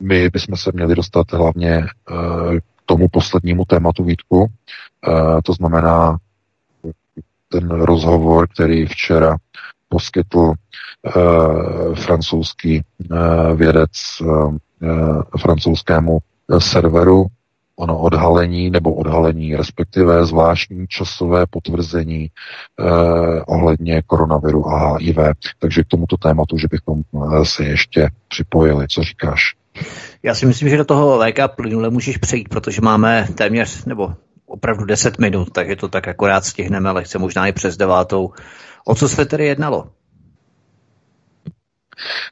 [0.01, 6.19] my bychom se měli dostat hlavně eh, k tomu poslednímu tématu Vítku, eh, to znamená
[7.59, 9.37] ten rozhovor, který včera
[9.89, 13.19] poskytl uh, francouzský uh,
[13.57, 13.91] vědec
[14.21, 14.55] uh,
[15.39, 16.19] francouzskému
[16.59, 17.27] serveru
[17.77, 25.19] ono odhalení nebo odhalení, respektive zvláštní časové potvrzení eh, ohledně koronaviru a HIV.
[25.59, 27.03] Takže k tomuto tématu, že bychom
[27.43, 28.87] se ještě připojili.
[28.89, 29.41] Co říkáš?
[30.23, 34.15] Já si myslím, že do toho VK plynule můžeš přejít, protože máme téměř, nebo
[34.55, 38.33] opravdu 10 minut, takže to tak akorát stihneme, lehce možná i přes devátou.
[38.85, 39.91] O co se tedy jednalo?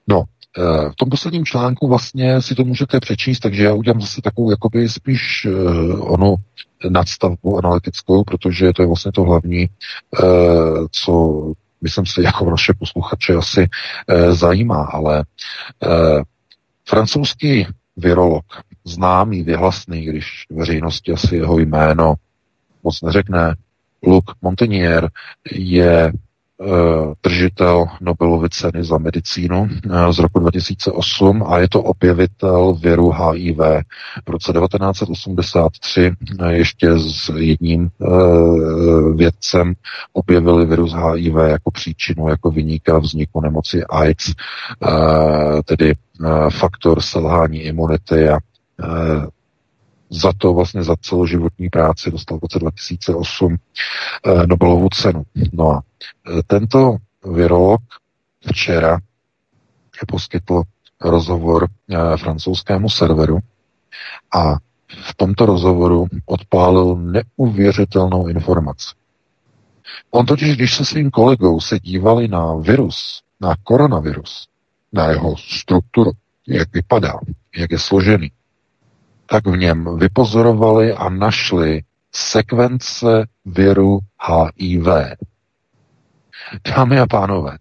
[0.09, 0.25] No,
[0.59, 4.51] eh, v tom posledním článku vlastně si to můžete přečíst, takže já udělám zase takovou
[4.51, 6.35] jakoby spíš uh, onu
[6.91, 9.69] nadstavbu analytickou, protože to je vlastně to hlavní,
[10.23, 11.13] uh, co
[11.81, 15.25] myslím si jako naše posluchače asi uh, zajímá, ale
[15.87, 16.23] uh,
[16.89, 17.67] francouzský
[17.97, 18.45] virolog,
[18.85, 22.15] známý, vyhlasný, když veřejnosti asi jeho jméno
[22.83, 23.55] moc neřekne,
[24.07, 25.11] Luc Montagnier
[25.53, 26.13] je
[26.65, 33.11] Eh, držitel Nobelovy ceny za medicínu eh, z roku 2008 a je to objevitel viru
[33.11, 33.59] HIV.
[34.27, 36.11] V roce 1983
[36.41, 37.91] eh, ještě s jedním
[39.15, 39.75] vědcem
[40.13, 44.33] objevili virus HIV jako příčinu, jako vyníka vzniku nemoci AIDS,
[45.65, 45.95] tedy
[46.51, 48.39] faktor selhání imunity a
[50.13, 53.57] za to vlastně za celoživotní práci dostal v roce 2008
[54.27, 55.23] eh, Nobelovu cenu.
[55.53, 56.97] No a eh, tento
[57.35, 57.81] virolog
[58.51, 58.99] včera
[60.09, 60.63] poskytl
[61.01, 63.39] rozhovor eh, francouzskému serveru
[64.35, 64.55] a
[65.11, 68.95] v tomto rozhovoru odpálil neuvěřitelnou informaci.
[70.11, 74.49] On totiž, když se svým kolegou se dívali na virus, na koronavirus,
[74.93, 76.11] na jeho strukturu,
[76.49, 77.13] jak vypadá,
[77.57, 78.31] jak je složený,
[79.33, 81.83] tak v něm vypozorovali a našli
[82.15, 84.87] sekvence viru HIV.
[86.77, 87.59] Dámy a pánové,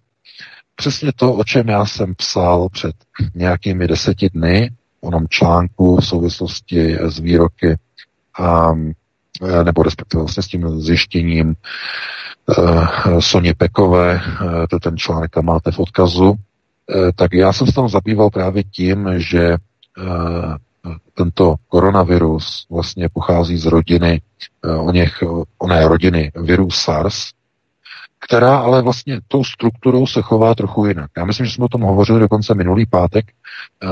[0.76, 2.96] přesně to, o čem já jsem psal před
[3.36, 4.72] nějakými deseti dny,
[5.02, 7.76] onom článku v souvislosti s výroky,
[8.40, 8.92] um,
[9.64, 11.56] nebo respektive vlastně s tím zjištěním
[12.58, 16.36] uh, Soně Pekové, uh, to ten článek tam máte v odkazu, uh,
[17.16, 19.58] tak já jsem se tam zabýval právě tím, že
[19.98, 20.56] uh,
[21.14, 24.22] tento koronavirus vlastně pochází z rodiny,
[24.66, 25.24] eh, o něch,
[25.58, 27.32] oné rodiny virus SARS,
[28.20, 31.12] která ale vlastně tou strukturou se chová trochu jinak.
[31.18, 33.26] Já myslím, že jsme o tom hovořili dokonce minulý pátek,
[33.84, 33.88] eh,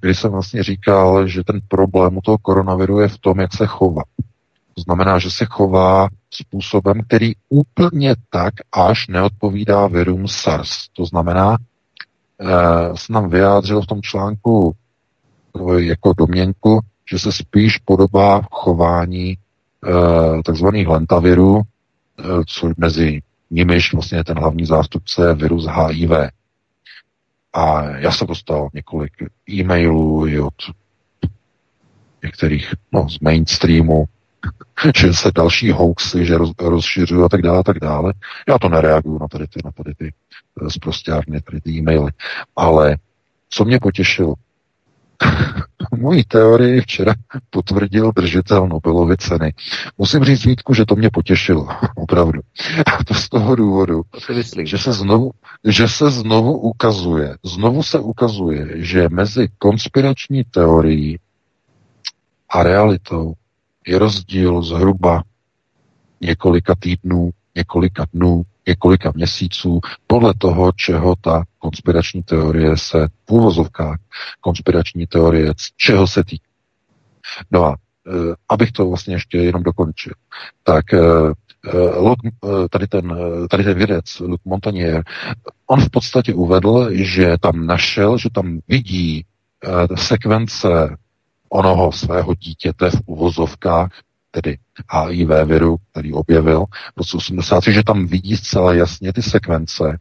[0.00, 3.66] kdy jsem vlastně říkal, že ten problém u toho koronaviru je v tom, jak se
[3.66, 4.02] chová.
[4.74, 10.88] To znamená, že se chová způsobem, který úplně tak až neodpovídá virům SARS.
[10.92, 14.74] To znamená, uh, jsem nám vyjádřil v tom článku
[15.78, 16.80] jako domněnku,
[17.10, 19.36] že se spíš podobá chování e,
[20.42, 26.10] takzvaných lentavirů, e, co mezi nimiž vlastně ten hlavní zástupce virus HIV.
[27.52, 29.12] A já jsem dostal několik
[29.50, 30.54] e-mailů i od
[32.22, 34.04] některých no, z mainstreamu,
[34.96, 38.12] že se další hoaxy, že roz, rozšiřují a tak dále, a tak dále.
[38.48, 40.12] Já to nereaguju na tady ty, na tady ty
[40.68, 42.12] zprostárny, tady ty e-maily.
[42.56, 42.96] Ale
[43.48, 44.34] co mě potěšilo,
[45.98, 47.14] Moji teorii včera
[47.50, 49.54] potvrdil držitel Nobelovy ceny.
[49.98, 52.40] Musím říct, Vítku, že to mě potěšilo, opravdu.
[52.86, 54.02] A to z toho důvodu,
[54.64, 55.30] že se, znovu,
[55.64, 61.18] že se znovu ukazuje, znovu se ukazuje, že mezi konspirační teorií
[62.50, 63.34] a realitou
[63.86, 65.22] je rozdíl zhruba
[66.20, 73.98] několika týdnů, několika dnů, několika měsíců, podle toho, čeho ta konspirační teorie se v úvozovkách
[74.40, 76.46] konspirační teorie, čeho se týká.
[77.50, 77.76] No a
[78.06, 78.10] e,
[78.48, 80.12] abych to vlastně ještě jenom dokončil,
[80.62, 82.30] tak e, e Luc, e,
[82.70, 83.16] tady, ten,
[83.50, 85.04] tady ten vědec, Luc Montagnier,
[85.66, 89.24] on v podstatě uvedl, že tam našel, že tam vidí
[89.94, 90.96] sekvence
[91.48, 93.90] onoho svého dítěte v uvozovkách,
[94.42, 94.58] tedy
[94.90, 96.64] HIV viru, který objevil
[96.94, 99.98] v roce 83, že tam vidí zcela jasně ty sekvence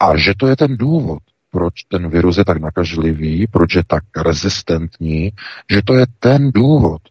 [0.00, 1.18] a že to je ten důvod,
[1.50, 5.32] proč ten virus je tak nakažlivý, proč je tak rezistentní,
[5.70, 7.02] že to je ten důvod,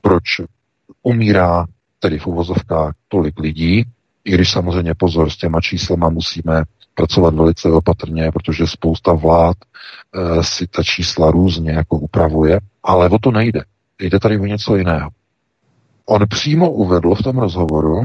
[0.00, 0.24] proč
[1.02, 1.66] umírá
[2.00, 3.84] tedy v uvozovkách tolik lidí
[4.24, 6.62] I když samozřejmě pozor, s těma číslama musíme
[6.94, 13.18] pracovat velice opatrně, protože spousta vlád e, si ta čísla různě jako upravuje, ale o
[13.18, 13.64] to nejde.
[13.98, 15.10] Jde tady o něco jiného.
[16.06, 18.04] On přímo uvedl v tom rozhovoru,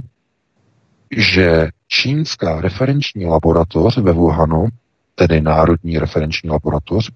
[1.18, 4.68] že čínská referenční laboratoř ve Wuhanu,
[5.16, 7.12] tedy Národní referenční laboratoř,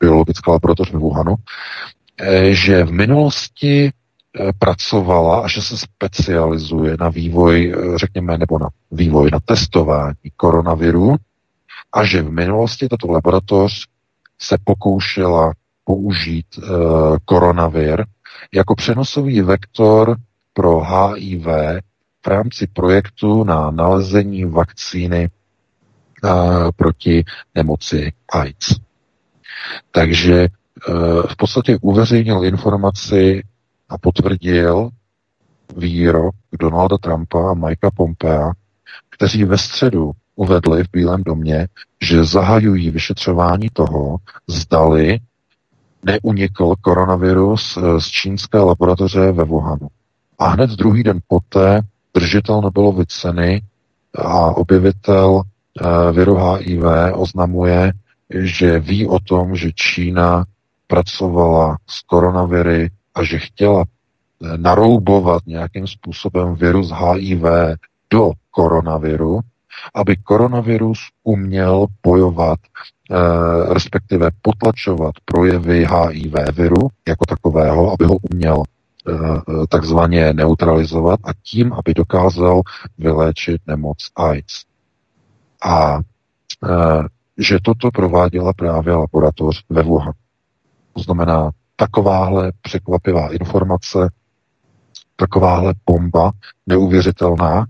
[0.00, 1.34] biologická laboratoř ve Wuhanu,
[2.20, 8.58] eh, že v minulosti eh, pracovala a že se specializuje na vývoj, eh, řekněme, nebo
[8.58, 11.16] na vývoj, na testování koronaviru
[11.92, 13.86] a že v minulosti tato laboratoř
[14.38, 15.52] se pokoušela
[15.84, 16.46] použít
[17.24, 18.04] koronavir
[18.54, 20.16] jako přenosový vektor
[20.52, 21.46] pro HIV
[22.24, 25.30] v rámci projektu na nalezení vakcíny
[26.24, 26.30] uh,
[26.76, 27.24] proti
[27.54, 28.76] nemoci AIDS.
[29.90, 30.48] Takže
[30.88, 33.42] uh, v podstatě uveřejnil informaci
[33.88, 34.90] a potvrdil
[35.76, 38.52] výrok Donalda Trumpa a Mikea Pompea,
[39.10, 41.68] kteří ve středu uvedli v Bílém domě,
[42.02, 44.16] že zahajují vyšetřování toho,
[44.48, 45.18] zdali
[46.04, 49.88] neunikl koronavirus eh, z čínské laboratoře ve Wuhanu.
[50.38, 51.80] A hned druhý den poté
[52.14, 53.62] držitel Nobelovy ceny
[54.18, 56.82] a objevitel eh, viru HIV
[57.14, 57.92] oznamuje,
[58.30, 60.44] že ví o tom, že Čína
[60.86, 67.42] pracovala s koronaviry a že chtěla eh, naroubovat nějakým způsobem virus HIV
[68.10, 69.40] do koronaviru,
[69.94, 72.58] aby koronavirus uměl bojovat
[73.68, 79.12] respektive potlačovat projevy HIV viru jako takového, aby ho uměl eh,
[79.68, 82.60] takzvaně neutralizovat a tím, aby dokázal
[82.98, 84.62] vyléčit nemoc AIDS.
[85.64, 87.02] A eh,
[87.38, 90.12] že toto prováděla právě laboratoř ve Wuhan.
[90.92, 94.08] To znamená, takováhle překvapivá informace,
[95.16, 96.32] takováhle bomba
[96.66, 97.66] neuvěřitelná,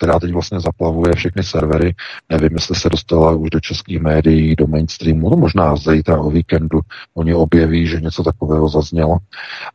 [0.00, 1.94] která teď vlastně zaplavuje všechny servery.
[2.28, 6.80] Nevím, jestli se dostala už do českých médií, do mainstreamu, no možná zítra o víkendu
[7.14, 9.16] oni objeví, že něco takového zaznělo.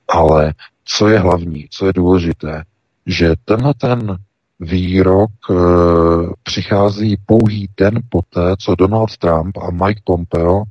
[0.07, 0.53] Ale
[0.85, 2.63] co je hlavní, co je důležité,
[3.05, 4.17] že tenhle ten
[4.59, 5.53] výrok e,
[6.43, 10.63] přichází pouhý den poté, co Donald Trump a Mike Pompeo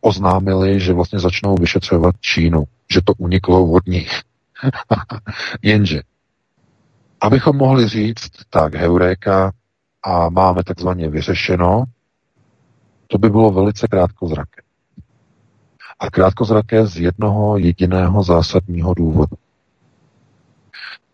[0.00, 4.10] oznámili, že vlastně začnou vyšetřovat Čínu, že to uniklo od nich.
[5.62, 6.00] Jenže
[7.20, 9.52] Abychom mohli říct, tak heuréka
[10.02, 11.84] a máme takzvaně vyřešeno,
[13.06, 14.62] to by bylo velice krátkozraké.
[15.98, 19.36] A krátkozraké z jednoho jediného zásadního důvodu.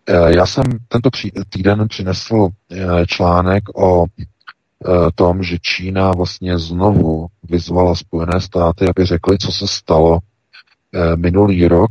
[0.07, 1.11] Eh, já jsem tento
[1.49, 9.07] týden přinesl eh, článek o eh, tom, že Čína vlastně znovu vyzvala Spojené státy, aby
[9.07, 10.19] řekli, co se stalo
[11.17, 11.91] minulý rok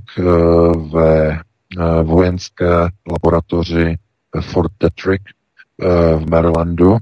[0.91, 1.39] ve
[2.03, 3.97] vojenské laboratoři
[4.41, 6.97] Fort Detrick eh, v Marylandu,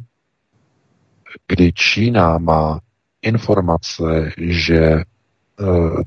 [1.47, 2.79] kdy Čína má
[3.21, 5.03] informace, že eh,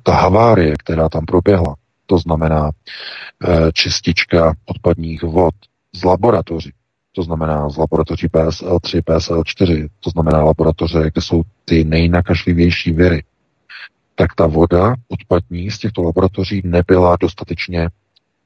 [0.02, 1.74] ta havárie, která tam proběhla,
[2.06, 5.54] to znamená eh, čistička odpadních vod
[5.94, 6.72] z laboratoří,
[7.12, 13.24] to znamená z laboratoří PSL3, PSL4, to znamená laboratoře, kde jsou ty nejnakažlivější viry,
[14.14, 17.88] tak ta voda odpadní z těchto laboratoří nebyla dostatečně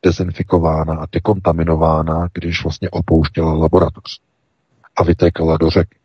[0.02, 4.20] dezinfikována a dekontaminována, když vlastně opouštěla laboratoř
[4.96, 5.98] a vytékala do řeky.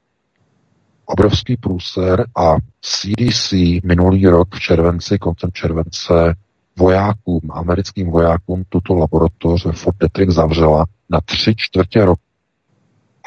[1.06, 3.52] Obrovský průser a CDC
[3.84, 6.36] minulý rok v červenci, koncem července,
[6.78, 12.22] vojákům, americkým vojákům tuto laboratoř ve Fort Detrick zavřela na tři čtvrtě roku.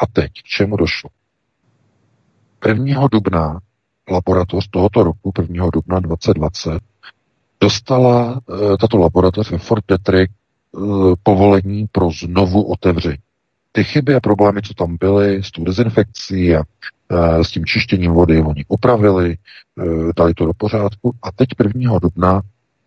[0.02, 1.10] A teď k čemu došlo?
[2.68, 3.08] 1.
[3.12, 3.60] dubna
[4.10, 5.70] laboratoř tohoto roku, 1.
[5.72, 6.80] dubna 2020,
[7.60, 8.40] dostala
[8.72, 10.32] e, tato laboratoř ve Fort Detrick
[11.22, 13.18] povolení pro znovu otevření.
[13.72, 18.12] Ty chyby a problémy, co tam byly s tou dezinfekcí a e, s tím čištěním
[18.12, 19.36] vody, oni upravili, e,
[20.16, 21.98] dali to do pořádku a teď 1.
[21.98, 22.42] dubna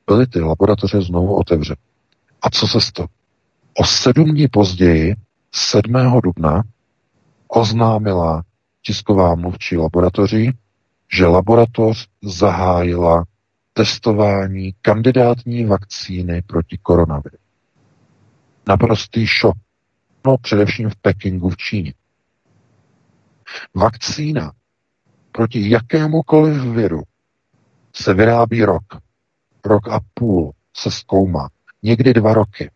[0.08, 1.78] byly ty laboratoře znovu otevřeny.
[2.42, 3.08] A co se stalo?
[3.74, 5.16] O sedm dní později,
[5.52, 5.94] 7.
[6.24, 6.64] dubna,
[7.48, 8.44] oznámila
[8.82, 10.52] tisková mluvčí laboratoří,
[11.18, 13.24] že laboratoř zahájila
[13.74, 17.39] testování kandidátní vakcíny proti koronaviru
[18.70, 19.58] naprostý šok.
[20.26, 21.94] No především v Pekingu v Číně.
[23.76, 24.52] Vakcína
[25.32, 27.04] proti jakémukoliv viru
[27.96, 28.84] se vyrábí rok.
[29.66, 31.50] Rok a půl se zkoumá.
[31.84, 32.72] Někdy dva roky.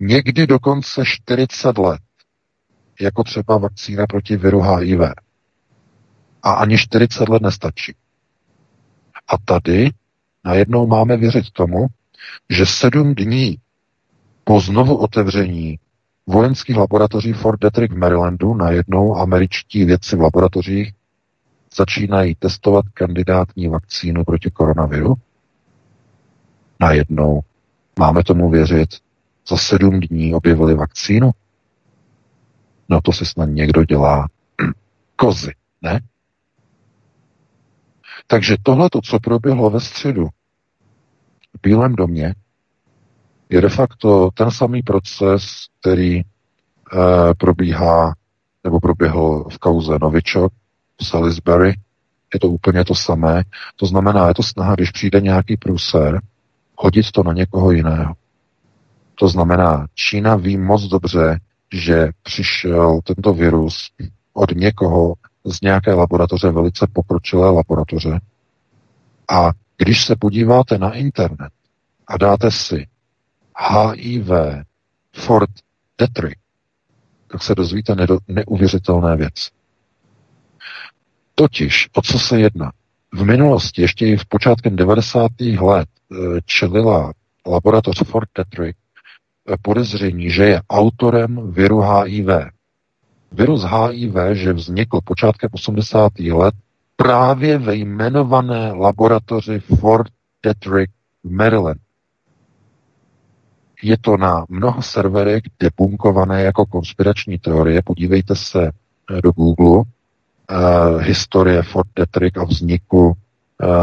[0.00, 2.00] Někdy dokonce 40 let.
[3.00, 5.00] Jako třeba vakcína proti viru HIV.
[6.42, 7.94] A ani 40 let nestačí.
[9.28, 9.90] A tady
[10.44, 11.86] najednou máme věřit tomu,
[12.50, 13.58] že sedm dní
[14.48, 15.78] po znovu otevření
[16.26, 20.92] vojenských laboratoří Fort Detrick v Marylandu najednou američtí vědci v laboratořích
[21.76, 25.14] začínají testovat kandidátní vakcínu proti koronaviru?
[26.80, 27.40] Najednou.
[27.98, 28.90] Máme tomu věřit.
[29.48, 31.30] Za sedm dní objevili vakcínu?
[32.88, 34.28] No to si snad někdo dělá
[35.16, 35.52] kozy,
[35.82, 36.00] ne?
[38.26, 40.28] Takže tohle, co proběhlo ve středu
[41.56, 42.34] v Bílém domě,
[43.48, 46.24] je de facto ten samý proces, který e,
[47.38, 48.14] probíhá
[48.64, 50.52] nebo proběhl v kauze Novičok
[51.00, 51.74] v Salisbury.
[52.34, 53.42] Je to úplně to samé.
[53.76, 56.20] To znamená, je to snaha, když přijde nějaký průser,
[56.76, 58.14] hodit to na někoho jiného.
[59.14, 61.40] To znamená, Čína ví moc dobře,
[61.72, 63.90] že přišel tento virus
[64.32, 65.14] od někoho
[65.44, 68.20] z nějaké laboratoře, velice pokročilé laboratoře.
[69.28, 71.52] A když se podíváte na internet
[72.08, 72.86] a dáte si
[73.58, 74.30] HIV
[75.14, 75.50] Fort
[75.98, 76.38] Detrick,
[77.28, 77.96] tak se dozvíte
[78.28, 79.50] neuvěřitelné věci.
[81.34, 82.72] Totiž, o co se jedná?
[83.12, 85.30] V minulosti, ještě i v počátkem 90.
[85.60, 87.12] let, eh, čelila
[87.46, 88.78] laboratoř Fort Detrick
[89.48, 92.26] eh, podezření, že je autorem viru HIV.
[93.32, 96.32] Virus HIV, že vznikl počátkem 80.
[96.32, 96.54] let
[96.96, 100.12] právě ve jmenované laboratoři Fort
[100.44, 100.92] Detrick
[101.24, 101.85] v Maryland.
[103.82, 107.82] Je to na mnoha serverech debunkované jako konspirační teorie.
[107.82, 113.14] Podívejte se eh, do Google uh, historie Fort Detrick a vzniku uh,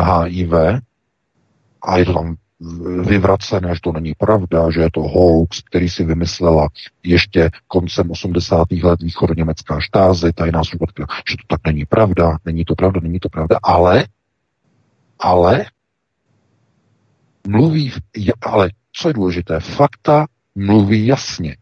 [0.08, 0.54] HIV
[1.82, 2.36] a je to tam
[3.04, 6.68] vyvracené, že to není pravda, že je to hoax, který si vymyslela
[7.04, 8.72] ještě koncem 80.
[8.84, 10.86] let východoněmecká štázy, tajná služba,
[11.30, 14.06] že to tak není pravda, není to pravda, není to pravda, ale,
[15.20, 15.66] ale,
[17.48, 17.92] mluví,
[18.42, 20.26] ale co je důležité, fakta
[20.56, 21.58] mluví jasně,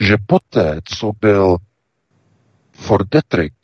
[0.00, 1.56] že poté, co byl
[2.72, 3.54] Fort Detrick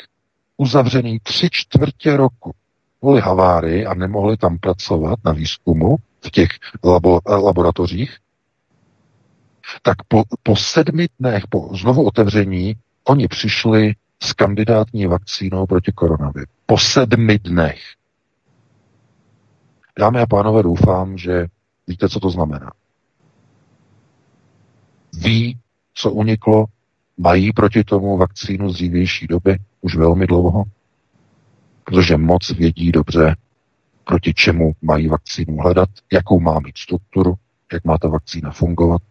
[0.57, 2.53] uzavřený tři čtvrtě roku
[3.01, 6.49] kvůli havárii a nemohli tam pracovat na výzkumu v těch
[6.85, 8.19] labo, laboratořích,
[9.83, 12.75] tak po, po sedmi dnech, po znovu otevření,
[13.05, 16.47] oni přišli s kandidátní vakcínou proti koronaviru.
[16.67, 17.81] Po sedmi dnech.
[19.99, 21.47] Dámy a pánové, doufám, že
[21.87, 22.73] víte, co to znamená.
[25.13, 25.59] Ví,
[25.95, 26.65] co uniklo,
[27.19, 30.65] mají proti tomu vakcínu z dřívější doby, už velmi dlouho,
[31.85, 33.37] protože moc vědí dobře,
[34.05, 37.35] proti čemu mají vakcínu hledat, jakou má mít strukturu,
[37.73, 39.03] jak má ta vakcína fungovat,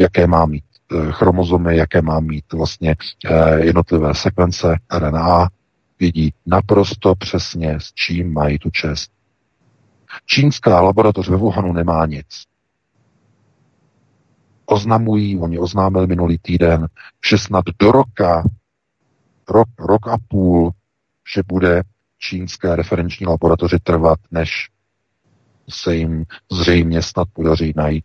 [0.00, 5.48] jaké má mít e, chromozomy, jaké má mít vlastně e, jednotlivé sekvence RNA,
[6.00, 9.10] vědí naprosto přesně, s čím mají tu čest.
[10.26, 12.26] Čínská laboratoř ve Wuhanu nemá nic.
[14.66, 16.86] Oznamují, oni oznámili minulý týden,
[17.28, 18.44] že snad do roka,
[19.48, 20.70] rok, rok a půl,
[21.34, 21.82] že bude
[22.18, 24.68] čínské referenční laboratoři trvat, než
[25.68, 28.04] se jim zřejmě snad podaří najít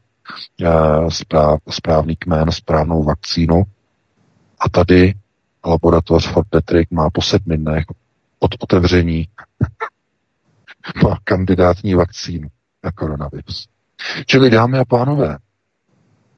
[0.61, 3.63] uh, správ, správný kmen, správnou vakcínu.
[4.59, 5.13] A tady
[5.65, 7.85] laboratoř Fort Detrick má po sedmi dnech
[8.39, 9.27] od otevření
[11.03, 12.47] má kandidátní vakcínu
[12.83, 13.67] na koronavirus.
[14.25, 15.37] Čili dámy a pánové,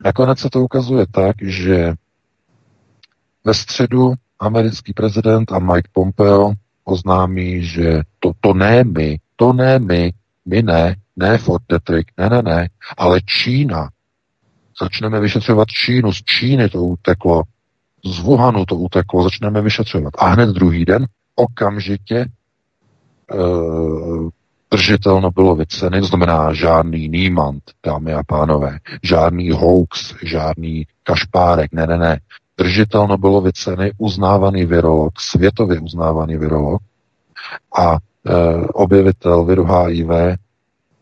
[0.05, 1.93] nakonec se to ukazuje tak, že
[3.45, 6.53] ve středu americký prezident a Mike Pompeo
[6.83, 10.13] oznámí, že to, to ne my, to ne my,
[10.45, 13.89] my ne, ne Fort Detrick, ne, ne, ne, ale Čína.
[14.81, 17.43] Začneme vyšetřovat Čínu, z Číny to uteklo,
[18.05, 20.13] z Wuhanu to uteklo, začneme vyšetřovat.
[20.17, 21.05] A hned druhý den
[21.35, 22.25] okamžitě
[23.33, 24.29] uh,
[24.71, 31.87] držitel Nobelovy ceny, to znamená žádný Niemand, dámy a pánové, žádný hoax, žádný kašpárek, ne,
[31.87, 32.19] ne, ne
[32.59, 36.81] držitel Nobelovy ceny, uznávaný virolog, světově uznávaný virolog
[37.77, 37.97] a e,
[38.67, 40.09] objevitel viru HIV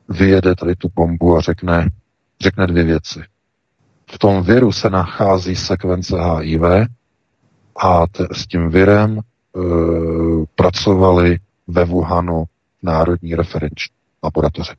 [0.09, 1.89] vyjede tady tu bombu a řekne,
[2.41, 3.19] řekne dvě věci.
[4.11, 6.61] V tom viru se nachází sekvence HIV
[7.83, 9.21] a s tím virem e,
[10.55, 11.37] pracovali
[11.67, 12.43] ve Wuhanu
[12.83, 14.75] Národní referenční laboratoře.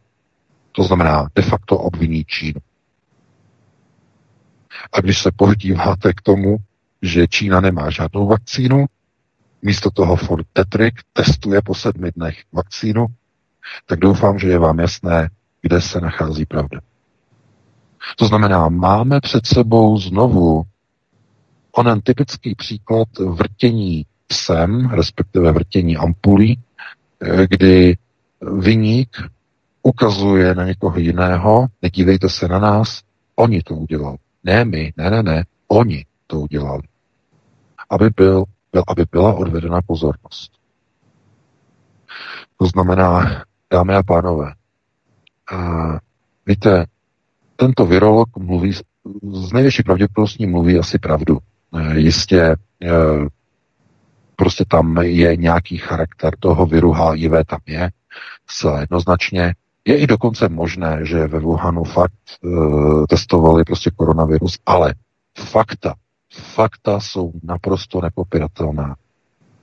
[0.73, 2.61] To znamená de facto obviní Čínu.
[4.93, 6.57] A když se podíváte k tomu,
[7.03, 8.87] že Čína nemá žádnou vakcínu,
[9.63, 13.07] místo toho Fort Detrick testuje po sedmi dnech vakcínu,
[13.87, 15.31] tak doufám, že je vám jasné,
[15.63, 16.81] kde se nachází pravda.
[18.17, 20.63] To znamená, máme před sebou znovu
[21.73, 26.61] onen typický příklad vrtění psem, respektive vrtění ampulí,
[27.49, 27.97] kdy
[28.59, 29.17] vyník
[29.83, 33.03] ukazuje na někoho jiného, nedívejte se na nás,
[33.37, 34.17] oni to udělali.
[34.45, 36.83] Ne my, ne, ne, ne, Oni to udělali.
[37.91, 40.53] Aby, byl, byl, aby byla odvedena pozornost.
[42.57, 43.43] To znamená,
[43.73, 44.55] dámy a pánové,
[45.53, 45.99] a
[46.47, 46.87] víte,
[47.57, 48.73] tento virolog mluví,
[49.33, 51.39] z největší pravděpodobností mluví asi pravdu.
[51.75, 52.57] E, jistě
[54.39, 57.91] prostě tam je nějaký charakter toho viru HIV, tam je,
[58.47, 59.55] zcela jednoznačně.
[59.85, 62.13] Je i dokonce možné, že ve Wuhanu fakt
[62.45, 62.49] e,
[63.09, 64.95] testovali prostě koronavirus, ale
[65.39, 65.95] fakta,
[66.55, 68.97] fakta jsou naprosto nepopiratelná.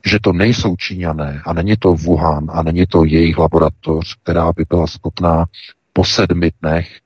[0.05, 4.65] Že to nejsou Číňané a není to Wuhan a není to jejich laboratoř, která by
[4.69, 5.45] byla schopná
[5.93, 6.99] po sedmi dnech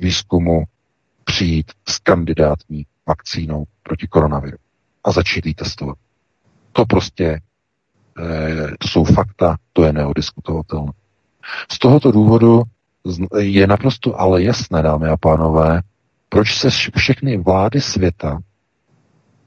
[0.00, 0.64] výzkumu
[1.24, 4.56] přijít s kandidátní vakcínou proti koronaviru
[5.04, 5.98] a začít ji testovat.
[6.72, 7.40] To prostě
[8.18, 10.92] eh, to jsou fakta, to je neodiskutovatelné.
[11.72, 12.62] Z tohoto důvodu
[13.38, 15.82] je naprosto ale jasné, dámy a pánové,
[16.28, 18.38] proč se všechny vlády světa,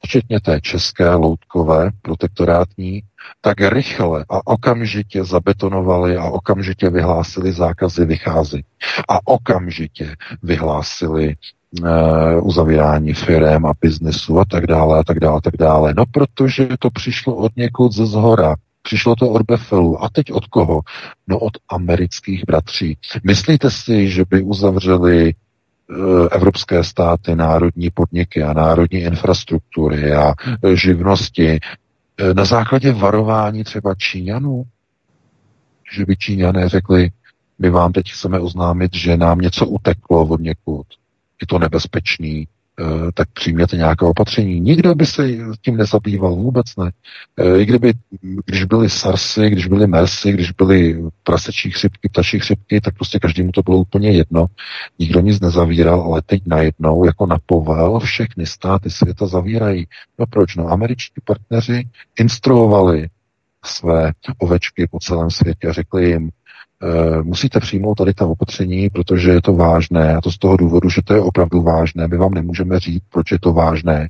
[0.04, 3.02] včetně té české, loutkové, protektorátní,
[3.40, 8.64] tak rychle a okamžitě zabetonovali a okamžitě vyhlásili zákazy vychází.
[9.08, 11.34] A okamžitě vyhlásili
[12.42, 15.94] uzavírání firm a biznesu a tak dále a tak dále a tak dále.
[15.96, 18.56] No protože to přišlo od někud ze zhora.
[18.82, 20.04] Přišlo to od Befelu.
[20.04, 20.80] A teď od koho?
[21.26, 22.98] No od amerických bratří.
[23.24, 25.94] Myslíte si, že by uzavřeli eh,
[26.30, 30.34] evropské státy, národní podniky a národní infrastruktury a
[30.64, 31.60] eh, živnosti
[32.32, 34.64] na základě varování třeba Číňanů?
[35.92, 37.10] Že by Číňané řekli,
[37.58, 40.86] my vám teď chceme oznámit, že nám něco uteklo od někud.
[41.40, 42.46] Je to nebezpečný,
[42.80, 44.60] Eh, tak přijměte nějaké opatření.
[44.60, 45.28] Nikdo by se
[45.62, 46.90] tím nezabýval, vůbec ne.
[47.36, 47.92] Eh, I kdyby,
[48.46, 53.52] když byly SARSy, když byly MERSy, když byly prasečí chřipky, ptačí chřipky, tak prostě každému
[53.52, 54.46] to bylo úplně jedno.
[54.98, 59.86] Nikdo nic nezavíral, ale teď najednou, jako na povel, všechny státy světa zavírají.
[60.18, 60.56] No proč?
[60.56, 61.88] No američtí partneři
[62.18, 63.08] instruovali
[63.64, 66.30] své ovečky po celém světě a řekli jim,
[67.22, 70.16] musíte přijmout tady ta opatření, protože je to vážné.
[70.16, 72.08] A to z toho důvodu, že to je opravdu vážné.
[72.08, 74.08] My vám nemůžeme říct, proč je to vážné.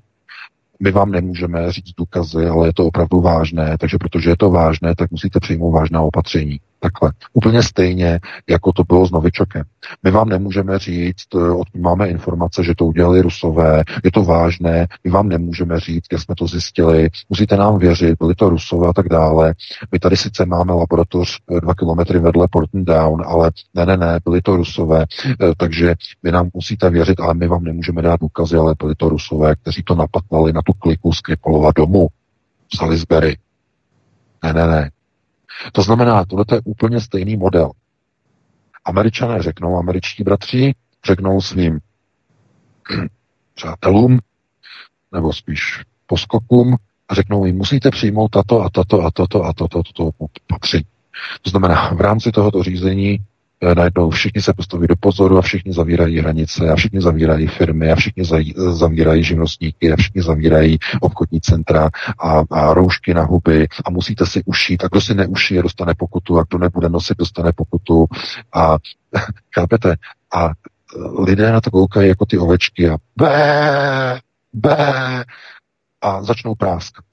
[0.81, 3.77] My vám nemůžeme říct důkazy, ale je to opravdu vážné.
[3.79, 6.61] Takže protože je to vážné, tak musíte přijmout vážná opatření.
[6.81, 7.13] Takhle.
[7.33, 9.63] Úplně stejně, jako to bylo s Novičokem.
[10.03, 15.11] My vám nemůžeme říct, eh, máme informace, že to udělali Rusové, je to vážné, my
[15.11, 19.09] vám nemůžeme říct, jak jsme to zjistili, musíte nám věřit, byli to Rusové a tak
[19.09, 19.55] dále.
[19.93, 24.19] My tady sice máme laboratoř eh, dva kilometry vedle Porton Down, ale ne, ne, ne,
[24.25, 28.57] byli to Rusové, eh, takže vy nám musíte věřit, ale my vám nemůžeme dát důkazy,
[28.57, 32.09] ale byli to Rusové, kteří to napatlali na tu kliku z Kripolova domu
[32.73, 33.37] v Salisbury.
[34.45, 34.91] Ne, ne, ne.
[35.73, 37.71] To znamená, tohle je úplně stejný model.
[38.85, 40.75] Američané řeknou, američtí bratři
[41.07, 41.79] řeknou svým
[43.55, 44.19] přátelům,
[45.13, 46.77] nebo spíš poskokům,
[47.09, 50.85] a řeknou jim, musíte přijmout tato a tato a tato a tato, tato opatření.
[51.43, 53.19] To znamená, v rámci tohoto řízení
[53.75, 57.97] najednou všichni se postaví do pozoru a všichni zavírají hranice a všichni zavírají firmy a
[57.97, 58.25] všichni
[58.57, 61.89] zavírají živnostníky a všichni zavírají obchodní centra
[62.19, 66.39] a, a roušky na huby a musíte si ušít a kdo si neušije, dostane pokutu
[66.39, 68.07] a kdo nebude nosit, dostane pokutu
[68.55, 68.77] a
[69.55, 69.97] chápete?
[70.35, 70.51] A
[71.19, 74.21] lidé na to koukají jako ty ovečky a bé,
[74.53, 75.25] bé
[76.01, 77.05] a začnou práskat.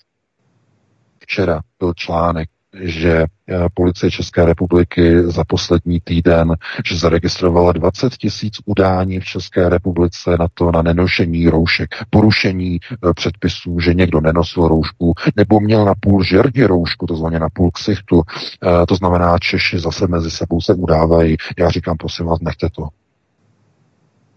[1.19, 2.49] Včera byl článek
[2.81, 6.55] že eh, policie České republiky za poslední týden,
[6.85, 13.13] že zaregistrovala 20 tisíc udání v České republice na to, na nenošení roušek, porušení eh,
[13.13, 17.71] předpisů, že někdo nenosil roušku, nebo měl na půl žerdi roušku, to znamená na půl
[17.71, 18.21] ksichtu,
[18.63, 21.37] eh, to znamená Češi zase mezi sebou se udávají.
[21.57, 22.87] Já říkám, prosím vás, nechte to.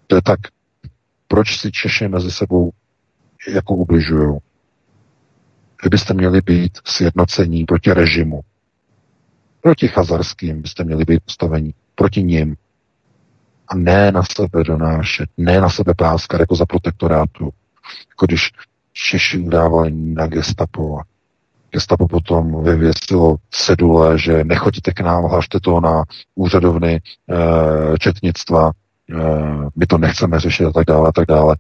[0.06, 0.40] To je tak,
[1.28, 2.70] proč si Češi mezi sebou
[3.48, 4.38] jako ubližují?
[5.86, 8.40] Vy byste měli být sjednocení proti režimu.
[9.60, 11.74] Proti chazarským byste měli být postavení.
[11.94, 12.56] Proti ním.
[13.68, 17.50] A ne na sebe donášet, ne na sebe pláskat jako za protektorátu.
[18.08, 18.50] Jako když
[18.92, 21.00] Češi udávali na gestapo.
[21.70, 26.04] Gestapo potom vyvěsilo cedule, že nechoďte k nám, hlašte to na
[26.34, 27.00] úřadovny e,
[27.98, 29.14] četnictva, e,
[29.76, 31.56] my to nechceme řešit a tak dále, a tak dále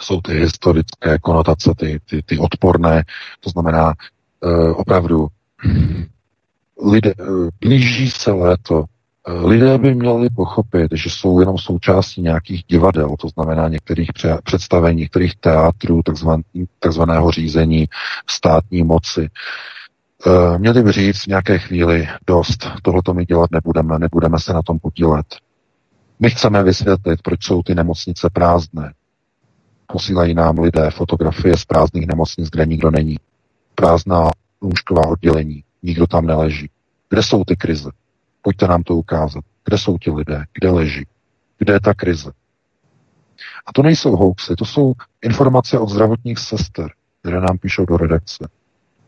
[0.00, 3.04] jsou ty historické konotace, ty, ty, ty odporné,
[3.40, 3.94] to znamená
[4.40, 5.26] uh, opravdu
[6.84, 8.84] lidé, uh, blíží se léto,
[9.28, 14.38] uh, lidé by měli pochopit, že jsou jenom součástí nějakých divadel, to znamená některých pře-
[14.44, 15.34] představení, některých
[16.04, 16.42] takzvan,
[16.78, 17.88] takzvaného řízení
[18.30, 19.28] státní moci.
[20.58, 24.78] Měli by říct v nějaké chvíli dost, tohle my dělat nebudeme, nebudeme se na tom
[24.78, 25.26] podílet.
[26.20, 28.92] My chceme vysvětlit, proč jsou ty nemocnice prázdné
[29.86, 33.16] Posílají nám lidé fotografie z prázdných nemocnic, kde nikdo není.
[33.74, 34.30] Prázdná
[34.62, 36.70] lůžková oddělení, nikdo tam neleží.
[37.08, 37.90] Kde jsou ty krize?
[38.42, 39.44] Pojďte nám to ukázat.
[39.64, 40.44] Kde jsou ti lidé?
[40.52, 41.06] Kde leží?
[41.58, 42.30] Kde je ta krize?
[43.66, 44.92] A to nejsou hoaxy, to jsou
[45.22, 46.90] informace od zdravotních sester,
[47.20, 48.48] které nám píšou do redakce,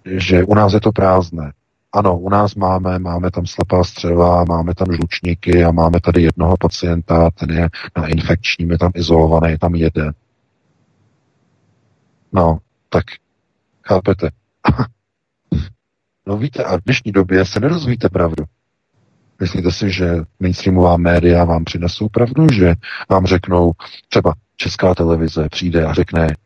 [0.04, 1.52] že u nás je to prázdné.
[1.92, 6.56] Ano, u nás máme, máme tam slepá střeva, máme tam žlučníky a máme tady jednoho
[6.56, 10.14] pacienta, ten je na infekčním, je tam izolovaný, je tam jeden.
[12.34, 12.58] No,
[12.88, 13.04] tak
[13.86, 14.30] chápete.
[16.26, 18.44] no víte, a v dnešní době se nerozvíte pravdu.
[19.40, 22.74] Myslíte si, že mainstreamová média vám přinesou pravdu, že
[23.10, 23.72] vám řeknou,
[24.08, 26.36] třeba česká televize přijde a řekne,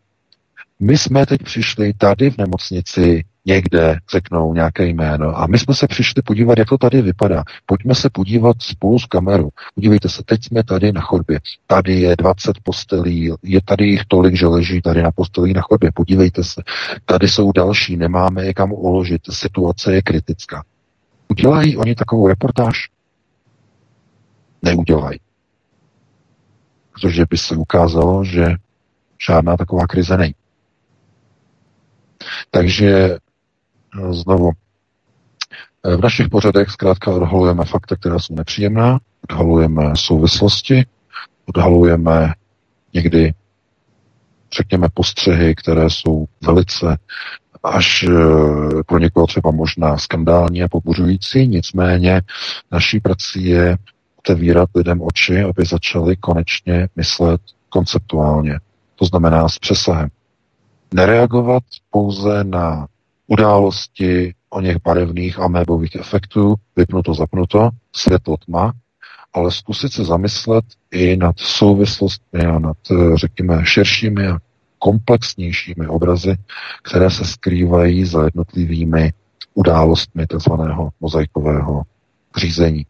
[0.81, 5.87] my jsme teď přišli tady v nemocnici někde, řeknou nějaké jméno a my jsme se
[5.87, 7.45] přišli podívat, jak to tady vypadá.
[7.67, 9.49] Pojďme se podívat spolu s kamerou.
[9.75, 11.41] Podívejte se, teď jsme tady na chodbě.
[11.67, 15.91] Tady je 20 postelí, je tady jich tolik, že leží tady na postelí na chodbě.
[15.95, 16.63] Podívejte se.
[17.05, 19.23] Tady jsou další, nemáme je kam uložit.
[19.31, 20.65] Situace je kritická.
[21.29, 22.91] Udělají oni takovou reportáž?
[24.63, 25.21] Neudělají.
[26.93, 28.47] Protože by se ukázalo, že
[29.27, 30.35] žádná taková krize není.
[32.51, 33.19] Takže
[34.11, 34.51] znovu,
[35.85, 38.99] v našich pořadech zkrátka odhalujeme fakta, která jsou nepříjemná,
[39.31, 40.87] odhalujeme souvislosti,
[41.47, 42.33] odhalujeme
[42.95, 43.35] někdy,
[44.57, 46.99] řekněme, postřehy, které jsou velice
[47.63, 48.09] až e,
[48.87, 52.23] pro někoho třeba možná skandální a pobuřující, nicméně
[52.73, 53.77] naší prací je
[54.17, 58.61] otevírat lidem oči, aby začali konečně myslet konceptuálně.
[58.95, 60.09] To znamená s přesahem.
[60.95, 62.87] Nereagovat pouze na
[63.29, 68.73] události o něch barevných amébových efektů, vypnuto, zapnuto, světlo, tma,
[69.33, 74.39] ale zkusit se zamyslet i nad souvislostmi a nad, e, řekněme, širšími a
[74.79, 76.37] komplexnějšími obrazy,
[76.83, 79.13] které se skrývají za jednotlivými
[79.55, 80.53] událostmi tzv.
[81.01, 81.83] mozaikového
[82.37, 82.87] řízení.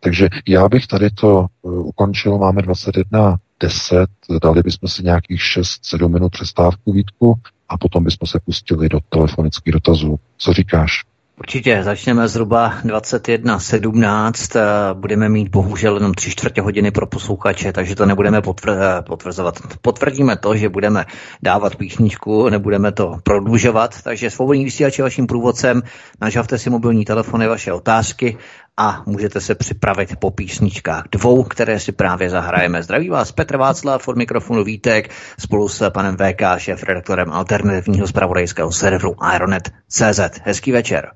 [0.00, 4.06] Takže já bych tady to uh, ukončil, máme 21.10,
[4.42, 7.34] dali bychom si nějakých 6-7 minut přestávku výtku
[7.70, 10.18] a potom bychom se pustili do telefonických dotazů.
[10.38, 11.04] Co říkáš?
[11.40, 17.94] Určitě, začneme zhruba 21.17, eh, budeme mít bohužel jenom tři čtvrtě hodiny pro posluchače, takže
[17.96, 19.58] to nebudeme potvr- potvrzovat.
[19.82, 21.04] Potvrdíme to, že budeme
[21.42, 25.82] dávat písničku, nebudeme to prodlužovat, takže svobodný vysílač je vaším průvodcem,
[26.20, 28.36] nažavte si mobilní telefony, vaše otázky
[28.76, 32.82] a můžete se připravit po písničkách dvou, které si právě zahrajeme.
[32.82, 38.72] Zdraví vás Petr Václav od mikrofonu Vítek spolu s panem VK, šéf redaktorem alternativního zpravodajského
[38.72, 40.20] serveru Ironet.cz.
[40.44, 41.10] Hezký večer.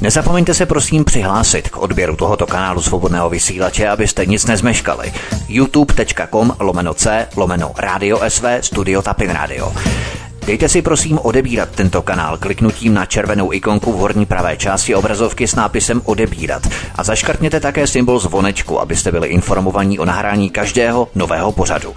[0.00, 5.12] Nezapomeňte se prosím přihlásit k odběru tohoto kanálu svobodného vysílače, abyste nic nezmeškali.
[5.48, 9.72] youtube.com lomeno c lomeno radio sv studio tapin radio.
[10.46, 15.48] Dejte si prosím odebírat tento kanál kliknutím na červenou ikonku v horní pravé části obrazovky
[15.48, 21.52] s nápisem odebírat a zaškrtněte také symbol zvonečku, abyste byli informovaní o nahrání každého nového
[21.52, 21.94] pořadu.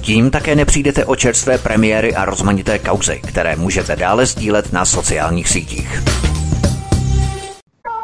[0.00, 5.48] Tím také nepřijdete o čerstvé premiéry a rozmanité kauzy, které můžete dále sdílet na sociálních
[5.48, 6.02] sítích.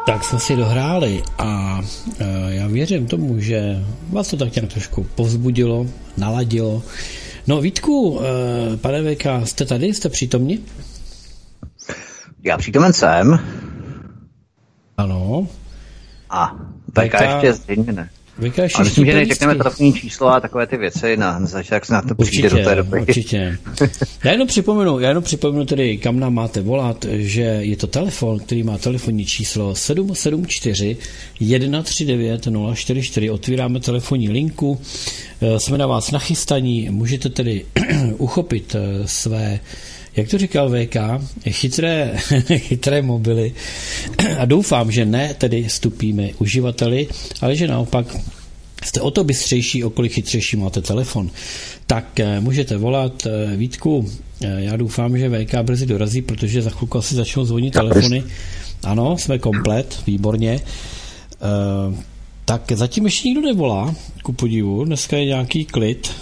[0.06, 1.80] Tak jsme si dohráli a
[2.18, 5.86] e, já věřím tomu, že vás to tak nějak trošku povzbudilo,
[6.16, 6.82] naladilo.
[7.46, 10.58] No Vítku, e, pane VK, jste tady, jste přítomni?
[12.42, 13.38] Já přítomen jsem.
[14.96, 15.48] Ano.
[16.30, 16.56] A
[16.90, 18.10] VK, VK ještě zřejmě ne.
[18.38, 21.92] Vykaž a myslím, že neřekneme telefonní číslo a takové ty věci na, na začátek se
[21.92, 23.00] na to určitě, do té doby.
[23.00, 23.58] Určitě.
[24.24, 28.38] Já jenom připomenu, já jenom připomenu tedy, kam nám máte volat, že je to telefon,
[28.38, 30.96] který má telefonní číslo 774
[31.40, 33.30] 139 044.
[33.30, 34.80] Otvíráme telefonní linku,
[35.40, 37.64] eh, jsme na vás nachystaní, můžete tedy
[38.18, 39.60] uchopit eh, své
[40.16, 40.96] jak to říkal VK,
[41.50, 42.14] chytré,
[42.56, 43.54] chytré mobily
[44.38, 47.08] a doufám, že ne tedy stupíme uživateli,
[47.40, 48.16] ale že naopak
[48.84, 51.30] jste o to bystřejší, o kolik chytřejší máte telefon.
[51.86, 54.10] Tak eh, můžete volat eh, Vítku,
[54.40, 58.24] eh, já doufám, že VK brzy dorazí, protože za chvilku asi začnou zvonit telefony.
[58.82, 60.60] Ano, jsme komplet, výborně.
[62.44, 64.84] Tak zatím ještě nikdo nevolá, ku podivu.
[64.84, 66.12] Dneska je nějaký klid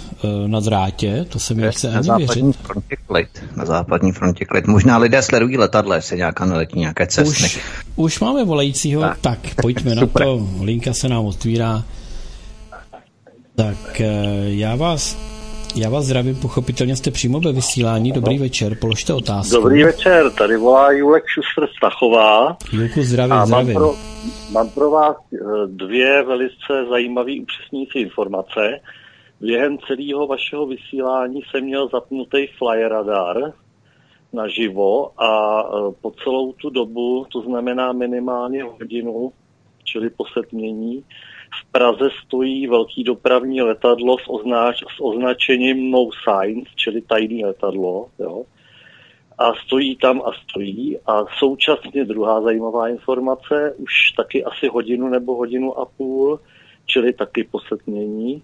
[0.46, 2.56] na drátě, to se mi nechce ani západní věřit.
[2.56, 4.66] Frontě klid, na západní frontě klid.
[4.66, 7.44] Možná lidé sledují letadle, se nějaká neletí nějaké cesty.
[7.44, 7.60] Už,
[7.96, 10.48] už máme volajícího, tak, tak pojďme na to.
[10.60, 11.82] Linka se nám otvírá.
[13.56, 14.06] Tak uh,
[14.46, 15.16] já vás
[15.76, 18.12] já vás zdravím, pochopitelně jste přímo ve vysílání.
[18.12, 19.54] Dobrý večer, položte otázku.
[19.54, 22.56] Dobrý večer, tady volá Julek Šustr Stachová.
[22.72, 23.74] Julku, zdravím, a zdravím.
[23.74, 23.94] Mám pro,
[24.50, 28.80] mám pro vás eh, dvě velice zajímavé upřesňující informace.
[29.42, 33.52] Během celého vašeho vysílání jsem měl zapnutý fly radar
[34.32, 39.32] naživo a e, po celou tu dobu, to znamená minimálně hodinu,
[39.84, 41.04] čili po setmění,
[41.60, 48.08] v Praze stojí velký dopravní letadlo s, označ, s označením no signs, čili tajný letadlo.
[48.18, 48.44] Jo.
[49.38, 50.98] A stojí tam a stojí.
[51.06, 56.40] A současně druhá zajímavá informace, už taky asi hodinu nebo hodinu a půl,
[56.86, 58.42] čili taky posetmění,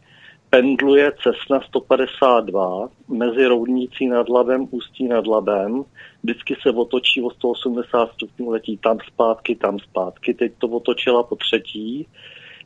[0.51, 5.85] pendluje Cessna 152 mezi Roudnící nad Labem, Ústí nad Labem.
[6.23, 10.35] Vždycky se otočí o 180 stupňů, letí tam zpátky, tam zpátky.
[10.35, 12.07] Teď to otočila po třetí,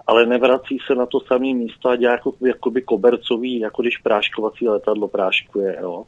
[0.06, 4.68] ale nevrací se na to samé místo a dělá jako, jakoby kobercový, jako když práškovací
[4.68, 5.76] letadlo práškuje.
[5.80, 6.04] Jo.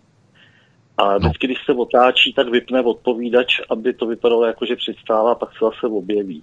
[0.99, 1.19] A no.
[1.19, 5.59] vždycky, když se otáčí, tak vypne odpovídač, aby to vypadalo jako, že přistává, pak se
[5.61, 6.43] zase objeví.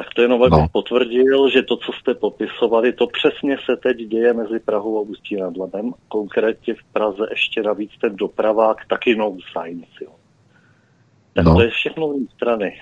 [0.00, 0.66] Tak to jenom no.
[0.72, 5.36] potvrdil, že to, co jste popisovali, to přesně se teď děje mezi Prahou a Ústí
[5.36, 5.92] nad Labem.
[6.08, 9.92] Konkrétně v Praze ještě navíc ten dopravák taky no science.
[10.00, 10.10] Jo.
[11.34, 11.54] Tak no.
[11.54, 12.80] to je všechno z strany.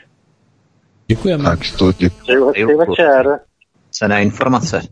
[1.07, 1.45] Děkujeme.
[1.45, 2.77] Tak to děkuji.
[2.77, 3.41] večer.
[3.91, 4.83] Cené informace.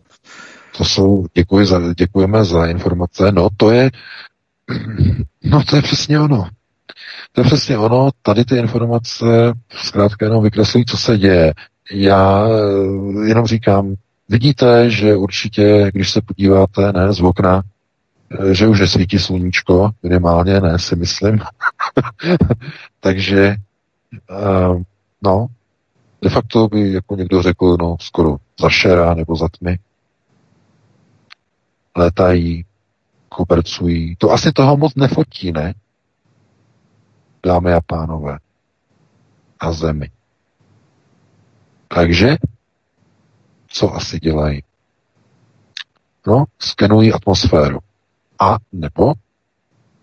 [0.78, 3.32] To jsou, děkuji za, děkujeme za informace.
[3.32, 3.90] No to je,
[5.44, 6.48] no to je přesně ono.
[7.32, 9.24] To je přesně ono, tady ty informace
[9.70, 11.52] zkrátka jenom vykreslují, co se děje.
[11.92, 13.94] Já eh, jenom říkám,
[14.28, 17.62] vidíte, že určitě, když se podíváte ne, z okna,
[18.50, 21.40] eh, že už nesvítí sluníčko, minimálně ne, si myslím.
[23.00, 23.56] Takže,
[24.30, 24.82] uh,
[25.22, 25.46] no,
[26.22, 29.78] de facto by jako někdo řekl, no, skoro za šera nebo za tmy.
[31.96, 32.64] Letají,
[33.28, 34.16] kobercují.
[34.16, 35.74] To asi toho moc nefotí, ne?
[37.46, 38.38] Dámy a pánové.
[39.60, 40.10] A zemi.
[41.88, 42.36] Takže,
[43.68, 44.62] co asi dělají?
[46.26, 47.78] No, skenují atmosféru.
[48.38, 49.12] A nebo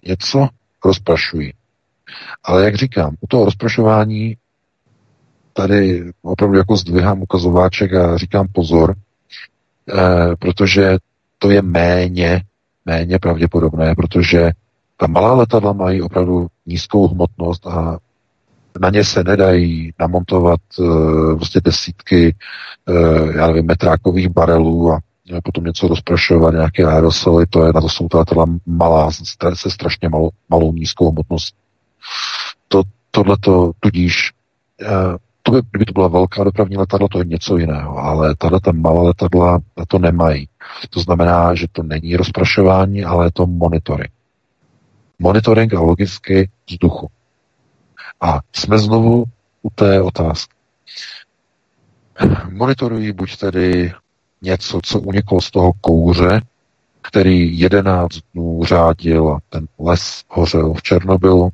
[0.06, 0.48] něco
[0.86, 1.54] rozprašují.
[2.44, 4.38] Ale jak říkám, u toho rozprašování
[5.54, 8.96] tady opravdu jako zdvihám ukazováček a říkám pozor,
[9.90, 10.98] eh, protože
[11.38, 12.44] to je méně,
[12.86, 14.52] méně pravděpodobné, protože
[14.98, 18.00] ta malá letadla mají opravdu nízkou hmotnost a
[18.80, 20.60] na ně se nedají namontovat
[21.36, 22.36] prostě desítky,
[22.90, 25.00] uh, já nevím, metrákových barelů a
[25.44, 29.12] potom něco rozprašovat, nějaké aerosoly, to je, na to jsou ta letadla malá,
[29.54, 31.56] se strašně malou, malou nízkou hmotnost.
[32.68, 34.32] To, tohleto tudíž
[35.44, 38.72] to by, kdyby to byla velká dopravní letadla, to je něco jiného, ale tahle ta
[38.72, 40.48] malá letadla to nemají.
[40.90, 44.12] To znamená, že to není rozprašování, ale je to monitoring.
[45.20, 47.08] Monitoring a logicky vzduchu.
[48.24, 49.24] A jsme znovu
[49.62, 50.54] u té otázky.
[52.50, 53.94] Monitorují buď tedy
[54.42, 56.42] něco, co uniklo z toho kouře,
[57.02, 61.50] který 11 dnů řádil a ten les hořel v Černobylu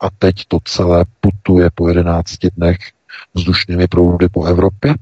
[0.00, 2.78] a teď to celé putuje po 11 dnech
[3.34, 4.94] vzdušnými proudy po Evropě,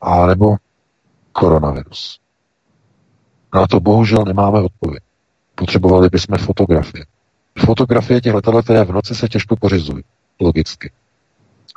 [0.00, 0.56] a nebo
[1.32, 2.20] koronavirus.
[3.54, 5.02] Na to bohužel nemáme odpověď.
[5.54, 7.04] Potřebovali bychom fotografie.
[7.58, 10.04] Fotografie těch letadel, které v noci se těžko pořizují,
[10.40, 10.90] logicky.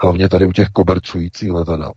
[0.01, 1.91] Hlavně tady u těch kobercujících letadel.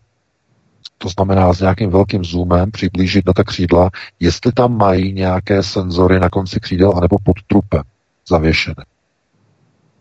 [0.99, 3.91] To znamená s nějakým velkým zoomem přiblížit na ta křídla,
[4.21, 7.83] jestli tam mají nějaké senzory na konci křídel anebo pod trupem
[8.29, 8.85] zavěšené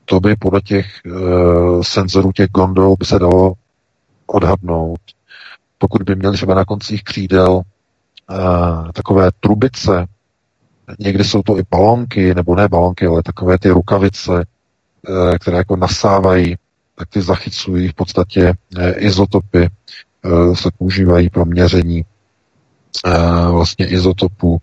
[0.09, 3.53] to by podle těch uh, senzorů těch gondol by se dalo
[4.27, 4.99] odhadnout.
[5.77, 10.05] Pokud by měli třeba na koncích křídel uh, takové trubice,
[10.99, 15.75] někdy jsou to i balonky, nebo ne balonky, ale takové ty rukavice, uh, které jako
[15.75, 16.55] nasávají,
[16.95, 19.69] tak ty zachycují v podstatě uh, izotopy,
[20.25, 22.05] uh, se používají pro měření
[23.51, 24.57] vlastně izotopů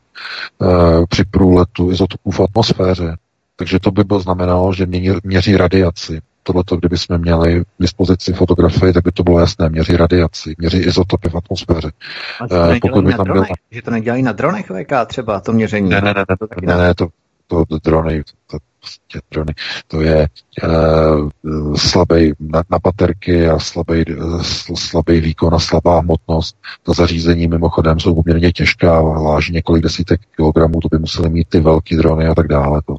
[1.08, 3.16] při průletu, izotopů v atmosféře.
[3.56, 4.86] Takže to by bylo znamenalo, že
[5.24, 6.20] měří radiaci.
[6.46, 9.68] Tohleto, kdyby jsme měli k dispozici fotografii, tak by to bylo jasné.
[9.68, 11.92] Měří radiaci, měří izotopy v atmosféře.
[12.40, 13.44] A to uh, pokud by tam byl...
[13.70, 15.88] Že to nedělají na dronech VK třeba, to měření?
[15.88, 17.08] Ne, ne, ne, ne, to, ne, ne to,
[17.46, 19.54] to, drony, to, prostě drony,
[19.88, 20.28] to je
[20.64, 24.42] uh, slabý na, na paterky a slabý, uh,
[24.74, 26.56] slabý výkon a slabá hmotnost.
[26.82, 31.60] Ta zařízení mimochodem jsou poměrně těžká, váží několik desítek kilogramů, to by museli mít ty
[31.60, 32.82] velký drony a tak dále.
[32.86, 32.96] To,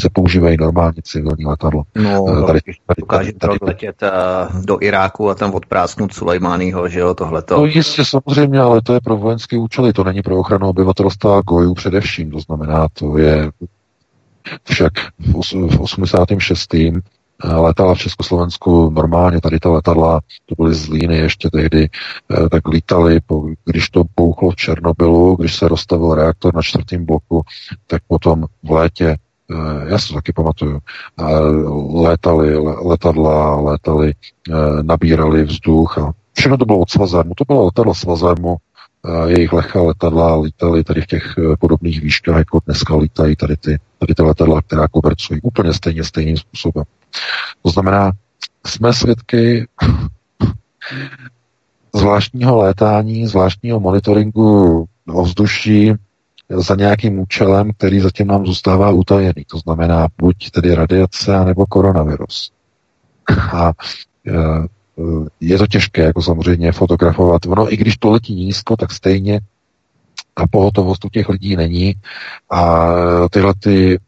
[0.00, 1.82] se používají normálně civilní letadlo.
[1.94, 6.88] No, eh, tady, tady, dokáže tady, tady, letět uh, do Iráku a tam odprásknout Sulejmányho,
[6.88, 7.56] že jo, tohleto.
[7.56, 11.74] No jistě, samozřejmě, ale to je pro vojenské účely, to není pro ochranu obyvatelstva Gojů
[11.74, 13.50] především, to znamená, to je
[14.64, 15.32] však v,
[15.76, 16.74] v 86.
[17.44, 21.88] letala v Československu normálně, tady ta letadla, to byly z Líny ještě tehdy,
[22.50, 23.20] tak lítali,
[23.64, 27.42] když to bouchlo v Černobylu, když se rozstavil reaktor na čtvrtém bloku,
[27.86, 29.16] tak potom v létě
[29.88, 30.78] já si to taky pamatuju,
[31.94, 34.14] létali letadla, létali,
[34.82, 37.34] nabírali vzduch a všechno to bylo od Svazarmu.
[37.36, 38.56] To bylo letadlo Svazarmu,
[39.26, 43.78] jejich lehká letadla lítaly tady v těch eh, podobných výškách, jako dneska lítají tady ty,
[43.98, 46.84] tady ty letadla, která kobercují úplně stejně, stejným způsobem.
[47.62, 48.12] To znamená,
[48.66, 49.68] jsme svědky
[51.94, 55.92] zvláštního létání, zvláštního monitoringu ovzduší
[56.50, 59.44] za nějakým účelem, který zatím nám zůstává utajený.
[59.46, 62.52] To znamená buď tedy radiace, nebo koronavirus.
[63.52, 63.72] A
[64.26, 64.32] eh,
[65.40, 67.46] je to těžké, jako samozřejmě fotografovat.
[67.46, 69.40] Ono, i když to letí nízko, tak stejně
[70.36, 71.94] a pohotovost u těch lidí není
[72.50, 72.88] a
[73.30, 73.98] tyhle ty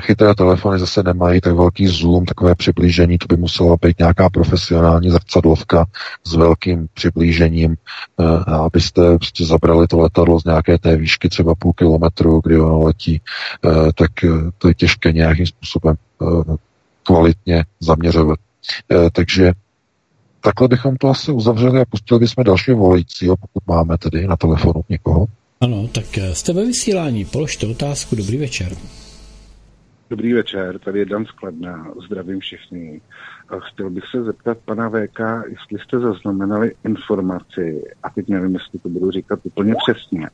[0.00, 5.10] chytré telefony zase nemají tak velký zoom, takové přiblížení, to by musela být nějaká profesionální
[5.10, 5.86] zrcadlovka
[6.24, 7.76] s velkým přiblížením,
[8.20, 12.80] eh, abyste prostě zabrali to letadlo z nějaké té výšky třeba půl kilometru, kdy ono
[12.80, 13.20] letí,
[13.64, 15.96] eh, tak eh, to je těžké nějakým způsobem
[17.02, 18.38] kvalitně zaměřovat.
[19.12, 19.52] Takže
[20.40, 24.84] takhle bychom to asi uzavřeli a pustili bychom dalšího volajícího, pokud máme tedy na telefonu
[24.88, 25.26] někoho.
[25.60, 28.76] Ano, tak jste ve vysílání, položte otázku, dobrý večer.
[30.10, 33.00] Dobrý večer, tady je Dan Skladná, zdravím všechny.
[33.58, 38.88] Chtěl bych se zeptat pana VK, jestli jste zaznamenali informaci, a teď nevím, jestli to
[38.88, 40.30] budu říkat úplně přesně,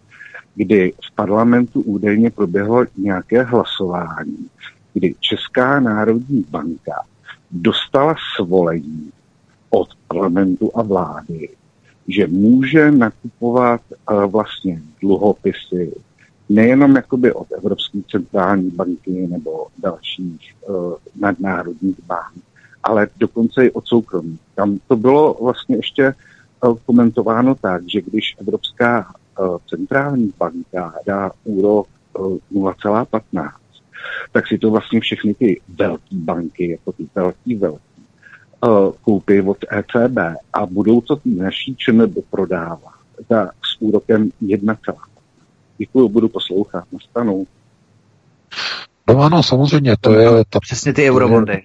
[0.54, 4.48] kdy v parlamentu údajně proběhlo nějaké hlasování,
[4.94, 7.04] kdy Česká národní banka
[7.50, 9.12] dostala svolení
[9.70, 11.48] od parlamentu a vlády,
[12.08, 13.80] že může nakupovat
[14.10, 15.92] uh, vlastně dluhopisy
[16.54, 22.44] nejenom jakoby od Evropské centrální banky nebo dalších uh, nadnárodních bank,
[22.82, 24.38] ale dokonce i od soukromí.
[24.54, 26.14] Tam to bylo vlastně ještě
[26.64, 31.86] uh, komentováno tak, že když Evropská uh, centrální banka dá úrok
[32.18, 33.50] uh, 0,15,
[34.32, 37.80] tak si to vlastně všechny ty velké banky, jako ty velký, velký,
[38.66, 40.18] uh, koupí od ECB
[40.52, 42.94] a budou to naší ČNB prodávat
[43.30, 44.76] za, s úrokem 1,
[45.78, 46.84] Děkuji, budu poslouchat.
[46.92, 47.46] Nastanu.
[49.08, 50.30] No ano, samozřejmě, to je...
[50.50, 51.62] Ta, Přesně ty eurobondy.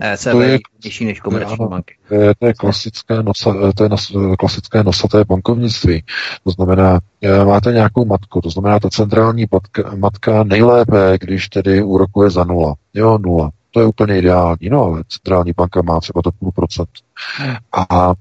[0.00, 1.94] ECB to je nižší než komerční ano, banky.
[2.08, 6.04] To je, to je, klasické, nosa, to je nos, klasické nosaté bankovnictví.
[6.44, 11.82] To znamená, e, máte nějakou matku, to znamená, ta centrální matka, matka nejlépe, když tedy
[11.82, 12.74] úrokuje za nula.
[12.94, 13.50] Jo, nula.
[13.70, 16.88] To je úplně ideální, no ale centrální banka má třeba to půl procent.
[17.72, 18.14] A e,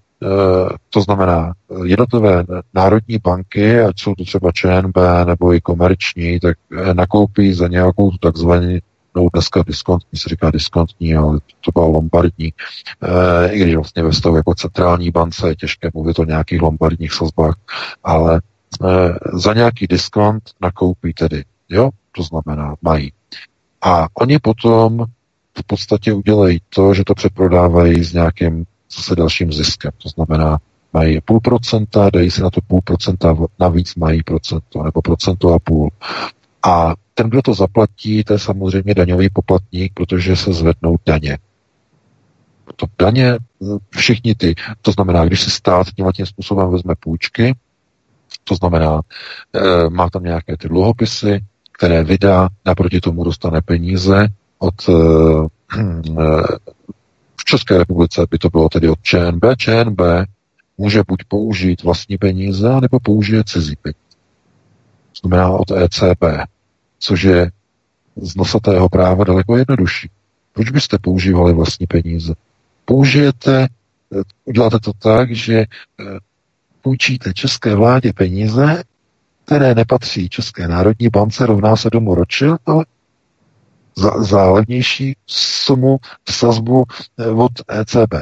[0.89, 2.43] to znamená, jednotlivé
[2.73, 8.11] národní banky, ať jsou to třeba ČNB nebo i komerční, tak e, nakoupí za nějakou
[8.11, 8.79] takzvanou
[9.15, 12.53] no dneska diskontní, se říká diskontní, ale to bylo lombardní,
[13.01, 17.13] e, i když vlastně ve stavu jako centrální bance je těžké mluvit o nějakých lombardních
[17.13, 17.55] sazbách,
[18.03, 18.41] ale
[18.85, 23.11] e, za nějaký diskont nakoupí tedy, jo, to znamená, mají.
[23.81, 25.05] A oni potom
[25.57, 28.65] v podstatě udělají to, že to přeprodávají s nějakým
[28.97, 29.91] zase dalším ziskem.
[30.03, 30.59] To znamená,
[30.93, 35.59] mají půl procenta, dají si na to půl procenta, navíc mají procento, nebo procento a
[35.59, 35.89] půl.
[36.63, 41.37] A ten, kdo to zaplatí, to je samozřejmě daňový poplatník, protože se zvednou daně.
[42.75, 43.37] To daně,
[43.89, 47.55] všichni ty, to znamená, když si stát tímhle tím způsobem vezme půjčky,
[48.43, 49.01] to znamená,
[49.53, 54.27] e, má tam nějaké ty dluhopisy, které vydá, naproti tomu dostane peníze,
[54.59, 54.93] od eh,
[57.39, 59.43] v České republice by to bylo tedy od ČNB.
[59.57, 60.01] ČNB
[60.77, 63.99] může buď použít vlastní peníze, nebo použije cizí peníze.
[65.21, 66.23] To znamená od ECB,
[66.99, 67.51] což je
[68.21, 70.09] z nosatého práva daleko jednodušší.
[70.53, 72.33] Proč byste používali vlastní peníze?
[72.85, 76.03] Použijete, eh, uděláte to tak, že eh,
[76.81, 78.83] půjčíte české vládě peníze,
[79.45, 82.85] které nepatří České národní bance, rovná se domů ročil, ale
[83.99, 85.97] za, za levnější sumu
[86.29, 86.85] sazbu
[87.19, 88.13] eh, od ECB.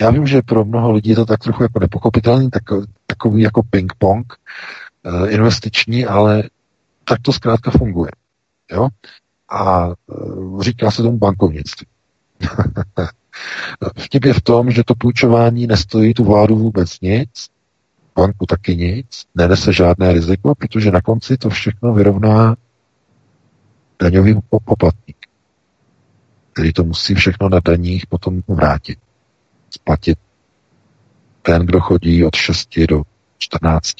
[0.00, 2.62] Já vím, že pro mnoho lidí je to tak trochu jako nepochopitelný, tak,
[3.06, 4.24] takový jako ping-pong
[5.04, 6.42] e, investiční, ale
[7.04, 8.10] tak to zkrátka funguje.
[8.72, 8.88] Jo?
[9.50, 9.92] A e,
[10.62, 11.86] říká se tomu bankovnictví.
[13.98, 17.48] Vtip je v tom, že to půjčování nestojí tu vládu vůbec nic,
[18.16, 22.56] banku taky nic, nenese žádné riziko, protože na konci to všechno vyrovná
[24.02, 25.16] daňový poplatník,
[26.52, 28.98] který to musí všechno na daních potom vrátit,
[29.70, 30.18] splatit.
[31.42, 33.02] Ten, kdo chodí od 6 do
[33.38, 33.96] 14,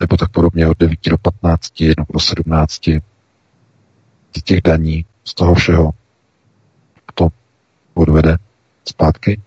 [0.00, 2.88] nebo tak podobně od 9 do 15, nebo do 17,
[4.36, 5.90] z těch daní, z toho všeho
[7.94, 8.36] podvede
[8.88, 9.40] zpátky.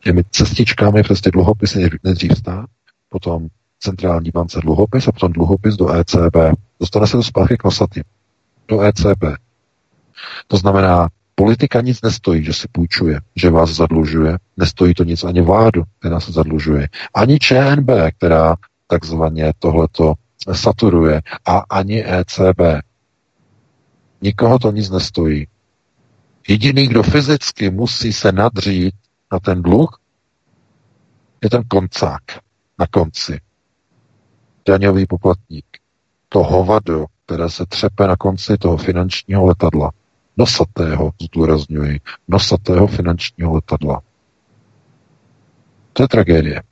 [0.00, 2.66] Těmi cestičkami přes ty dluhopisy nejdřív stát,
[3.08, 6.36] potom centrální bance dluhopis a potom dluhopis do ECB.
[6.80, 8.02] Dostane se to zpátky k nosatým.
[8.68, 9.24] Do ECB.
[10.46, 14.38] To znamená, politika nic nestojí, že si půjčuje, že vás zadlužuje.
[14.56, 16.88] Nestojí to nic ani vládu, která se zadlužuje.
[17.14, 18.56] Ani ČNB, která
[18.86, 20.14] takzvaně tohleto
[20.52, 21.22] saturuje.
[21.44, 22.60] A ani ECB.
[24.22, 25.46] Nikoho to nic nestojí.
[26.48, 28.94] Jediný, kdo fyzicky musí se nadřít
[29.32, 30.00] na ten dluh,
[31.42, 32.22] je ten koncák
[32.78, 33.40] na konci.
[34.68, 35.66] Daňový poplatník.
[36.28, 39.90] To hovado, které se třepe na konci toho finančního letadla.
[40.36, 44.00] Nosatého, zdůrazňuji, nosatého finančního letadla.
[45.92, 46.62] To je tragédie.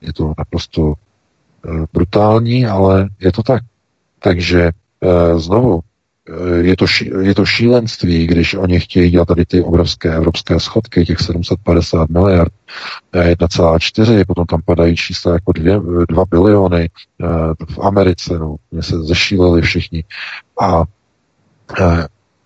[0.00, 3.62] Je to naprosto e, brutální, ale je to tak.
[4.18, 4.70] Takže
[5.00, 5.89] e, znovu, Eh,
[6.60, 6.84] je to,
[7.20, 12.52] je to šílenství, když oni chtějí dělat tady ty obrovské evropské schodky, těch 750 miliard,
[13.12, 16.90] 1,4, eh, potom tam padají čísla jako 2, 2 biliony
[17.22, 17.26] eh,
[17.74, 20.04] v Americe, no, mě se zešíleli všichni.
[20.60, 20.84] A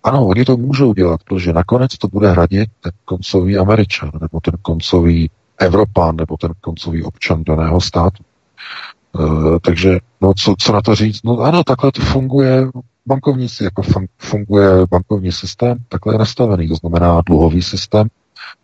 [0.03, 4.53] ano, oni to můžou dělat, protože nakonec to bude hradit ten koncový Američan, nebo ten
[4.61, 8.23] koncový Evropán, nebo ten koncový občan daného státu.
[9.61, 11.23] Takže, no, co, co na to říct?
[11.23, 12.67] No ano, takhle to funguje
[13.07, 13.81] bankovnictví, jako
[14.17, 18.07] funguje bankovní systém, takhle je nastavený, to znamená dluhový systém,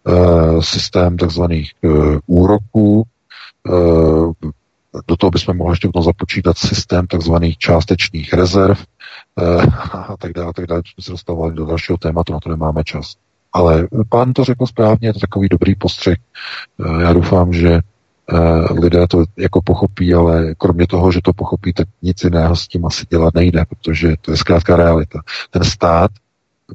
[0.07, 1.89] eh, systém takzvaných eh,
[2.25, 3.03] úroků,
[3.67, 4.49] eh,
[5.07, 8.77] do toho bychom mohli ještě potom započítat systém takzvaných částečných rezerv
[9.91, 13.15] a tak dále, tak dále, jsme se dostávali do dalšího tématu, na to nemáme čas.
[13.53, 16.17] Ale pán to řekl správně, je to takový dobrý postřeh.
[17.01, 17.79] Já doufám, že
[18.79, 22.85] lidé to jako pochopí, ale kromě toho, že to pochopí, tak nic jiného s tím
[22.85, 25.19] asi dělat nejde, protože to je zkrátka realita.
[25.49, 26.11] Ten stát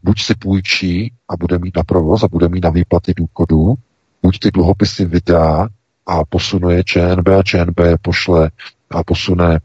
[0.03, 3.75] buď si půjčí a bude mít na provoz a bude mít na výplaty důchodů,
[4.23, 5.69] buď ty dluhopisy vydá
[6.07, 8.51] a posunuje ČNB a ČNB je pošle
[8.91, 9.61] a posune e,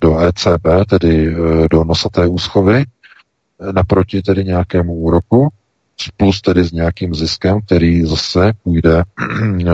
[0.00, 2.84] do ECB, tedy e, do nosaté úschovy,
[3.72, 5.48] naproti tedy nějakému úroku,
[6.16, 9.02] plus tedy s nějakým ziskem, který zase půjde
[9.60, 9.64] eh,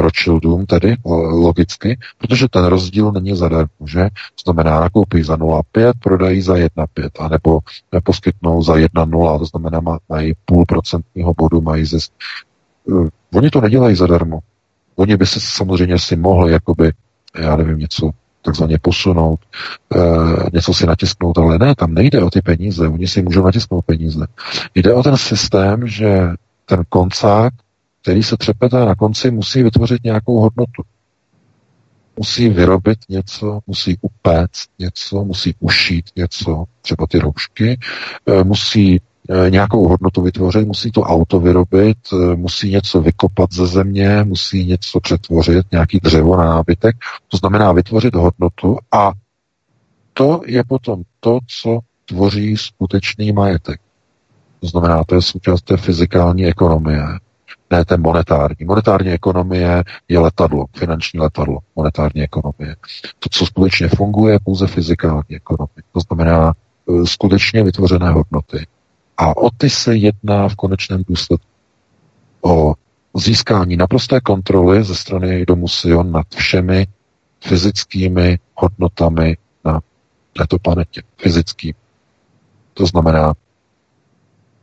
[0.00, 4.04] Rothschildům, tedy logicky, protože ten rozdíl není zadarmo, že?
[4.04, 7.60] To znamená, nakoupí za 0,5, prodají za 1,5, anebo
[8.04, 12.12] poskytnou za 1,0, to znamená, mají půl procentního bodu, mají zisk.
[12.90, 14.38] Eh, oni to nedělají zadarmo.
[14.96, 16.92] Oni by se samozřejmě si mohli, jakoby,
[17.38, 18.10] já nevím, něco
[18.44, 19.40] takzvaně posunout,
[19.94, 19.98] e,
[20.52, 24.26] něco si natisknout, ale ne, tam nejde o ty peníze, oni si můžou natisknout peníze.
[24.74, 26.28] Jde o ten systém, že
[26.66, 27.52] ten koncák,
[28.02, 30.82] který se třepete na konci, musí vytvořit nějakou hodnotu.
[32.16, 37.78] Musí vyrobit něco, musí upéct něco, musí ušít něco, třeba ty roušky,
[38.26, 39.13] e, musí Eh,
[39.48, 45.00] nějakou hodnotu vytvořit, musí to auto vyrobit, eh, musí něco vykopat ze země, musí něco
[45.00, 46.96] přetvořit, nějaký dřevo na nábytek,
[47.28, 49.12] to znamená vytvořit hodnotu a
[50.12, 53.80] to je potom to, co tvoří skutečný majetek.
[54.60, 57.04] To znamená, to je součást té fyzikální ekonomie,
[57.70, 58.66] ne té monetární.
[58.66, 62.76] Monetární ekonomie je letadlo, finanční letadlo, monetární ekonomie.
[63.18, 65.82] To, co skutečně funguje, je pouze fyzikální ekonomie.
[65.92, 68.66] To znamená eh, skutečně vytvořené hodnoty.
[69.16, 71.46] A o ty se jedná v konečném důsledku.
[72.42, 72.74] O
[73.16, 76.86] získání naprosté kontroly ze strany domu Sion nad všemi
[77.40, 79.80] fyzickými hodnotami na
[80.32, 81.02] této planetě.
[81.16, 81.74] Fyzický.
[82.74, 83.34] To znamená,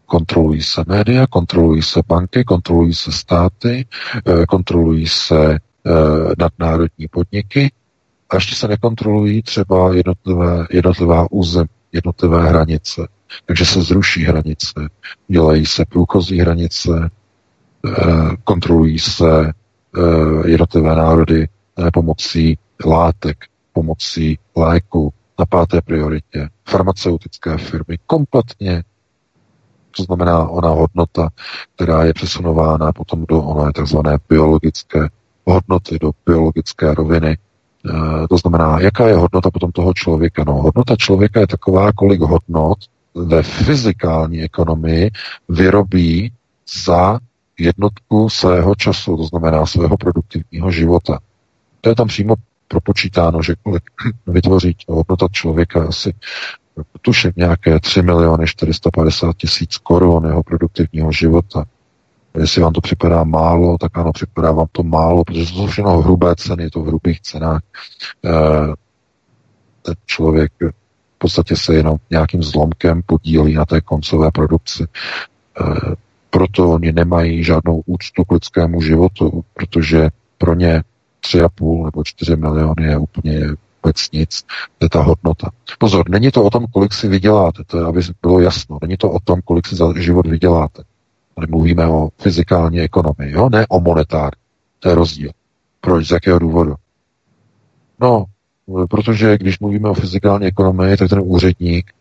[0.05, 3.85] kontrolují se média, kontrolují se banky, kontrolují se státy,
[4.25, 5.59] eh, kontrolují se eh,
[6.39, 7.71] nadnárodní podniky
[8.29, 13.07] a ještě se nekontrolují třeba jednotlivé, jednotlivá území, jednotlivé hranice.
[13.45, 14.89] Takže se zruší hranice,
[15.27, 17.09] dělají se průchozí hranice,
[17.85, 23.37] eh, kontrolují se eh, jednotlivé národy eh, pomocí látek,
[23.73, 28.83] pomocí léku na páté prioritě, farmaceutické firmy, kompletně
[29.97, 31.29] to znamená ona hodnota,
[31.75, 35.09] která je přesunována potom do oné takzvané biologické
[35.45, 37.37] hodnoty, do biologické roviny.
[38.29, 40.43] to znamená, jaká je hodnota potom toho člověka?
[40.47, 42.77] No, hodnota člověka je taková, kolik hodnot
[43.15, 45.11] ve fyzikální ekonomii
[45.49, 46.33] vyrobí
[46.85, 47.19] za
[47.59, 51.19] jednotku svého času, to znamená svého produktivního života.
[51.81, 52.35] To je tam přímo
[52.67, 53.83] propočítáno, že kolik
[54.27, 56.13] vytvoří hodnota člověka asi
[57.01, 61.65] tuším nějaké 3 miliony 450 tisíc korun jeho produktivního života.
[62.37, 66.01] Jestli vám to připadá málo, tak ano, připadá vám to málo, protože to jsou všechno
[66.01, 67.61] hrubé ceny, je to v hrubých cenách.
[68.25, 68.31] E,
[69.81, 70.51] ten člověk
[71.21, 74.83] podstatě se jenom nějakým zlomkem podílí na té koncové produkci.
[74.83, 74.87] E,
[76.29, 80.83] proto oni nemají žádnou úctu k lidskému životu, protože pro ně
[81.23, 83.39] 3,5 nebo 4 miliony je úplně
[83.83, 84.43] vůbec nic,
[84.77, 85.49] to je ta hodnota.
[85.79, 89.11] Pozor, není to o tom, kolik si vyděláte, to je, aby bylo jasno, není to
[89.11, 90.83] o tom, kolik si za život vyděláte.
[91.35, 93.49] Tady mluvíme o fyzikální ekonomii, jo?
[93.49, 94.31] ne o monetár.
[94.79, 95.31] To je rozdíl.
[95.81, 96.07] Proč?
[96.07, 96.75] Z jakého důvodu?
[97.99, 98.25] No,
[98.89, 101.91] protože když mluvíme o fyzikální ekonomii, tak ten úředník,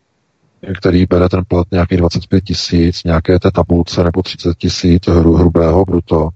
[0.79, 6.29] který bere ten plat nějakých 25 tisíc, nějaké té tabulce nebo 30 tisíc hrubého bruto,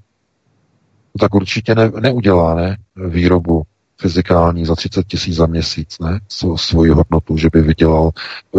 [1.19, 3.63] tak určitě ne, neudělá ne, výrobu
[3.97, 6.19] fyzikální za 30 tisíc za měsíc, ne,
[6.55, 8.11] svoji hodnotu, že by vydělal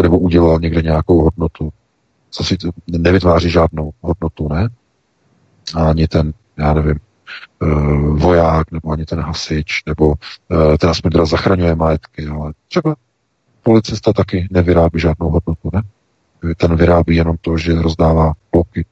[0.03, 1.73] nebo udělal někde nějakou hodnotu.
[2.39, 2.55] Zase
[2.87, 4.69] nevytváří žádnou hodnotu, ne?
[5.75, 6.95] A ani ten, já nevím,
[8.13, 12.97] voják, nebo ani ten hasič, nebo uh, ten aspoň teda zachraňuje majetky, ale třeba
[13.63, 15.83] policista taky nevyrábí žádnou hodnotu, ne?
[16.57, 18.87] Ten vyrábí jenom to, že rozdává bloky,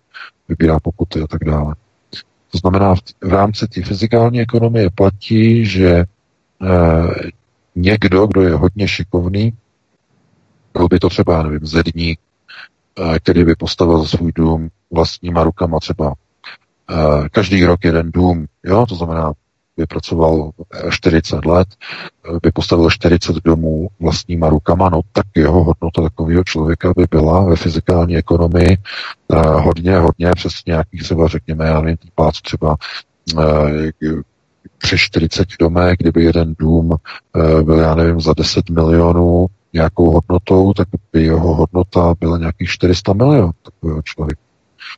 [0.49, 1.75] vybírá pokuty a tak dále.
[2.53, 2.95] To znamená,
[3.25, 6.05] v, rámci té fyzikální ekonomie platí, že
[7.77, 9.53] někdo, kdo je hodně šikovný,
[10.73, 12.21] byl by to třeba, nevím, zedník,
[13.19, 16.15] který by postavil svůj dům vlastníma rukama třeba
[17.31, 19.33] každý rok jeden dům, jo, to znamená
[19.77, 20.51] vypracoval
[20.91, 21.69] 40 let,
[22.43, 27.57] by postavil 40 domů vlastníma rukama, no tak jeho hodnota takového člověka by byla ve
[27.57, 28.79] fyzikální ekonomii
[29.33, 32.77] eh, hodně, hodně přes nějakých třeba, řekněme, já nevím, pác třeba
[33.39, 33.93] eh,
[34.79, 36.95] přes 40 domů, kdyby jeden dům
[37.37, 42.69] eh, byl, já nevím, za 10 milionů nějakou hodnotou, tak by jeho hodnota byla nějakých
[42.69, 44.41] 400 milionů takového člověka.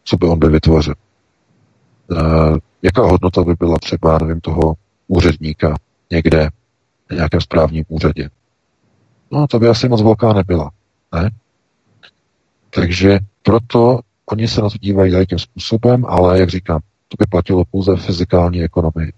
[0.05, 0.95] Co by on by vytvořil?
[2.83, 4.75] Jaká hodnota by byla třeba, nevím, toho
[5.09, 5.77] úředníka
[6.11, 6.49] někde
[7.11, 8.31] na nějakém správním úřadě.
[9.31, 10.71] No, to by asi moc velká nebyla,
[11.15, 11.31] ne?
[12.71, 17.27] Takže proto oni se na to dívají tady tím způsobem, ale jak říkám, to by
[17.31, 19.13] platilo pouze v fyzikální ekonomii.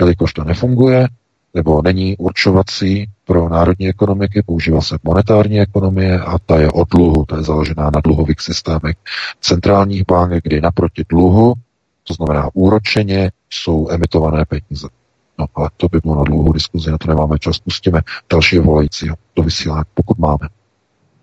[0.00, 1.08] Jelikož to nefunguje,
[1.54, 7.24] nebo není určovací pro národní ekonomiky, používá se monetární ekonomie a ta je o dluhu,
[7.24, 8.96] ta je založená na dluhových systémech
[9.40, 11.54] centrálních bank, kdy naproti dluhu
[12.04, 14.88] to znamená, úročeně jsou emitované peníze.
[15.38, 17.58] No, ale to by bylo na dlouhou diskuzi, na to nemáme čas.
[17.58, 18.00] Pustíme
[18.30, 20.48] dalšího volajícího do vysílání, pokud máme.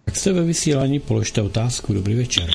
[0.05, 1.93] Tak jste ve vysílání, položte otázku.
[1.93, 2.49] Dobrý večer.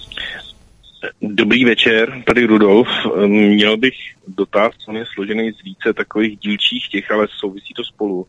[1.23, 2.89] Dobrý večer, tady Rudolf.
[3.27, 3.95] Měl bych
[4.29, 8.27] dotaz, on je složený z více takových dílčích těch, ale souvisí to spolu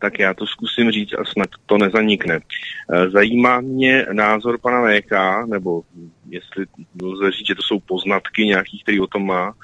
[0.00, 2.40] tak já to zkusím říct a snad to nezanikne.
[2.40, 5.12] Eh, zajímá mě názor pana VK,
[5.46, 5.82] nebo
[6.30, 6.66] jestli
[7.02, 9.54] lze říct, že to jsou poznatky nějakých, který o tom má,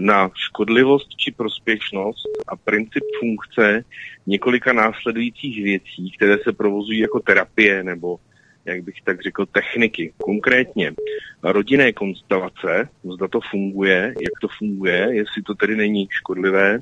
[0.00, 3.84] na škodlivost či prospěšnost a princip funkce
[4.26, 8.18] několika následujících věcí, které se provozují jako terapie nebo
[8.66, 10.12] jak bych tak řekl, techniky.
[10.18, 10.92] Konkrétně
[11.42, 16.78] rodinné konstelace, zda to funguje, jak to funguje, jestli to tedy není škodlivé,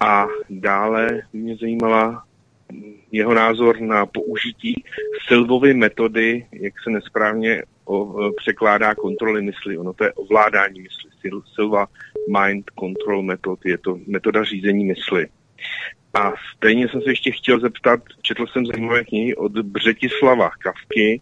[0.00, 2.24] a dále mě zajímala
[3.12, 4.84] jeho názor na použití
[5.28, 9.78] Silvovy metody, jak se nesprávně o, překládá kontroly mysli.
[9.78, 11.10] Ono to je ovládání mysli.
[11.54, 11.86] Silva
[12.28, 15.26] Mind Control Method je to metoda řízení mysli.
[16.14, 21.20] A stejně jsem se ještě chtěl zeptat, četl jsem zajímavé knihy od Břetislava Kavky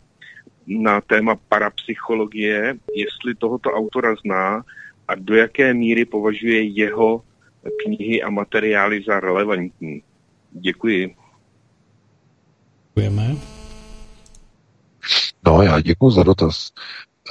[0.67, 4.63] na téma parapsychologie, jestli tohoto autora zná
[5.09, 7.23] a do jaké míry považuje jeho
[7.85, 10.03] knihy a materiály za relevantní.
[10.53, 11.15] Děkuji.
[12.89, 13.37] Děkujeme.
[15.47, 16.71] No, já děkuji za dotaz.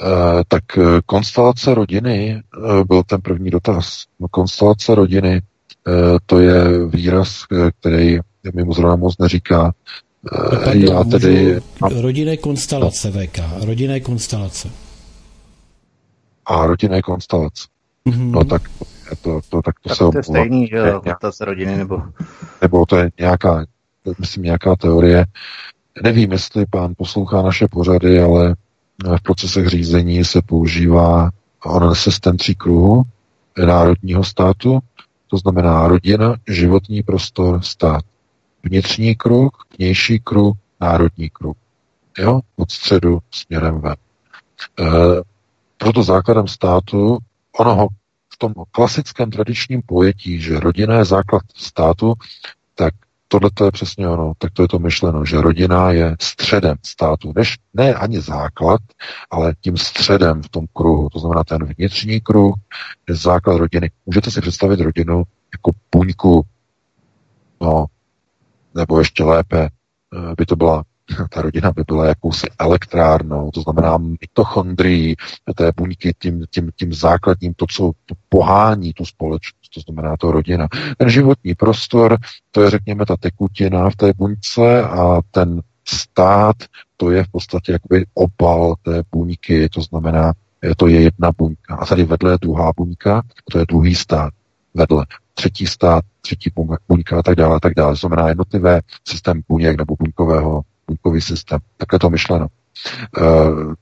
[0.02, 4.04] E, tak eh, konstelace rodiny e, byl ten první dotaz.
[4.20, 5.42] No, konstelace rodiny e,
[6.26, 7.44] to je výraz,
[7.80, 8.18] který
[8.54, 9.72] mi mu zrovna moc neříká.
[10.32, 11.60] E, Pardon, já tedy...
[12.00, 13.38] Rodinné konstelace, VK.
[13.64, 14.70] Rodinné konstelace.
[16.46, 17.68] A rodinné konstelace.
[18.06, 18.30] Mm-hmm.
[18.30, 18.62] No tak
[19.16, 22.02] to, to, tak to tak se to je stejný, že jo, z rodiny, nebo...
[22.62, 23.66] Nebo to je nějaká,
[24.18, 25.24] myslím, nějaká teorie.
[26.02, 28.54] Nevím, jestli pán poslouchá naše pořady, ale
[29.16, 31.30] v procesech řízení se používá
[31.64, 33.02] onen systém tří kruhu
[33.66, 34.78] národního státu,
[35.26, 38.04] to znamená rodina, životní prostor, stát.
[38.62, 41.56] Vnitřní kruh, vnější kruh, národní kruh.
[42.18, 42.40] Jo?
[42.56, 43.96] Od středu směrem ven.
[44.80, 44.84] E,
[45.76, 47.18] proto základem státu,
[47.58, 47.88] ono
[48.38, 52.14] tom klasickém tradičním pojetí, že rodina je základ státu,
[52.74, 52.94] tak
[53.28, 57.32] tohle to je přesně ono, tak to je to myšleno, že rodina je středem státu,
[57.36, 58.80] než ne ani základ,
[59.30, 62.54] ale tím středem v tom kruhu, to znamená ten vnitřní kruh
[63.08, 63.90] je základ rodiny.
[64.06, 66.42] Můžete si představit rodinu jako buňku,
[67.60, 67.86] no,
[68.74, 70.84] nebo ještě lépe, eh, by to byla
[71.30, 75.16] ta rodina by byla jakousi elektrárnou, to znamená mitochondrií
[75.54, 77.92] té buňky, tím, tím, tím základním, to, co
[78.28, 80.68] pohání tu společnost, to znamená to rodina.
[80.98, 82.16] Ten životní prostor,
[82.50, 86.56] to je, řekněme, ta tekutina v té buňce a ten stát,
[86.96, 90.32] to je v podstatě jakoby obal té buňky, to znamená,
[90.76, 91.74] to je jedna buňka.
[91.74, 93.22] A tady vedle je druhá buňka,
[93.52, 94.32] to je druhý stát
[94.74, 95.06] vedle.
[95.34, 96.50] Třetí stát, třetí
[96.88, 97.92] buňka a tak dále, a tak dále.
[97.92, 101.58] To znamená jednotlivé systém buněk nebo buňkového, buňkový systém.
[101.76, 102.46] Takhle to myšleno.
[103.18, 103.74] Eh,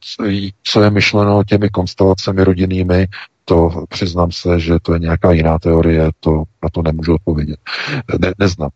[0.62, 3.08] co je myšleno těmi konstelacemi rodinnými,
[3.44, 7.60] to přiznám se, že to je nějaká jiná teorie, to na to nemůžu odpovědět.
[8.18, 8.70] Ne, neznám.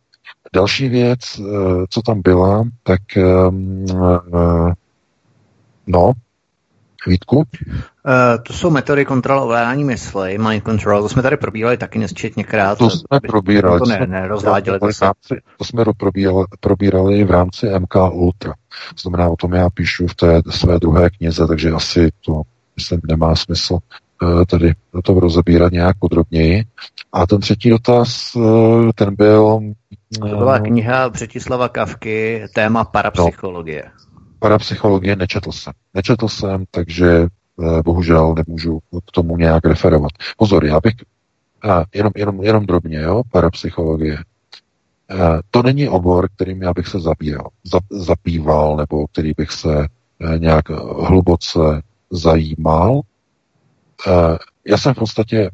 [0.54, 1.42] Další věc, eh,
[1.90, 4.72] co tam byla, tak ehm, eh,
[5.86, 6.12] no,
[7.06, 7.36] Vítku?
[7.36, 7.44] Uh,
[8.42, 12.78] to jsou metody kontrol ovládání mysli, mind control, to jsme tady probírali taky nesčetněkrát.
[12.78, 13.78] To jsme probírali.
[13.80, 14.78] To ne, nerozváděli.
[14.78, 18.52] To, rámci, to jsme probírali, probírali v rámci MK Ultra.
[18.94, 22.42] To znamená, o tom já píšu v té své druhé knize, takže asi to,
[22.76, 23.78] myslím, nemá smysl
[24.22, 24.74] uh, tady
[25.04, 26.64] to rozebírat nějak podrobněji.
[27.12, 29.60] A ten třetí dotaz, uh, ten byl...
[30.20, 33.82] To byla kniha Břetislava Kavky, téma parapsychologie.
[33.86, 34.09] No
[34.40, 35.72] parapsychologie nečetl jsem.
[35.94, 40.10] Nečetl jsem, takže eh, bohužel nemůžu k tomu nějak referovat.
[40.36, 40.94] Pozor, já bych
[41.62, 44.18] a, jenom, jenom, jenom drobně, jo, parapsychologie.
[45.10, 49.84] Eh, to není obor, kterým já bych se zabíral, zap, zapíval, nebo který bych se
[49.84, 50.68] eh, nějak
[51.00, 53.00] hluboce zajímal.
[54.66, 55.50] Já jsem v podstatě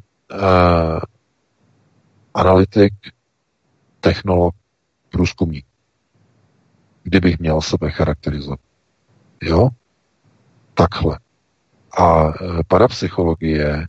[2.35, 2.93] analytik,
[4.01, 4.55] technolog,
[5.11, 5.67] průzkumník
[7.07, 8.61] kdybych měl sebe charakterizovat.
[9.43, 9.69] Jo?
[10.75, 11.19] Takhle.
[11.99, 12.33] A e,
[12.69, 13.87] parapsychologie e,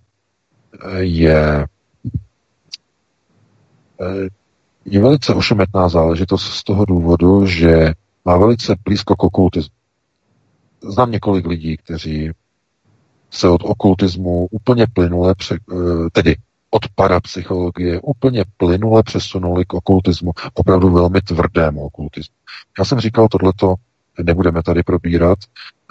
[0.99, 1.67] je,
[4.01, 4.27] e,
[4.85, 7.93] je velice ošemetná záležitost z toho důvodu, že
[8.25, 9.75] má velice blízko k okultismu.
[10.83, 12.31] Znám několik lidí, kteří
[13.29, 15.59] se od okultismu úplně plynule, pře,
[16.11, 16.35] tedy
[16.69, 22.35] od parapsychologie úplně plynule přesunuli k okultismu, opravdu velmi tvrdému okultismu.
[22.79, 23.75] Já jsem říkal, tohleto
[24.23, 25.37] nebudeme tady probírat,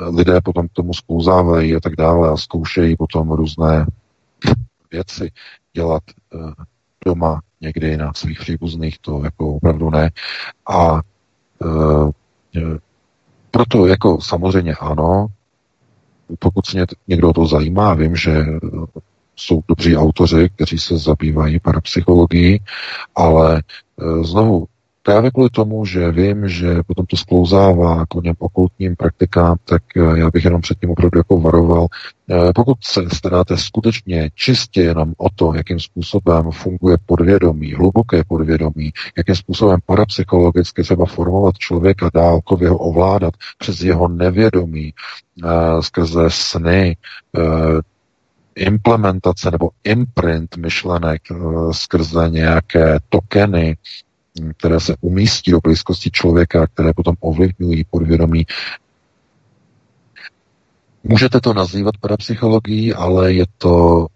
[0.00, 3.86] lidé potom k tomu sklouzávají a tak dále a zkoušejí potom různé
[4.90, 5.30] věci
[5.74, 6.02] dělat
[6.34, 6.64] eh,
[7.04, 10.10] doma někdy na svých příbuzných, to jako opravdu ne.
[10.68, 11.00] A
[12.56, 12.78] e,
[13.50, 15.26] proto jako samozřejmě ano,
[16.38, 18.44] pokud se někdo to zajímá, vím, že
[19.36, 22.60] jsou dobří autoři, kteří se zabývají parapsychologií,
[23.14, 24.66] ale e, znovu
[25.06, 30.18] Právě kvůli tomu, že vím, že potom to sklouzává k něm okultním praktikám, tak e,
[30.18, 31.86] já bych jenom předtím opravdu jako varoval.
[32.30, 38.92] E, pokud se staráte skutečně čistě jenom o to, jakým způsobem funguje podvědomí, hluboké podvědomí,
[39.16, 44.94] jakým způsobem parapsychologicky třeba formovat člověka dálkově ho ovládat přes jeho nevědomí,
[45.80, 46.96] skrze sny,
[48.56, 51.34] implementace nebo imprint myšlenek eh,
[51.72, 53.76] skrze nějaké tokeny,
[54.56, 58.46] které se umístí do blízkosti člověka, které potom ovlivňují podvědomí.
[61.04, 64.06] Můžete to nazývat parapsychologií, ale je to,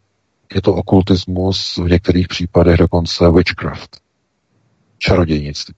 [0.54, 4.00] je to okultismus, v některých případech dokonce witchcraft,
[4.98, 5.74] čarodějnictví.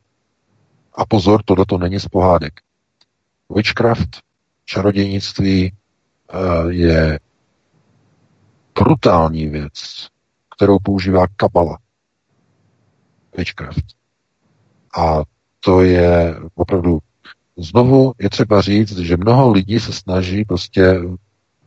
[0.95, 2.53] A pozor, tohle to není z pohádek.
[3.55, 4.21] Witchcraft,
[4.65, 7.21] čarodějnictví eh, je
[8.75, 10.09] brutální věc,
[10.57, 11.79] kterou používá Kabala.
[13.37, 14.02] Witchcraft.
[14.97, 15.23] A
[15.61, 16.99] to je opravdu
[17.57, 21.01] Znovu je třeba říct, že mnoho lidí se snaží prostě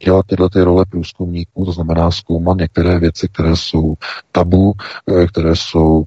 [0.04, 3.96] dělat tyhle ty role průzkumníků, to znamená zkoumat některé věci, které jsou
[4.32, 4.74] tabu,
[5.08, 6.04] eh, které jsou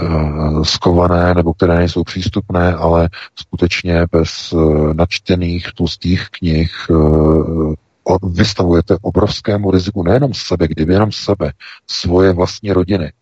[0.00, 7.74] uh, skované nebo které nejsou přístupné, ale skutečně bez uh, načtených tlustých knih uh,
[8.22, 11.52] vystavujete obrovskému riziku nejenom sebe, kdyby jenom sebe,
[11.86, 13.12] svoje vlastní rodiny.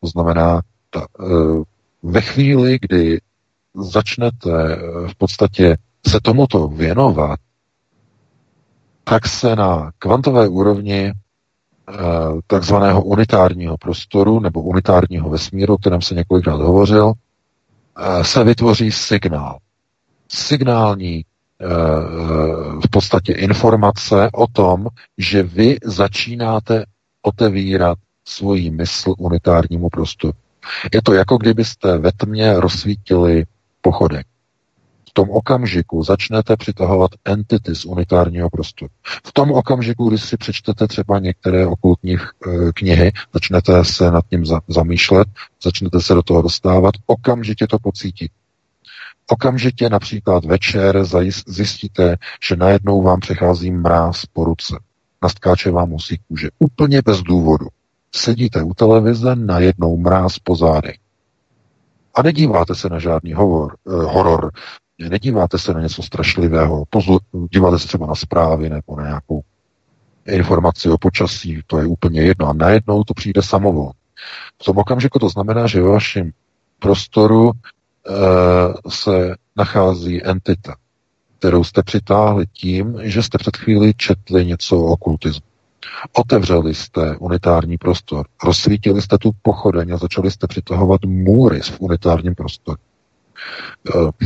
[0.00, 0.60] To znamená,
[0.90, 1.06] ta,
[2.04, 3.20] ve chvíli, kdy
[3.74, 4.76] začnete e,
[5.08, 5.76] v podstatě
[6.06, 7.38] se tomuto věnovat,
[9.04, 11.12] tak se na kvantové úrovni e,
[12.46, 17.12] takzvaného unitárního prostoru nebo unitárního vesmíru, o kterém se několikrát hovořil,
[18.22, 19.58] se vytvoří signál.
[20.28, 21.24] Signální
[21.60, 21.66] Eh,
[22.86, 24.86] v podstatě informace o tom,
[25.18, 26.84] že vy začínáte
[27.22, 30.32] otevírat svoji mysl unitárnímu prostoru.
[30.94, 33.44] Je to jako kdybyste ve tmě rozsvítili
[33.80, 34.26] pochodek.
[35.08, 38.90] V tom okamžiku začnete přitahovat entity z unitárního prostoru.
[39.26, 44.44] V tom okamžiku, kdy si přečtete třeba některé okultní eh, knihy, začnete se nad tím
[44.68, 45.28] zamýšlet,
[45.62, 48.32] začnete se do toho dostávat, okamžitě to pocítit.
[49.28, 51.04] Okamžitě například večer
[51.46, 52.16] zjistíte,
[52.48, 54.78] že najednou vám přechází mráz po ruce.
[55.22, 56.48] Nastkáče vám musí kůže.
[56.58, 57.66] Úplně bez důvodu.
[58.16, 60.96] Sedíte u televize, najednou mráz po zádech.
[62.14, 64.50] A nedíváte se na žádný hovor, eh, horor,
[65.08, 67.20] nedíváte se na něco strašlivého, pozor,
[67.52, 69.42] díváte se třeba na zprávy nebo na nějakou
[70.26, 72.48] informaci o počasí, to je úplně jedno.
[72.48, 73.90] A najednou to přijde samovol.
[74.62, 76.30] V tom okamžiku to znamená, že ve vašem
[76.78, 77.52] prostoru e,
[78.90, 80.76] se nachází entita,
[81.38, 85.53] kterou jste přitáhli tím, že jste před chvíli četli něco o okultismu.
[86.12, 92.34] Otevřeli jste unitární prostor, rozsvítili jste tu pochodeň a začali jste přitahovat můry v unitárním
[92.34, 92.78] prostoru.
[93.94, 94.24] E,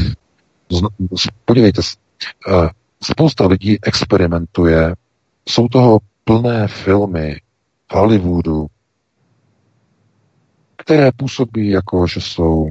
[1.44, 1.96] podívejte se,
[2.48, 2.68] e,
[3.02, 4.94] spousta lidí experimentuje,
[5.48, 7.36] jsou toho plné filmy
[7.90, 8.66] v Hollywoodu,
[10.76, 12.68] které působí jako, že jsou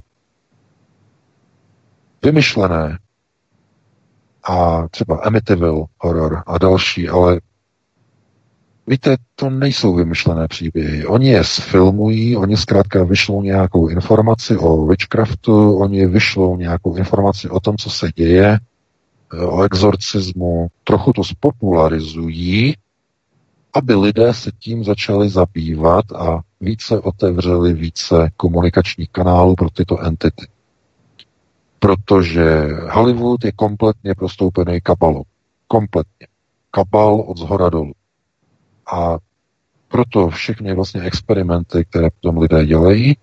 [2.23, 2.99] vymyšlené
[4.43, 7.39] a třeba Amityville horror a další, ale
[8.88, 11.05] víte, to nejsou vymyšlené příběhy.
[11.05, 17.59] Oni je sfilmují, oni zkrátka vyšlou nějakou informaci o witchcraftu, oni vyšlou nějakou informaci o
[17.59, 18.59] tom, co se děje,
[19.47, 22.76] o exorcismu, trochu to spopularizují
[23.77, 30.47] aby lidé se tím začali zabývat a více otevřeli více komunikačních kanálů pro tyto entity.
[31.80, 35.23] Protože Hollywood je kompletně prostoupený kabalou.
[35.68, 36.27] Kompletně.
[36.72, 37.93] Kabal od zhora dolů.
[38.93, 39.18] A
[39.88, 43.18] proto všechny vlastně experimenty, které potom lidé dělají,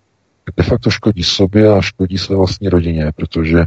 [0.57, 3.65] de facto škodí sobě a škodí své vlastní rodině, protože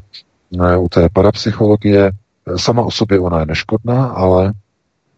[0.61, 4.53] eh, u té parapsychologie eh, sama o sobě ona je neškodná, ale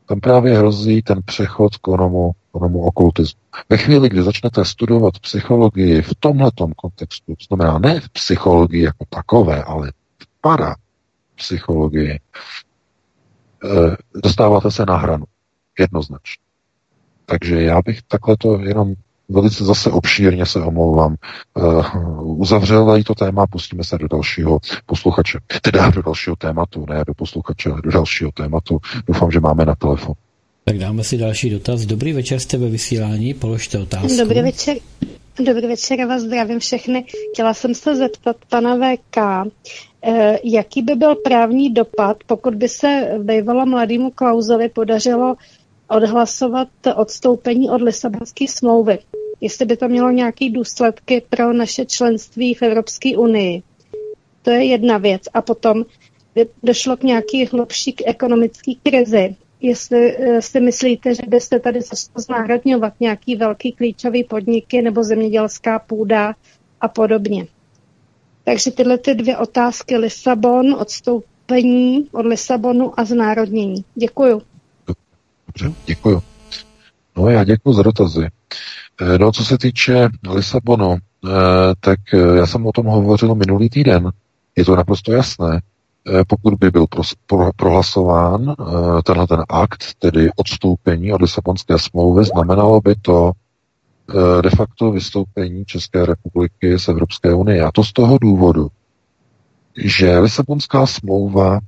[0.05, 3.39] tam právě hrozí ten přechod k onomu, onomu okultismu.
[3.69, 9.05] Ve chvíli, kdy začnete studovat psychologii v tomhletom kontextu, to znamená ne v psychologii jako
[9.09, 12.19] takové, ale v parapsychologii,
[13.63, 15.25] eh, dostáváte se na hranu.
[15.79, 16.48] Jednoznačně.
[17.29, 18.93] Takže já bych takhle to jenom
[19.29, 21.15] velice zase obšírně se omlouvám.
[21.53, 25.39] Uh, uzavřel i to téma, pustíme se do dalšího posluchače.
[25.61, 28.79] Teda do dalšího tématu, ne do posluchače, ale do dalšího tématu.
[29.07, 30.15] Doufám, že máme na telefon.
[30.65, 31.81] Tak dáme si další dotaz.
[31.81, 34.17] Dobrý večer, jste ve vysílání, položte otázku.
[34.17, 34.77] Dobrý večer.
[35.43, 37.05] Dobrý večer, vás zdravím všechny.
[37.33, 39.17] Chtěla jsem se zeptat pana VK,
[40.03, 45.35] eh, jaký by byl právní dopad, pokud by se bývalo mladému Klausovi podařilo
[45.89, 48.99] odhlasovat odstoupení od Lisabonské smlouvy
[49.41, 53.63] jestli by to mělo nějaké důsledky pro naše členství v Evropské unii.
[54.41, 55.21] To je jedna věc.
[55.33, 55.85] A potom
[56.35, 59.35] by došlo k nějaký hlubší ekonomické krizi.
[59.61, 61.79] Jestli eh, si myslíte, že byste tady
[62.15, 66.33] znárodňovat nějaký velký klíčový podniky nebo zemědělská půda
[66.81, 67.47] a podobně.
[68.43, 73.83] Takže tyhle ty dvě otázky, Lisabon, odstoupení od Lisabonu a znárodnění.
[73.95, 74.41] Děkuju.
[75.49, 76.23] Dobře, děkuju.
[77.17, 78.27] No já děkuji za dotazy.
[79.01, 81.29] Eh, no, co se týče Lisabonu, eh,
[81.79, 84.11] tak eh, já jsem o tom hovořil minulý týden.
[84.55, 85.61] Je to naprosto jasné.
[86.27, 86.85] Pokud by byl
[87.55, 88.55] prohlasován
[89.03, 93.31] tenhle ten akt, tedy odstoupení od Lisabonské smlouvy, znamenalo by to
[94.41, 97.63] de facto vystoupení České republiky z Evropské unie.
[97.63, 98.67] A to z toho důvodu,
[99.77, 101.59] že Lisabonská smlouva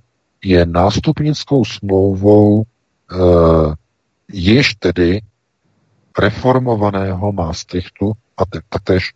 [0.43, 2.63] je nástupnickou smlouvou
[4.33, 5.21] již tedy
[6.19, 9.11] reformovaného Maastrichtu a taktéž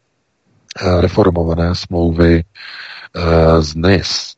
[0.82, 4.36] eh, reformované smlouvy eh, z NIS.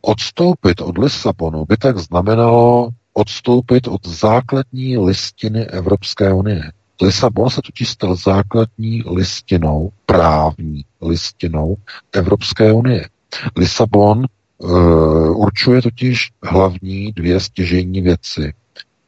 [0.00, 6.72] Odstoupit od Lisabonu by tak znamenalo odstoupit od základní listiny Evropské unie.
[7.02, 11.76] Lisabon se totiž stal základní listinou, právní listinou
[12.12, 13.08] Evropské unie.
[13.56, 14.24] Lisabon
[14.58, 18.52] uh, určuje totiž hlavní dvě stěžejní věci.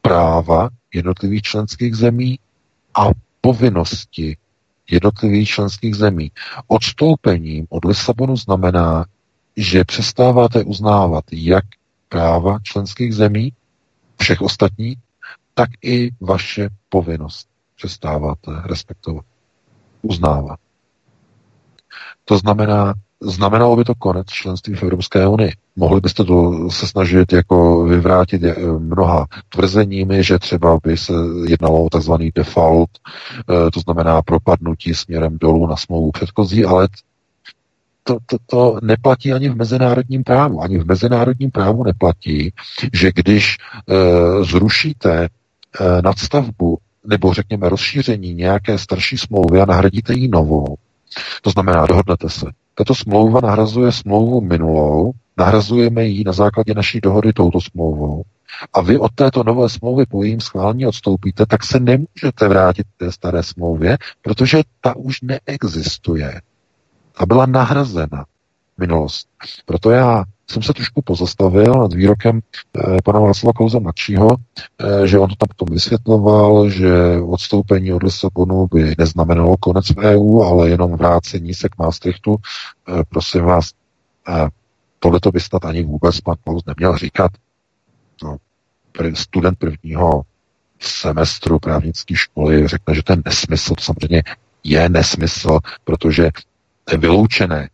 [0.01, 2.39] Práva jednotlivých členských zemí
[2.95, 3.09] a
[3.41, 4.37] povinnosti
[4.91, 6.31] jednotlivých členských zemí.
[6.67, 9.05] Odstoupením od Lisabonu znamená,
[9.57, 11.65] že přestáváte uznávat jak
[12.09, 13.53] práva členských zemí,
[14.21, 14.97] všech ostatních,
[15.53, 19.25] tak i vaše povinnost přestáváte respektovat,
[20.01, 20.59] uznávat.
[22.25, 25.51] To znamená, znamenalo by to konec členství v Evropské unii.
[25.75, 31.13] Mohli byste to se snažit jako vyvrátit eh, mnoha tvrzeními, že třeba by se
[31.47, 36.87] jednalo o takzvaný default, eh, to znamená propadnutí směrem dolů na smlouvu předchozí, ale
[38.03, 40.61] to, to, to neplatí ani v mezinárodním právu.
[40.61, 42.53] Ani v mezinárodním právu neplatí,
[42.93, 50.27] že když e, zrušíte e, nadstavbu nebo řekněme rozšíření nějaké starší smlouvy a nahradíte ji
[50.27, 50.75] novou,
[51.41, 52.45] to znamená, dohodnete se,
[52.79, 58.23] tato smlouva nahrazuje smlouvu minulou, nahrazujeme ji na základě naší dohody touto smlouvou
[58.73, 62.99] a vy od této nové smlouvy po jejím schválení odstoupíte, tak se nemůžete vrátit k
[62.99, 66.41] té staré smlouvě, protože ta už neexistuje.
[67.17, 68.25] Ta byla nahrazena
[68.77, 69.27] minulost.
[69.65, 75.19] Proto já jsem se trošku pozastavil nad výrokem eh, pana Václava Kouze mladšího, eh, že
[75.19, 80.69] on to tam potom vysvětloval, že odstoupení od Lisabonu by neznamenalo konec v EU, ale
[80.69, 82.35] jenom vrácení se k Maastrichtu.
[82.89, 83.71] Eh, prosím vás,
[84.29, 84.47] eh,
[84.99, 87.31] tohle to by snad ani vůbec pan Klaus neměl říkat.
[88.23, 88.37] No,
[89.13, 90.21] student prvního
[90.79, 94.23] semestru právnické školy řekne, že ten nesmysl, to samozřejmě
[94.63, 96.29] je nesmysl, protože
[96.91, 97.69] je vyloučené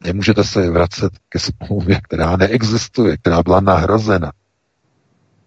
[0.00, 4.32] Nemůžete se vracet ke smlouvě, která neexistuje, která byla nahrazena.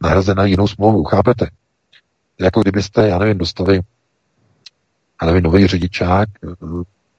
[0.01, 1.49] Nahrazena jinou smlouvou, chápete?
[2.39, 3.81] Jako kdybyste, já nevím, dostali,
[5.21, 6.29] já nevím, nový řidičák,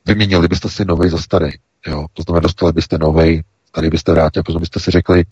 [0.07, 1.50] vyměnili byste si nový za starý.
[1.86, 2.07] Jo?
[2.12, 5.25] To znamená, dostali byste nový, starý byste vrátili, potom byste si řekli,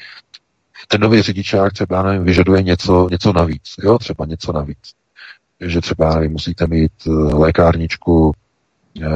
[0.89, 3.63] ten nový řidičák třeba, já nevím, vyžaduje něco, něco navíc.
[3.83, 4.79] Jo, třeba něco navíc.
[5.61, 8.33] Že třeba, nevím, musíte mít eh, lékárničku
[9.03, 9.09] e,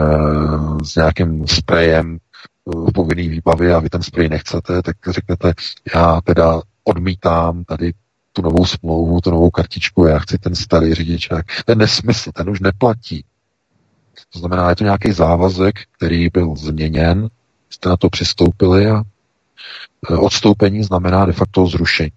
[0.84, 2.18] s nějakým sprejem,
[2.66, 5.52] v povinný výbavě a vy ten sprej nechcete, tak řeknete,
[5.94, 7.92] já teda odmítám tady
[8.32, 11.46] tu novou smlouvu, tu novou kartičku, já chci ten starý řidičák.
[11.64, 13.24] Ten nesmysl, ten už neplatí.
[14.32, 17.28] To znamená, je to nějaký závazek, který byl změněn,
[17.70, 19.02] jste na to přistoupili a
[20.10, 22.10] e, odstoupení znamená de facto zrušení.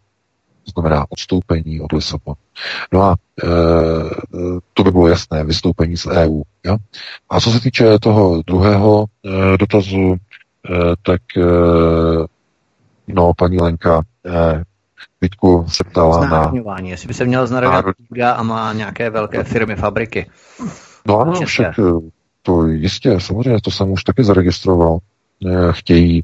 [0.66, 2.36] To znamená odstoupení od Lisabonu.
[2.94, 3.48] No a e,
[4.74, 6.42] to by bylo jasné, vystoupení z EU.
[6.66, 6.78] Ja?
[7.30, 10.16] A co se týče toho druhého e, dotazu,
[11.02, 12.26] tak eh,
[13.08, 14.64] no, paní Lenka eh,
[15.22, 16.52] Vítku se ptala na...
[16.84, 20.30] jestli by se měl znarodit a má nějaké velké firmy, fabriky.
[21.08, 21.46] No ano, České.
[21.46, 21.76] však
[22.42, 24.98] to jistě, samozřejmě, to jsem už taky zaregistroval.
[25.72, 26.24] Chtějí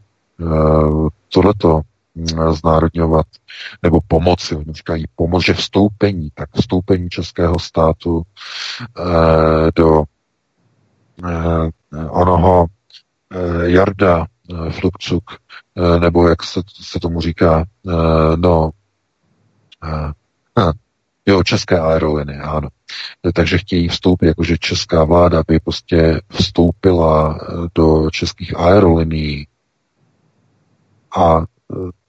[1.33, 1.81] tohleto
[2.15, 3.25] hm, znárodňovat,
[3.83, 8.21] nebo pomoci, oni říkají pomoc, že vstoupení, tak vstoupení českého státu
[9.75, 10.03] do
[12.09, 12.67] onoho
[13.63, 15.23] Jarda Eh, Flukcuk,
[15.75, 18.69] eh, nebo jak se, se tomu říká, eh, no,
[21.25, 22.69] jo, české aeroliny, ano.
[23.33, 27.39] Takže chtějí vstoupit, jakože česká vláda by prostě vstoupila
[27.75, 29.47] do českých aeroliní
[31.17, 31.43] a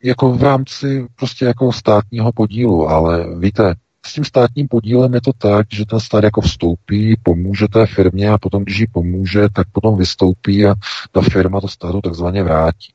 [0.02, 3.74] jako v rámci prostě jako státního podílu, ale víte,
[4.06, 8.30] s tím státním podílem je to tak, že ten stát jako vstoupí, pomůže té firmě
[8.30, 10.74] a potom, když jí pomůže, tak potom vystoupí a
[11.12, 12.92] ta firma to státu takzvaně vrátí.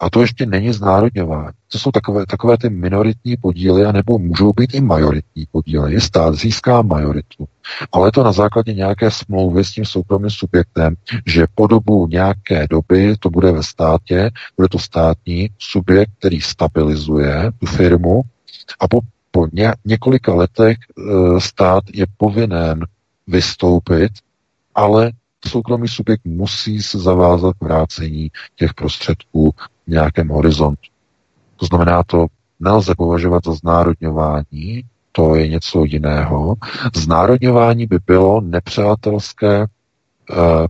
[0.00, 1.56] A to ještě není znárodňování.
[1.72, 6.00] To jsou takové, takové ty minoritní podíly, anebo můžou být i majoritní podíly.
[6.00, 7.48] Stát získá majoritu.
[7.92, 10.94] Ale to na základě nějaké smlouvy s tím soukromým subjektem,
[11.26, 17.50] že po dobu nějaké doby to bude ve státě, bude to státní subjekt, který stabilizuje
[17.58, 18.22] tu firmu
[18.80, 19.00] a po
[19.32, 22.86] po ně, několika letech e, stát je povinen
[23.26, 24.12] vystoupit,
[24.74, 25.12] ale
[25.48, 29.54] soukromý subjekt musí se zavázat k vrácení těch prostředků
[29.86, 30.90] v nějakém horizontu.
[31.56, 32.26] To znamená, to
[32.60, 36.54] nelze považovat za znárodňování, to je něco jiného.
[36.94, 39.66] Znárodňování by bylo nepřátelské e,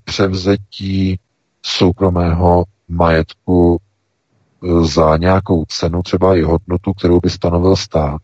[0.05, 1.19] převzetí
[1.63, 8.21] soukromého majetku e, za nějakou cenu, třeba i hodnotu, kterou by stanovil stát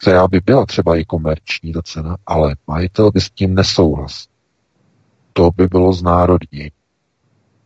[0.00, 4.28] která by byla třeba i komerční ta cena, ale majitel by s tím nesouhlas.
[5.32, 6.70] To by bylo znárodní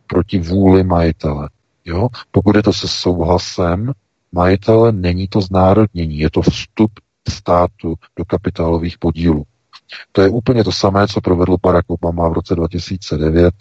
[0.07, 1.49] proti vůli majitele.
[1.85, 2.07] Jo?
[2.31, 3.91] Pokud je to se souhlasem
[4.31, 6.91] majitele, není to znárodnění, je to vstup
[7.29, 9.43] státu do kapitálových podílů.
[10.11, 13.53] To je úplně to samé, co provedl Barack Obama v roce 2009,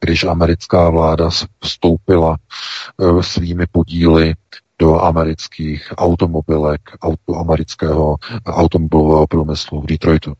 [0.00, 1.30] když americká vláda
[1.64, 4.34] vstoupila eh, svými podíly
[4.78, 8.16] do amerických automobilek, auto, amerického
[8.46, 10.32] automobilového průmyslu v Detroitu.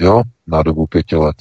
[0.00, 1.36] Jo, na dobu pěti let.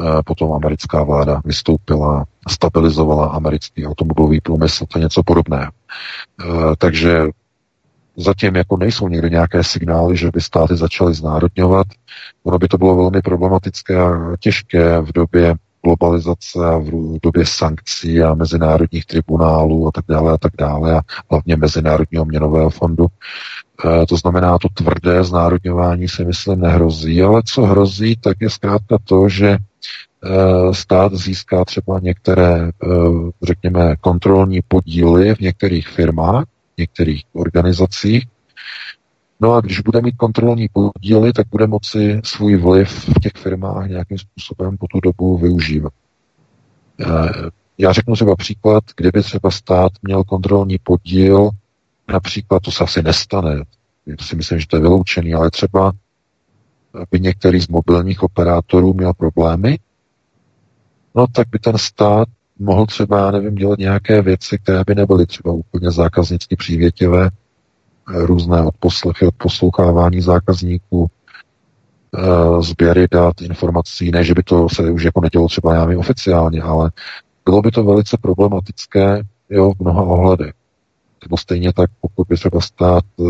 [0.00, 5.72] E, potom americká vláda vystoupila, stabilizovala americký automobilový průmysl, to je něco podobného.
[5.72, 7.24] E, takže
[8.16, 11.86] zatím jako nejsou někde nějaké signály, že by státy začaly znárodňovat.
[12.42, 15.54] Ono by to bylo velmi problematické a těžké v době
[15.84, 21.00] globalizace a v době sankcí a mezinárodních tribunálů a tak dále a tak dále a
[21.30, 23.06] hlavně Mezinárodního měnového fondu.
[24.02, 28.98] E, to znamená, to tvrdé znárodňování si myslím nehrozí, ale co hrozí, tak je zkrátka
[29.04, 29.58] to, že e,
[30.74, 32.70] stát získá třeba některé, e,
[33.42, 36.44] řekněme, kontrolní podíly v některých firmách,
[36.78, 38.24] některých organizacích,
[39.42, 43.88] No a když bude mít kontrolní podíly, tak bude moci svůj vliv v těch firmách
[43.88, 45.92] nějakým způsobem po tu dobu využívat.
[47.78, 51.50] já řeknu třeba příklad, kdyby třeba stát měl kontrolní podíl,
[52.08, 53.64] například, to se asi nestane,
[54.20, 55.92] si myslím, že to je vyloučený, ale třeba
[57.10, 59.78] by některý z mobilních operátorů měl problémy,
[61.14, 65.26] no tak by ten stát mohl třeba, já nevím, dělat nějaké věci, které by nebyly
[65.26, 67.30] třeba úplně zákaznicky přívětivé,
[68.06, 71.06] různé odposlechy, odposlouchávání zákazníků,
[72.18, 76.62] eh, sběry dat, informací, ne, že by to se už jako nedělo třeba já oficiálně,
[76.62, 76.90] ale
[77.44, 80.52] bylo by to velice problematické jo, v mnoha ohledech.
[81.24, 83.24] Nebo stejně tak, pokud by třeba stát eh,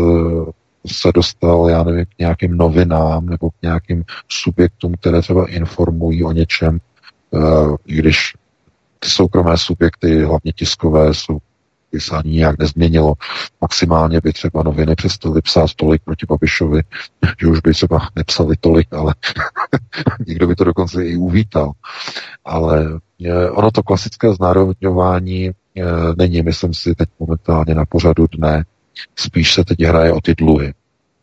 [0.87, 6.31] se dostal, já nevím, k nějakým novinám nebo k nějakým subjektům, které třeba informují o
[6.31, 6.79] něčem,
[7.33, 7.39] eh,
[7.85, 8.33] i když
[8.99, 11.39] ty soukromé subjekty, hlavně tiskové, jsou
[11.93, 13.13] by se ani nějak nezměnilo.
[13.61, 16.81] Maximálně by třeba noviny přestaly psát tolik proti Babišovi,
[17.41, 19.15] že už by třeba nepsali tolik, ale
[20.27, 21.71] někdo by to dokonce i uvítal.
[22.45, 25.83] Ale eh, ono to klasické znárodňování eh,
[26.17, 28.65] není, myslím si, teď momentálně na pořadu dne.
[29.15, 30.73] Spíš se teď hraje o ty dluhy.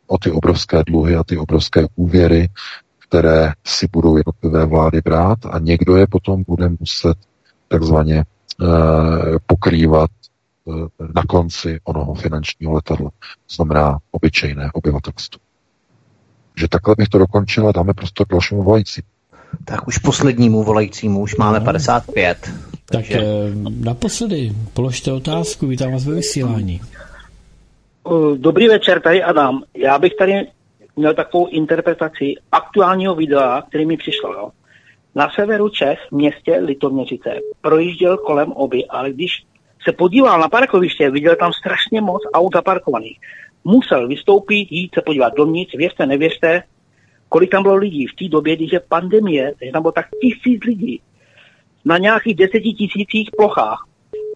[0.07, 2.49] O ty obrovské dluhy a ty obrovské úvěry,
[3.09, 7.17] které si budou jednotlivé vlády brát a někdo je potom bude muset
[7.69, 8.25] takzvaně
[8.63, 8.65] eh,
[9.47, 10.11] pokrývat
[11.15, 13.11] na konci onoho finančního letadla.
[13.11, 15.41] To znamená obyčejné obyvatelstvo.
[16.57, 19.03] Že takhle bych to dokončil a dáme prostor k dalšímu volající.
[19.65, 21.65] Tak už poslednímu volajícímu, už máme no.
[21.65, 22.51] 55.
[22.85, 23.15] Takže...
[23.15, 23.27] Tak eh,
[23.85, 26.81] naposledy, položte otázku, vítám vás ve vysílání.
[28.07, 29.63] Eh, dobrý večer, tady Adam.
[29.77, 30.33] Já bych tady
[30.97, 34.33] měl takovou interpretaci aktuálního videa, který mi přišlo.
[34.33, 34.51] Jo.
[35.15, 37.31] Na severu Čech, v městě Litoměřice,
[37.61, 39.45] projížděl kolem oby, ale když
[39.85, 43.19] se podíval na parkoviště, viděl tam strašně moc aut zaparkovaných.
[43.65, 46.63] Musel vystoupit, jít se podívat dovnitř, věřte, nevěřte,
[47.29, 50.65] kolik tam bylo lidí v té době, když je pandemie, takže tam bylo tak tisíc
[50.65, 51.01] lidí
[51.85, 53.87] na nějakých deseti tisících plochách.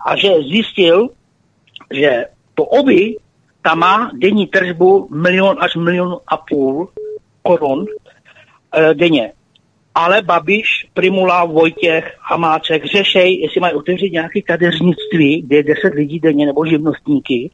[0.07, 1.09] A že zjistil,
[1.93, 2.25] že
[2.55, 3.17] to oby
[3.63, 6.89] tam má denní tržbu milion až milion a půl
[7.43, 7.87] korun
[8.77, 9.33] e, denně
[9.95, 16.21] ale Babiš, Primula, Vojtěch, Hamáček řešej, jestli mají otevřít nějaké kadeřnictví, kde je 10 lidí
[16.21, 17.51] denně, nebo živnostníky,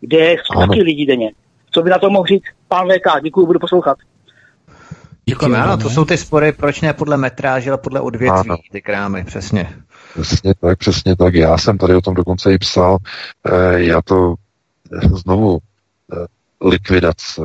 [0.00, 1.30] kde je stovky lidí denně.
[1.70, 3.22] Co by na to mohl říct pán VK?
[3.22, 3.98] Děkuji, budu poslouchat.
[5.24, 8.56] Děkujeme, ano, to jsou ty spory, proč ne podle metráže, ale podle odvětví, ano.
[8.72, 9.68] ty krámy, přesně.
[10.20, 11.34] Přesně tak, přesně tak.
[11.34, 12.98] Já jsem tady o tom dokonce i psal.
[13.44, 14.34] E, já to
[14.92, 16.26] eh, znovu e,
[16.68, 17.42] likvidace,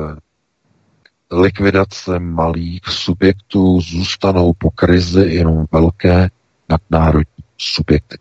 [1.30, 6.28] likvidace malých subjektů zůstanou po krizi jenom velké
[6.68, 8.18] nadnárodní subjekty.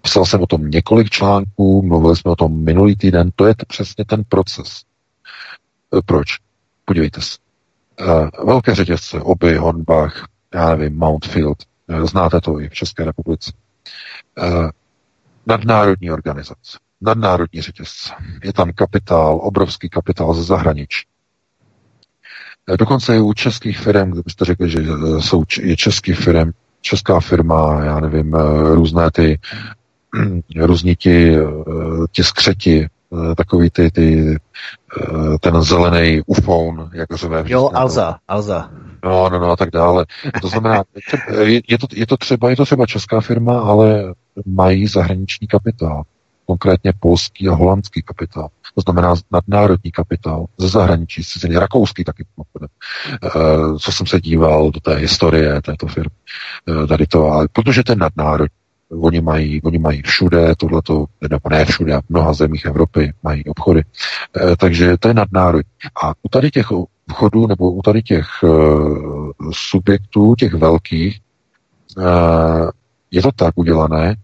[0.00, 4.04] Psal jsem o tom několik článků, mluvili jsme o tom minulý týden, to je přesně
[4.04, 4.82] ten proces.
[5.98, 6.28] E, proč?
[6.84, 7.38] Podívejte se.
[8.00, 13.52] E, velké řetězce, Oby, Hornbach, já nevím, Mountfield, e, znáte to i v České republice.
[15.46, 18.10] Nadnárodní organizace, nadnárodní řetězce.
[18.44, 21.06] Je tam kapitál, obrovský kapitál ze zahraničí.
[22.74, 27.84] Dokonce i u českých firm, kdybyste řekli, že eh, jsou je český firm, česká firma,
[27.84, 29.38] já nevím, eh, různé ty,
[30.56, 31.44] různí ti, eh,
[32.12, 32.88] ti skřeti,
[33.36, 34.36] takový ty, ty
[35.40, 37.44] ten zelený ufón, jak řve.
[37.46, 38.70] Jo, Alza, Alza.
[39.04, 40.06] No, no, no a tak dále.
[40.42, 40.82] To znamená,
[41.42, 44.14] je, je, to, je, to třeba, je to třeba česká firma, ale
[44.46, 46.02] mají zahraniční kapitál
[46.46, 48.48] konkrétně polský a holandský kapitál.
[48.76, 52.24] To znamená nadnárodní kapitál ze zahraničí, ciziny, rakouský taky.
[53.22, 53.28] E,
[53.78, 56.10] co jsem se díval do té historie této firmy.
[56.84, 58.56] E, tady to, ale protože ten nadnárodní,
[58.90, 63.82] Oni mají, oni mají všude tohleto, nebo ne všude, v mnoha zemích Evropy mají obchody.
[63.82, 65.70] E, takže to je nadnárodní.
[66.02, 68.48] A u tady těch obchodů, nebo u tady těch e,
[69.52, 71.20] subjektů, těch velkých,
[71.98, 72.02] e,
[73.10, 74.14] je to tak udělané,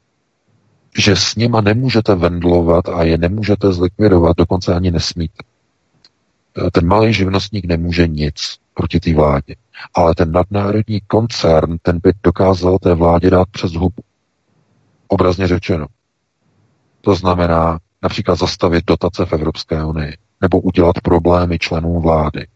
[0.98, 5.44] že s nima nemůžete vendlovat a je nemůžete zlikvidovat, dokonce ani nesmíte.
[6.66, 9.54] E, ten malý živnostník nemůže nic proti té vládě,
[9.94, 14.02] ale ten nadnárodní koncern, ten by dokázal té vládě dát přes hubu.
[15.08, 15.86] Obrazně řečeno.
[17.00, 22.46] To znamená například zastavit dotace v Evropské unii, nebo udělat problémy členů vlády,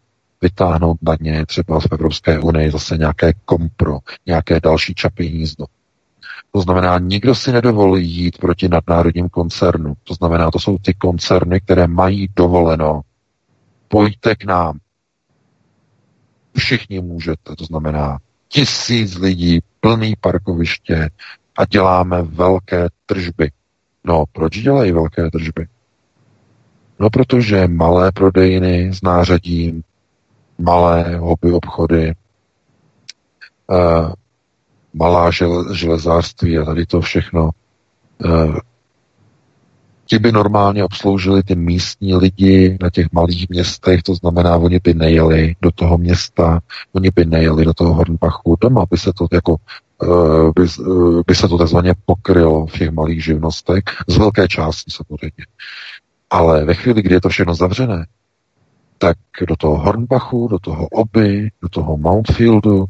[0.41, 5.65] vytáhnout na ně třeba v Evropské unii zase nějaké kompro, nějaké další čapí hnízdo.
[6.57, 9.93] To znamená, nikdo si nedovolí jít proti nadnárodním koncernu.
[10.03, 13.01] To znamená, to jsou ty koncerny, které mají dovoleno.
[13.87, 14.79] Pojďte k nám.
[16.57, 17.55] Všichni můžete.
[17.57, 21.09] To znamená, tisíc lidí, plný parkoviště
[21.57, 23.51] a děláme velké tržby.
[24.03, 25.67] No, proč dělají velké tržby?
[26.99, 29.83] No, protože malé prodejny s nářadím,
[30.57, 32.13] malé hobby obchody,
[34.93, 35.31] malá
[35.73, 37.49] železářství a tady to všechno.
[38.25, 38.59] Eh,
[40.07, 44.93] ti by normálně obsloužili ty místní lidi na těch malých městech, to znamená, oni by
[44.93, 46.59] nejeli do toho města,
[46.93, 49.55] oni by nejeli do toho Hornbachu, doma by se to jako
[50.03, 54.91] eh, by, eh, by se to takzvaně pokrylo v těch malých živnostech, z velké části
[54.91, 55.45] samozřejmě.
[56.29, 58.05] Ale ve chvíli, kdy je to všechno zavřené,
[58.97, 59.17] tak
[59.47, 62.85] do toho Hornbachu, do toho Oby, do toho Mountfieldu,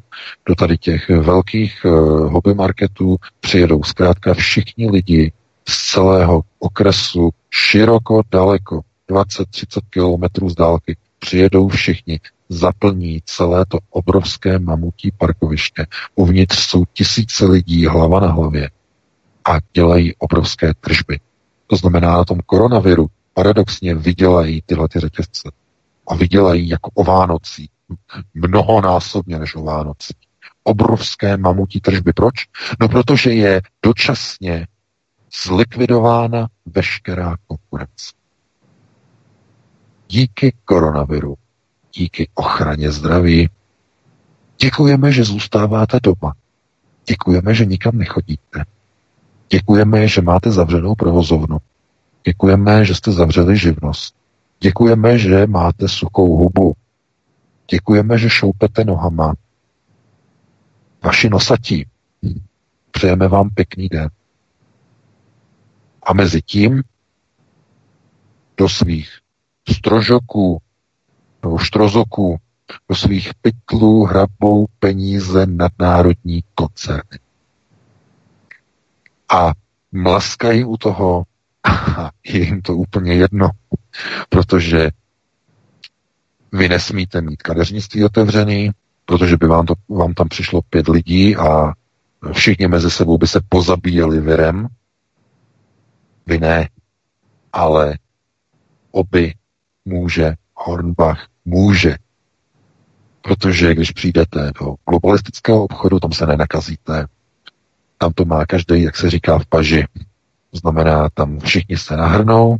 [0.48, 1.92] do tady těch velkých uh,
[2.32, 5.32] hobby marketů přijedou zkrátka všichni lidi
[5.70, 9.44] z celého okresu široko, daleko, 20-30
[9.90, 12.20] kilometrů z dálky, přijedou všichni,
[12.50, 15.86] zaplní celé to obrovské mamutí parkoviště.
[16.16, 18.70] Uvnitř jsou tisíce lidí hlava na hlavě
[19.46, 21.20] a dělají obrovské tržby.
[21.68, 25.52] To znamená, na tom koronaviru paradoxně vydělají tyhle ty řetězce.
[26.08, 27.70] A vydělají jako o Vánocí.
[28.34, 30.14] Mnohonásobně než o Vánocí.
[30.64, 32.14] Obrovské mamutí tržby.
[32.14, 32.34] Proč?
[32.80, 34.68] No protože je dočasně
[35.44, 38.14] zlikvidována veškerá konkurence.
[40.08, 41.36] Díky koronaviru,
[41.94, 43.50] díky ochraně zdraví,
[44.62, 46.34] děkujeme, že zůstáváte doma.
[47.06, 48.66] Děkujeme, že nikam nechodíte.
[49.50, 51.58] Děkujeme, že máte zavřenou provozovnu.
[52.26, 54.16] Děkujeme, že jste zavřeli živnost.
[54.60, 56.74] Děkujeme, že máte suchou hubu.
[57.72, 59.34] Děkujeme, že šoupete nohama.
[61.04, 61.88] Vaši nosatí.
[62.92, 64.10] Přejeme vám pěkný den.
[66.04, 66.84] A mezi tím
[68.58, 69.20] do svých
[69.70, 70.62] strožoků
[71.44, 72.38] nebo štrozoků,
[72.90, 77.20] do svých pytlů hrabou peníze nadnárodní koncerny.
[79.30, 79.52] A
[79.92, 81.24] mlaskají u toho
[81.68, 83.50] a je jim to úplně jedno,
[84.30, 84.90] protože
[86.52, 88.72] vy nesmíte mít kadeřnictví otevřený,
[89.06, 91.74] protože by vám, to, vám tam přišlo pět lidí a
[92.32, 94.68] všichni mezi sebou by se pozabíjeli virem,
[96.26, 96.70] vy ne,
[97.54, 97.98] ale
[98.92, 99.34] oby
[99.86, 101.96] může, Hornbach může.
[103.22, 107.06] Protože když přijdete do globalistického obchodu, tam se nenakazíte.
[107.98, 109.86] Tam to má každý, jak se říká, v paži.
[110.52, 112.58] To znamená, tam všichni se nahrnou,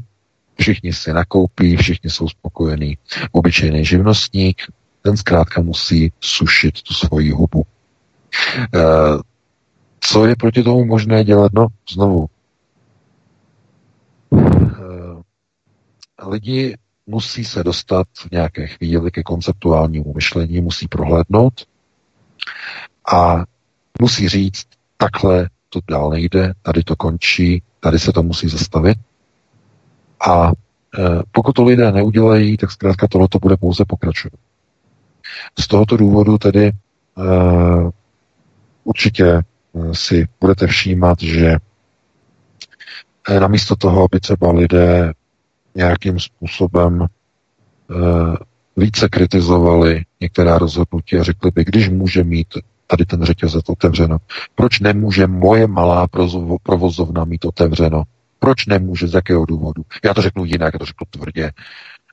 [0.60, 2.98] všichni si nakoupí, všichni jsou spokojení.
[3.32, 4.62] Obyčejný živnostník,
[5.02, 7.64] ten zkrátka musí sušit tu svoji hubu.
[8.76, 8.80] E,
[10.00, 11.54] co je proti tomu možné dělat?
[11.54, 12.28] No, znovu,
[14.34, 21.68] Eh, lidi musí se dostat v nějaké chvíli ke konceptuálnímu myšlení, musí prohlédnout
[23.14, 23.44] a
[24.02, 24.68] musí říct,
[24.98, 28.98] takhle to dál nejde, tady to končí, tady se to musí zastavit.
[30.28, 30.52] A e,
[31.32, 34.40] pokud to lidé neudělají, tak zkrátka tohle to bude pouze pokračovat.
[35.60, 36.74] Z tohoto důvodu tedy e,
[38.84, 39.42] určitě
[39.92, 41.58] si budete všímat, že
[43.40, 45.14] namísto toho, aby třeba lidé
[45.76, 47.08] nějakým způsobem e,
[48.78, 52.48] více kritizovali některá rozhodnutí a řekli by, když může mít
[52.88, 54.18] tady ten řetězec otevřeno,
[54.56, 56.08] proč nemůže moje malá
[56.64, 58.04] provozovna mít otevřeno?
[58.40, 59.84] Proč nemůže, z jakého důvodu?
[60.06, 61.52] Já to řeknu jinak, já to řeknu tvrdě.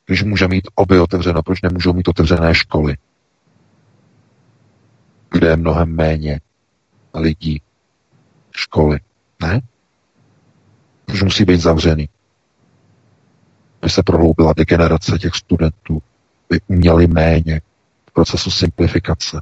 [0.06, 2.96] Když může mít obě otevřeno, proč nemůžou mít otevřené školy?
[5.30, 6.40] Kde je mnohem méně
[7.14, 7.60] lidí.
[8.56, 9.00] Školy.
[9.42, 9.60] Ne?
[11.12, 12.08] už musí být zavřený.
[13.82, 16.02] By se prohloubila degenerace těch studentů,
[16.48, 17.60] by uměli méně
[18.08, 19.40] v procesu simplifikace.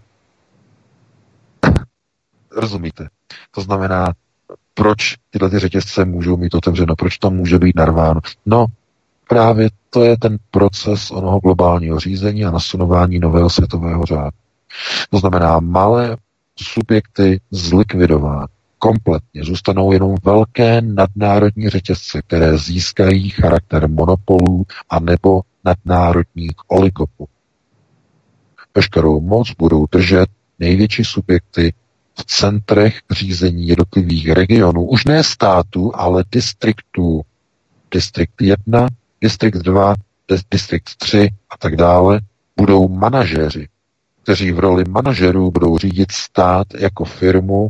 [2.57, 3.09] Rozumíte?
[3.51, 4.13] To znamená,
[4.75, 8.21] proč tyhle ty řetězce můžou mít otevřeno, proč to může být narváno.
[8.47, 8.67] No,
[9.29, 14.37] právě to je ten proces onoho globálního řízení a nasunování nového světového řádu.
[15.11, 16.17] To znamená malé
[16.57, 19.45] subjekty zlikvidovat, kompletně.
[19.45, 27.29] Zůstanou jenom velké nadnárodní řetězce, které získají charakter monopolů a nebo nadnárodních oligopolů.
[28.75, 31.75] Veškerou moc budou držet největší subjekty
[32.15, 37.23] v centrech řízení jednotlivých regionů, už ne států, ale distriktů.
[37.91, 38.89] Distrikt 1,
[39.21, 39.95] distrikt 2,
[40.51, 42.21] distrikt 3 a tak dále
[42.57, 43.69] budou manažéři,
[44.23, 47.69] kteří v roli manažerů budou řídit stát jako firmu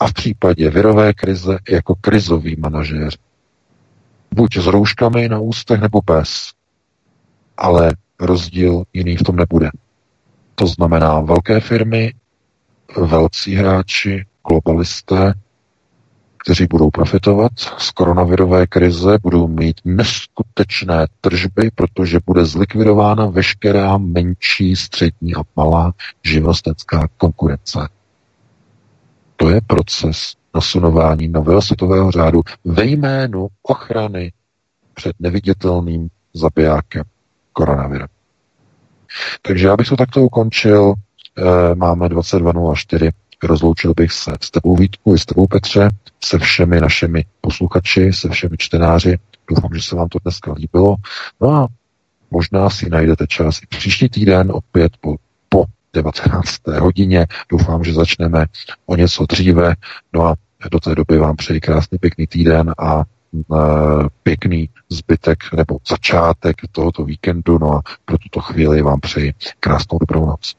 [0.00, 3.10] a v případě virové krize jako krizový manažér.
[4.34, 6.50] Buď s rouškami na ústech nebo bez.
[7.56, 9.70] Ale rozdíl jiný v tom nebude.
[10.54, 12.12] To znamená velké firmy,
[12.96, 15.34] velcí hráči, globalisté,
[16.44, 24.76] kteří budou profitovat z koronavirové krize, budou mít neskutečné tržby, protože bude zlikvidována veškerá menší,
[24.76, 25.92] střední a malá
[26.24, 27.88] živnostecká konkurence.
[29.36, 34.32] To je proces nasunování nového světového řádu ve jménu ochrany
[34.94, 37.04] před neviditelným zabijákem
[37.52, 38.08] koronavirem.
[39.42, 40.94] Takže já bych to takto ukončil.
[41.38, 43.10] E, máme 22.04.
[43.42, 45.88] Rozloučil bych se s tebou Vítku i s tebou Petře,
[46.24, 49.18] se všemi našimi posluchači, se všemi čtenáři.
[49.50, 50.96] Doufám, že se vám to dneska líbilo.
[51.40, 51.68] No a
[52.30, 55.16] možná si najdete čas i příští týden opět po,
[55.48, 56.66] po 19.
[56.80, 57.26] hodině.
[57.48, 58.46] Doufám, že začneme
[58.86, 59.74] o něco dříve.
[60.12, 60.34] No a
[60.70, 63.04] do té doby vám přeji krásný pěkný týden a
[64.22, 67.58] pěkný zbytek nebo začátek tohoto víkendu.
[67.58, 70.54] No a pro tuto chvíli vám přeji krásnou dobrou noc.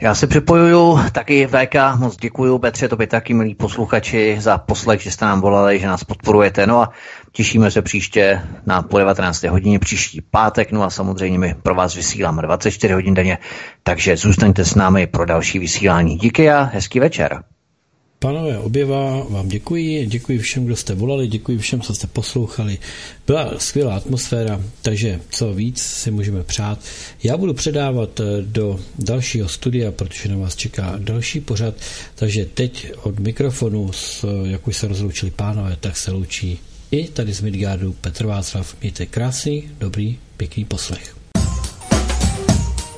[0.00, 5.00] Já se připojuju, taky VK, moc děkuju, Petře, to by taky milí posluchači za poslech,
[5.00, 6.90] že jste nám volali, že nás podporujete, no a
[7.32, 9.42] těšíme se příště na po 19.
[9.42, 13.38] hodině příští pátek, no a samozřejmě my pro vás vysíláme 24 hodin denně,
[13.82, 16.16] takže zůstaňte s námi pro další vysílání.
[16.16, 17.42] Díky a hezký večer.
[18.24, 22.78] Pánové, oběva vám děkuji, děkuji všem, kdo jste volali, děkuji všem, co jste poslouchali.
[23.26, 26.78] Byla skvělá atmosféra, takže co víc si můžeme přát.
[27.22, 31.74] Já budu předávat eh, do dalšího studia, protože na vás čeká další pořad,
[32.14, 33.90] takže teď od mikrofonu,
[34.44, 36.58] jak už se rozloučili pánové, tak se loučí
[36.90, 38.76] i tady z Midgardu Petr Václav.
[38.80, 41.23] Mějte krásný, dobrý, pěkný poslech.